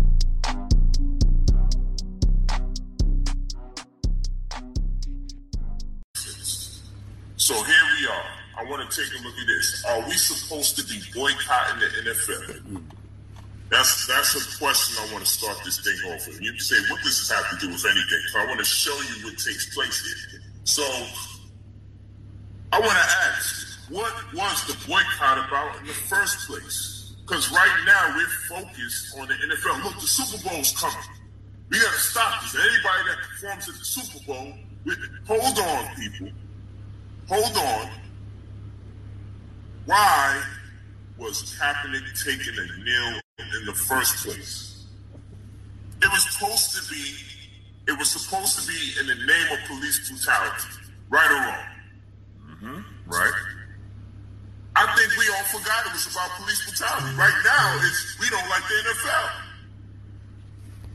[7.37, 8.34] So here we are.
[8.57, 9.85] I want to take a look at this.
[9.89, 12.83] Are we supposed to be boycotting the NFL?
[13.71, 16.41] That's that's a question I want to start this thing off with.
[16.41, 18.23] You can say, what does this have to do with anything?
[18.33, 20.41] So I want to show you what takes place here.
[20.65, 20.83] So
[22.73, 27.15] I want to ask, what was the boycott about in the first place?
[27.23, 29.83] Because right now we're focused on the NFL.
[29.83, 30.97] Look, the Super Bowl's coming.
[31.71, 32.55] We got to stop this.
[32.55, 34.53] Anybody that performs at the Super Bowl,
[35.27, 36.29] hold on, people.
[37.29, 37.91] Hold on.
[39.87, 40.43] Why
[41.19, 44.87] was Kaepernick taking a kneel in the first place?
[46.03, 47.15] It was supposed to be.
[47.87, 50.69] It was supposed to be in the name of police brutality,
[51.11, 51.67] right or wrong.
[52.49, 53.11] Mm-hmm.
[53.11, 53.33] Right.
[54.77, 57.15] I think we all forgot it was about police brutality.
[57.17, 59.31] Right now, it's we don't like the NFL,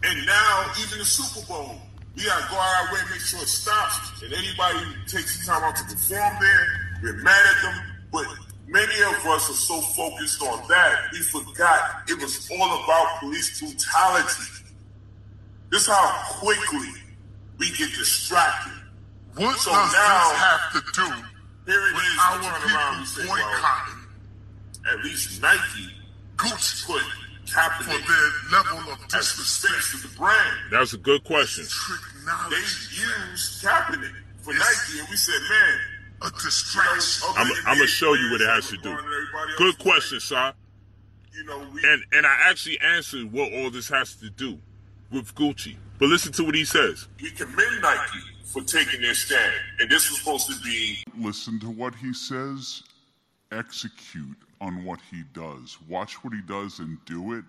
[0.04, 1.78] and now even the Super Bowl,
[2.16, 4.22] we gotta go out our way and make sure it stops.
[4.24, 6.68] And anybody who takes the time out to perform there,
[7.04, 7.76] we're mad at them.
[8.12, 8.26] But
[8.70, 13.60] many of us are so focused on that, we forgot it was all about police
[13.60, 14.66] brutality.
[15.72, 16.90] This is how quickly
[17.58, 18.74] we get distracted.
[19.36, 21.08] What so does now, this have to do
[21.66, 24.00] here it with is, our we around and people say, well, boycotting
[24.92, 25.92] at least Nike
[26.38, 27.04] Gucci put
[27.46, 30.58] Kaepernick for their level of as the face of the brand.
[30.72, 31.66] That's a good question.
[32.50, 35.80] They used Kaepernick for Nike, and we said, man,
[36.22, 37.30] a distraction.
[37.38, 38.98] I'm, I'm gonna show you what it has to do.
[39.58, 40.54] Good question, sir.
[41.34, 44.60] You know, and and I actually answered what all this has to do
[45.12, 45.76] with Gucci.
[45.98, 47.08] But listen to what he says.
[47.22, 49.54] We commend Nike for taking their stand.
[49.80, 52.84] And this was supposed to be Listen to what he says,
[53.52, 55.78] execute on what he does.
[55.88, 57.44] Watch what he does and do it.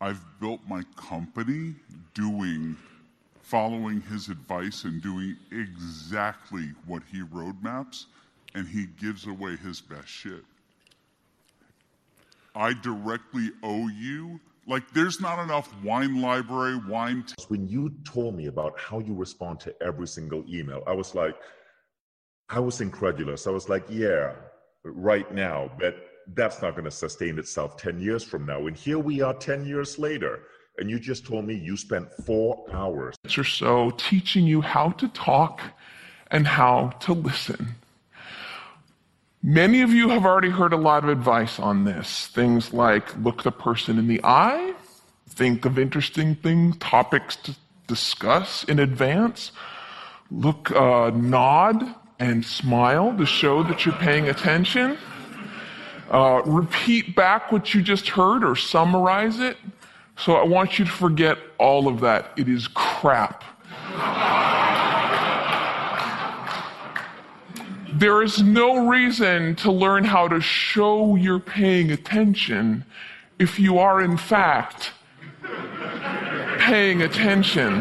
[0.00, 1.74] I've built my company
[2.14, 2.76] doing,
[3.52, 8.06] following his advice and doing exactly what he roadmaps,
[8.54, 10.42] and he gives away his best shit.
[12.54, 14.40] I directly owe you.
[14.66, 17.24] Like, there's not enough wine library, wine.
[17.24, 21.14] T- when you told me about how you respond to every single email, I was
[21.14, 21.36] like,
[22.48, 23.46] I was incredulous.
[23.46, 24.32] I was like, yeah,
[24.82, 25.96] right now, but
[26.28, 28.66] that's not going to sustain itself 10 years from now.
[28.66, 30.40] And here we are 10 years later.
[30.78, 33.16] And you just told me you spent four hours.
[33.36, 35.60] or so teaching you how to talk
[36.30, 37.74] and how to listen.
[39.42, 42.28] Many of you have already heard a lot of advice on this.
[42.28, 44.74] Things like look the person in the eye,
[45.28, 49.50] think of interesting things, topics to discuss in advance,
[50.30, 54.96] look, uh, nod and smile to show that you're paying attention.
[56.08, 59.56] Uh, repeat back what you just heard or summarize it.
[60.24, 62.30] So I want you to forget all of that.
[62.36, 63.42] It is crap.
[67.92, 72.84] There is no reason to learn how to show you're paying attention
[73.40, 74.92] if you are, in fact,
[76.58, 77.80] paying attention.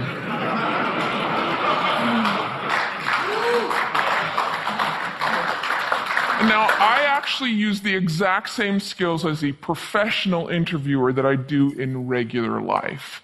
[6.49, 11.71] Now, I actually use the exact same skills as a professional interviewer that I do
[11.73, 13.21] in regular life.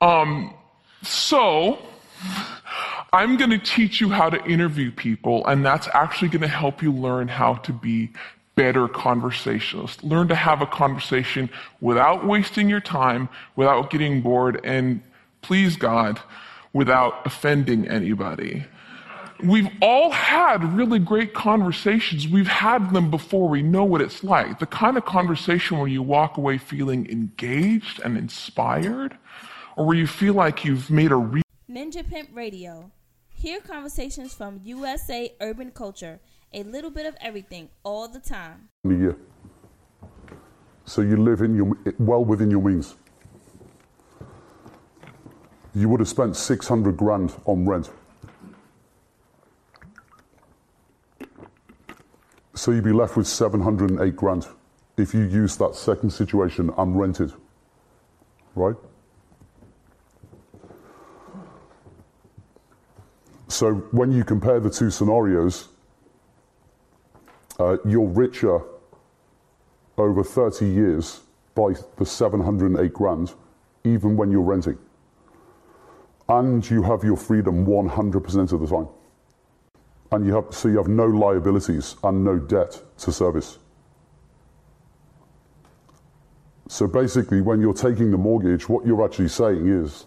[0.00, 0.54] Um,
[1.02, 1.80] so,
[3.12, 6.82] I'm going to teach you how to interview people, and that's actually going to help
[6.82, 8.10] you learn how to be
[8.54, 10.04] better conversationalists.
[10.04, 11.50] Learn to have a conversation
[11.80, 15.02] without wasting your time, without getting bored, and
[15.42, 16.20] please God,
[16.72, 18.66] without offending anybody.
[19.42, 22.26] We've all had really great conversations.
[22.26, 23.48] We've had them before.
[23.48, 24.58] We know what it's like.
[24.58, 29.18] The kind of conversation where you walk away feeling engaged and inspired,
[29.76, 32.90] or where you feel like you've made a re- Ninja Pimp Radio.
[33.28, 36.20] Hear conversations from USA urban culture,
[36.54, 38.70] a little bit of everything, all the time.
[38.86, 39.16] a year.
[40.86, 42.94] So you live in your well within your means.
[45.74, 47.90] You would have spent 600 grand on rent.
[52.56, 54.46] So you'd be left with 708 grand
[54.96, 57.34] if you use that second situation unrented.
[58.54, 58.76] Right?
[63.48, 65.68] So when you compare the two scenarios,
[67.60, 68.62] uh, you're richer
[69.98, 71.20] over 30 years
[71.54, 73.34] by the 708 grand,
[73.84, 74.78] even when you're renting.
[76.26, 78.88] And you have your freedom 100% of the time.
[80.12, 83.58] And you have, so you have no liabilities and no debt to service.
[86.68, 90.06] So basically, when you're taking the mortgage, what you're actually saying is,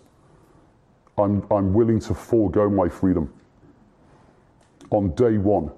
[1.18, 3.34] I'm, I'm willing to forego my freedom
[4.92, 5.72] on day one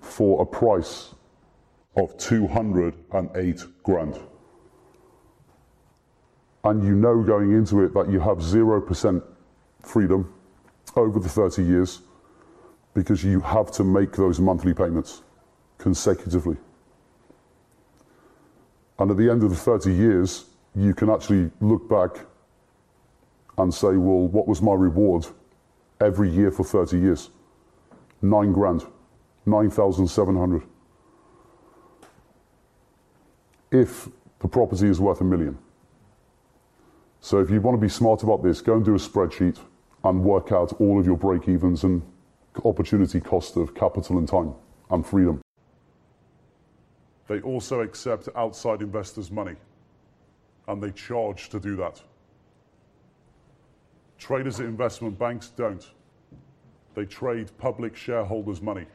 [0.00, 1.14] for a price
[1.96, 4.18] of 208 grand.
[6.64, 9.22] And you know going into it that you have 0%
[9.80, 10.32] freedom
[10.96, 12.02] over the 30 years
[12.94, 15.22] because you have to make those monthly payments
[15.78, 16.56] consecutively.
[18.98, 20.44] And at the end of the 30 years,
[20.74, 22.26] you can actually look back
[23.58, 25.26] and say, well, what was my reward
[26.00, 27.30] every year for 30 years?
[28.20, 28.84] Nine grand,
[29.46, 30.62] 9,700.
[33.70, 34.08] If
[34.40, 35.56] the property is worth a million.
[37.20, 39.58] So if you want to be smart about this, go and do a spreadsheet
[40.04, 42.02] and work out all of your break evens and
[42.64, 44.54] opportunity cost of capital and time
[44.90, 45.40] and freedom.
[47.28, 49.56] They also accept outside investors' money
[50.68, 52.00] and they charge to do that.
[54.18, 55.90] Traders at investment banks don't.
[56.94, 58.86] They trade public shareholders' money.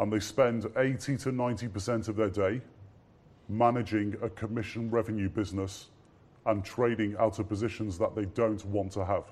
[0.00, 2.60] And they spend 80 to 90% of their day
[3.48, 5.88] managing a commission revenue business
[6.48, 9.24] and trading out of positions that they don't want to have.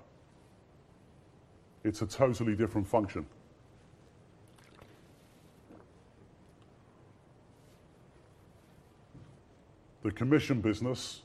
[1.82, 3.26] It's a totally different function.
[10.02, 11.22] The commission business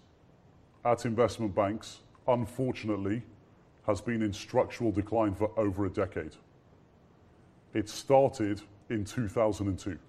[0.86, 3.22] at investment banks, unfortunately,
[3.86, 6.36] has been in structural decline for over a decade.
[7.74, 10.00] It started in 2002.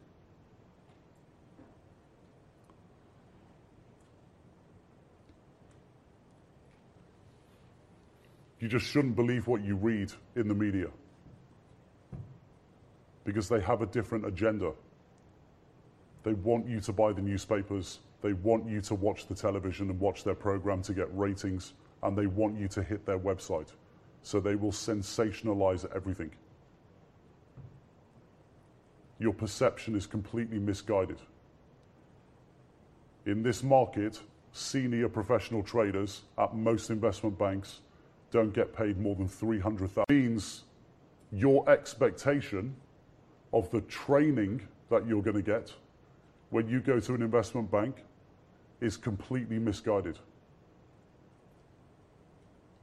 [8.62, 10.86] You just shouldn't believe what you read in the media
[13.24, 14.70] because they have a different agenda.
[16.22, 19.98] They want you to buy the newspapers, they want you to watch the television and
[19.98, 21.72] watch their program to get ratings,
[22.04, 23.66] and they want you to hit their website.
[24.22, 26.30] So they will sensationalize everything.
[29.18, 31.18] Your perception is completely misguided.
[33.26, 34.20] In this market,
[34.52, 37.80] senior professional traders at most investment banks
[38.32, 40.04] don't get paid more than 300,000.
[40.08, 40.64] Means
[41.30, 42.74] your expectation
[43.52, 45.72] of the training that you're going to get
[46.50, 48.04] when you go to an investment bank
[48.80, 50.18] is completely misguided.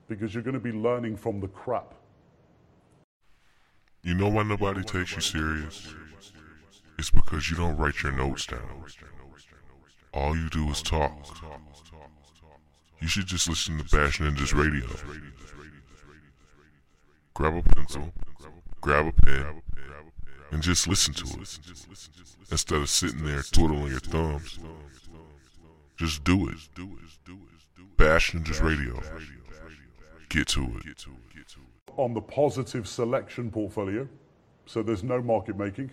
[0.08, 1.94] Because you're going to be learning from the crap.
[4.02, 5.94] You know why nobody takes you serious?
[6.98, 8.86] It's because you don't write your notes down.
[10.14, 11.12] All you do is talk.
[13.02, 14.86] You should just listen to Bash Ninjas Radio.
[17.34, 18.12] Grab a pencil,
[18.82, 19.62] grab a pen,
[20.52, 21.60] and just listen to it.
[22.52, 24.60] Instead of sitting there twiddling your thumbs.
[25.96, 26.58] Just do it.
[27.98, 29.02] Bash Ninjas Radio.
[30.28, 31.06] Get to it.
[31.98, 34.08] On the positive selection portfolio,
[34.66, 35.92] so there's no market making.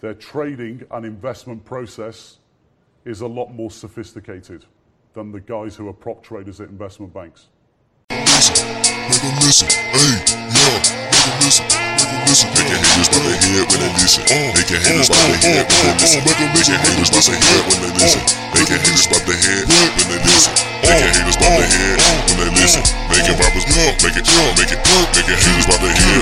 [0.00, 2.38] Their trading and investment process
[3.08, 4.66] is a lot more sophisticated
[5.14, 7.48] than the guys who are prop traders at investment banks.
[8.10, 8.20] Make
[9.40, 10.68] listen, hey, yo,
[11.08, 12.04] make them listen, make
[12.76, 15.08] rappers it, it, make your haters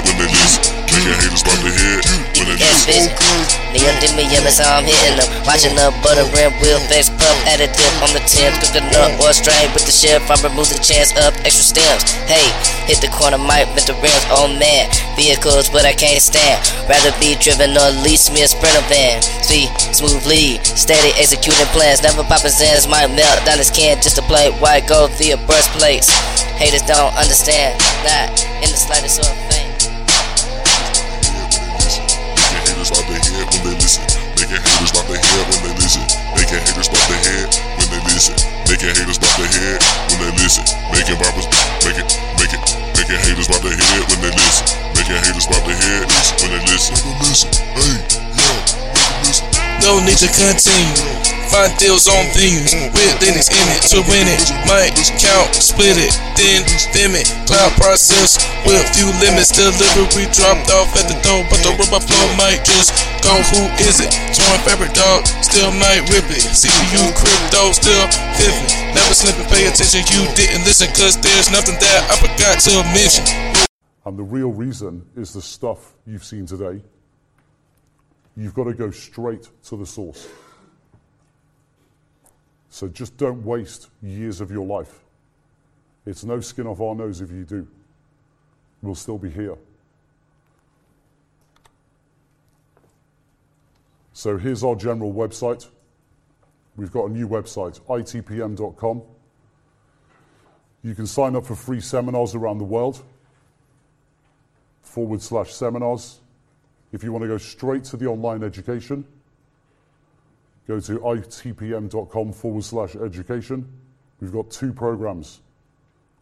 [0.06, 0.75] when they listen.
[0.96, 2.04] Your haters bout their head
[2.40, 3.12] when they listen.
[3.76, 3.84] Me
[4.16, 5.28] me, yeah, how I'm hitting them.
[5.44, 8.56] Watching the butter rim wheel face puff additive on the tip.
[8.64, 10.24] Cooking up or strain with the chef.
[10.32, 12.16] I remove the chance up extra stems.
[12.24, 12.48] Hey,
[12.88, 14.24] hit the corner, might with the rims.
[14.32, 14.88] Oh man,
[15.20, 16.64] vehicles, but I can't stand.
[16.88, 19.20] Rather be driven or lease me a sprinter van.
[19.44, 22.00] See, smoothly, steady executing plans.
[22.00, 25.68] Never popping zans, might melt down his can just to play white gold via burst
[25.76, 26.08] plates.
[26.56, 28.32] Haters don't understand, not
[28.64, 29.75] in the slightest sort of
[38.16, 38.36] when listen.
[38.68, 40.64] Making haters bout their head when they listen.
[40.92, 41.46] Making rappers
[41.84, 42.08] make it,
[42.40, 42.60] make it,
[42.96, 44.66] making haters bout their head when they listen.
[44.96, 46.08] Making haters bout their head
[46.40, 46.96] when they listen.
[47.20, 48.25] Listen, hey, yo, make them
[49.86, 50.98] No need to continue.
[51.46, 54.50] Find deals on venues with Linux in it to win it.
[54.66, 57.30] Might count, split it, then dim it.
[57.46, 58.34] Cloud process
[58.66, 59.54] with few limits.
[59.54, 62.90] Delivery dropped off at the door, but the robot flow might just
[63.22, 63.30] go.
[63.54, 64.10] Who is it?
[64.34, 66.42] Torn fabric dog, still might rip it.
[66.42, 68.10] CPU crypto still
[68.42, 68.66] vivid.
[68.90, 70.02] Never slipping, pay attention.
[70.10, 73.22] You didn't listen, cause there's nothing that I forgot to mention.
[74.02, 76.82] And the real reason is the stuff you've seen today.
[78.36, 80.28] You've got to go straight to the source.
[82.68, 85.00] So just don't waste years of your life.
[86.04, 87.66] It's no skin off our nose if you do.
[88.82, 89.56] We'll still be here.
[94.12, 95.66] So here's our general website.
[96.76, 99.02] We've got a new website, itpm.com.
[100.82, 103.02] You can sign up for free seminars around the world,
[104.82, 106.20] forward slash seminars.
[106.92, 109.04] If you want to go straight to the online education,
[110.66, 113.68] go to itpm.com forward slash education.
[114.20, 115.40] We've got two programs.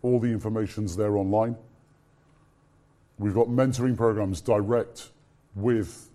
[0.03, 1.57] All the information's there online.
[3.19, 5.11] We've got mentoring programs direct
[5.55, 6.11] with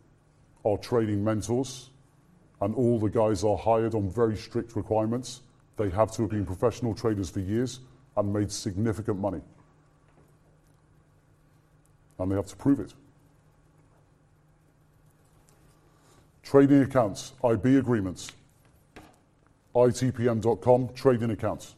[0.66, 1.92] our training mentors,
[2.62, 5.42] and all the guys are hired on very strict requirements.
[5.78, 7.80] They have to have been professional traders for years
[8.18, 9.40] and made significant money.
[12.18, 12.94] And they have to prove it.
[16.50, 18.32] Trading accounts, IB agreements,
[19.76, 21.76] itpm.com, trading accounts.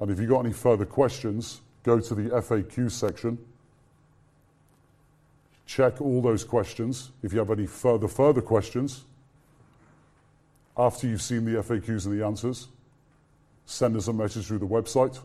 [0.00, 3.36] And if you've got any further questions, go to the FAQ section.
[5.66, 7.10] Check all those questions.
[7.22, 9.04] If you have any further, further questions,
[10.74, 12.68] after you've seen the FAQs and the answers,
[13.66, 15.18] send us a message through the website,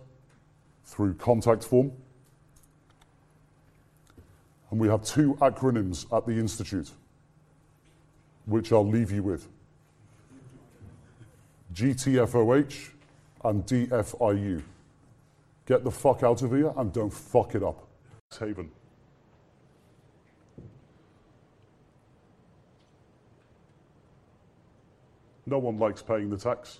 [0.84, 1.94] through contact form.
[4.70, 6.92] And we have two acronyms at the Institute,
[8.48, 9.48] which I'll leave you with
[11.74, 12.92] GTFOH
[13.44, 14.64] and DFIU.
[15.66, 17.86] Get the fuck out of here and don't fuck it up.
[18.40, 18.72] Haven.
[25.46, 26.80] No one likes paying the tax.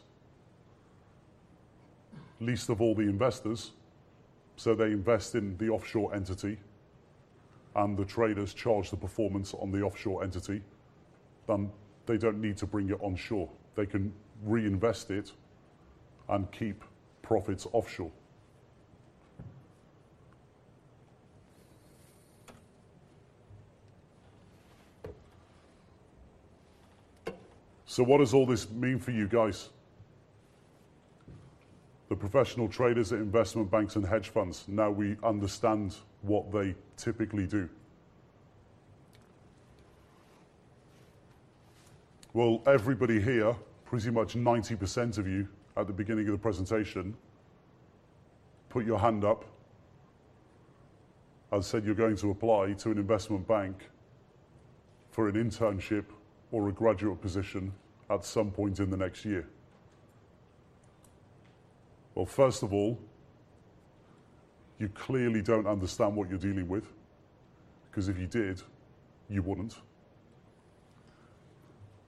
[2.40, 3.72] least of all the investors.
[4.58, 6.58] So they invest in the offshore entity,
[7.76, 10.62] and the traders charge the performance on the offshore entity.
[11.48, 11.72] Then
[12.06, 13.50] they don't need to bring it onshore.
[13.76, 14.14] They can
[14.44, 15.32] reinvest it
[16.30, 16.84] and keep
[17.22, 18.12] profits offshore.
[27.86, 29.70] So, what does all this mean for you guys?
[32.10, 37.48] The professional traders at investment banks and hedge funds, now we understand what they typically
[37.48, 37.68] do.
[42.38, 47.18] Well, everybody here, pretty much 90% of you at the beginning of the presentation,
[48.70, 49.44] put your hand up
[51.52, 53.90] and said you're going to apply to an investment bank
[55.10, 56.06] for an internship
[56.52, 57.74] or a graduate position
[58.12, 59.48] at some point in the next year.
[62.14, 63.00] Well, first of all,
[64.78, 66.86] you clearly don't understand what you're dealing with,
[67.90, 68.62] because if you did,
[69.28, 69.78] you wouldn't.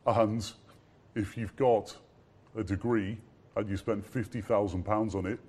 [0.09, 0.51] And
[1.13, 1.95] if you've got
[2.57, 3.17] a degree
[3.55, 5.39] and you spent £50,000 on it,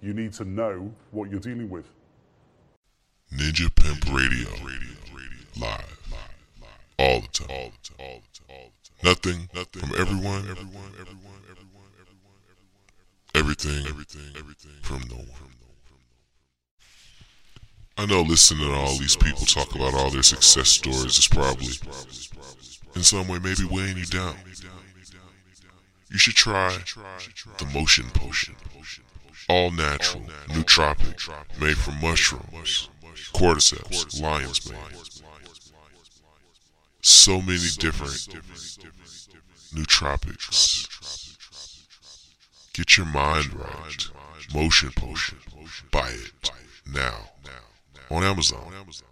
[0.00, 1.90] you need to know what you're dealing with.
[3.34, 4.48] Ninja Pimp Radio.
[5.60, 5.98] Live.
[6.98, 7.72] All the time.
[9.02, 10.46] Nothing from everyone.
[13.34, 13.84] Everything
[14.82, 15.69] from no one.
[18.00, 21.74] I know listening to all these people talk about all their success stories is probably,
[22.94, 24.36] in some way, maybe weighing you down.
[26.08, 26.78] You should try
[27.58, 28.56] the Motion Potion.
[29.50, 31.28] All natural, nootropic,
[31.60, 32.88] made from mushrooms,
[33.34, 34.78] cordyceps, lion's mane.
[37.02, 38.44] So many different
[39.74, 41.36] nootropics.
[42.72, 44.08] Get your mind right.
[44.54, 45.36] Motion Potion.
[45.90, 46.50] Buy it
[46.86, 47.29] now
[48.10, 49.09] on Amazon.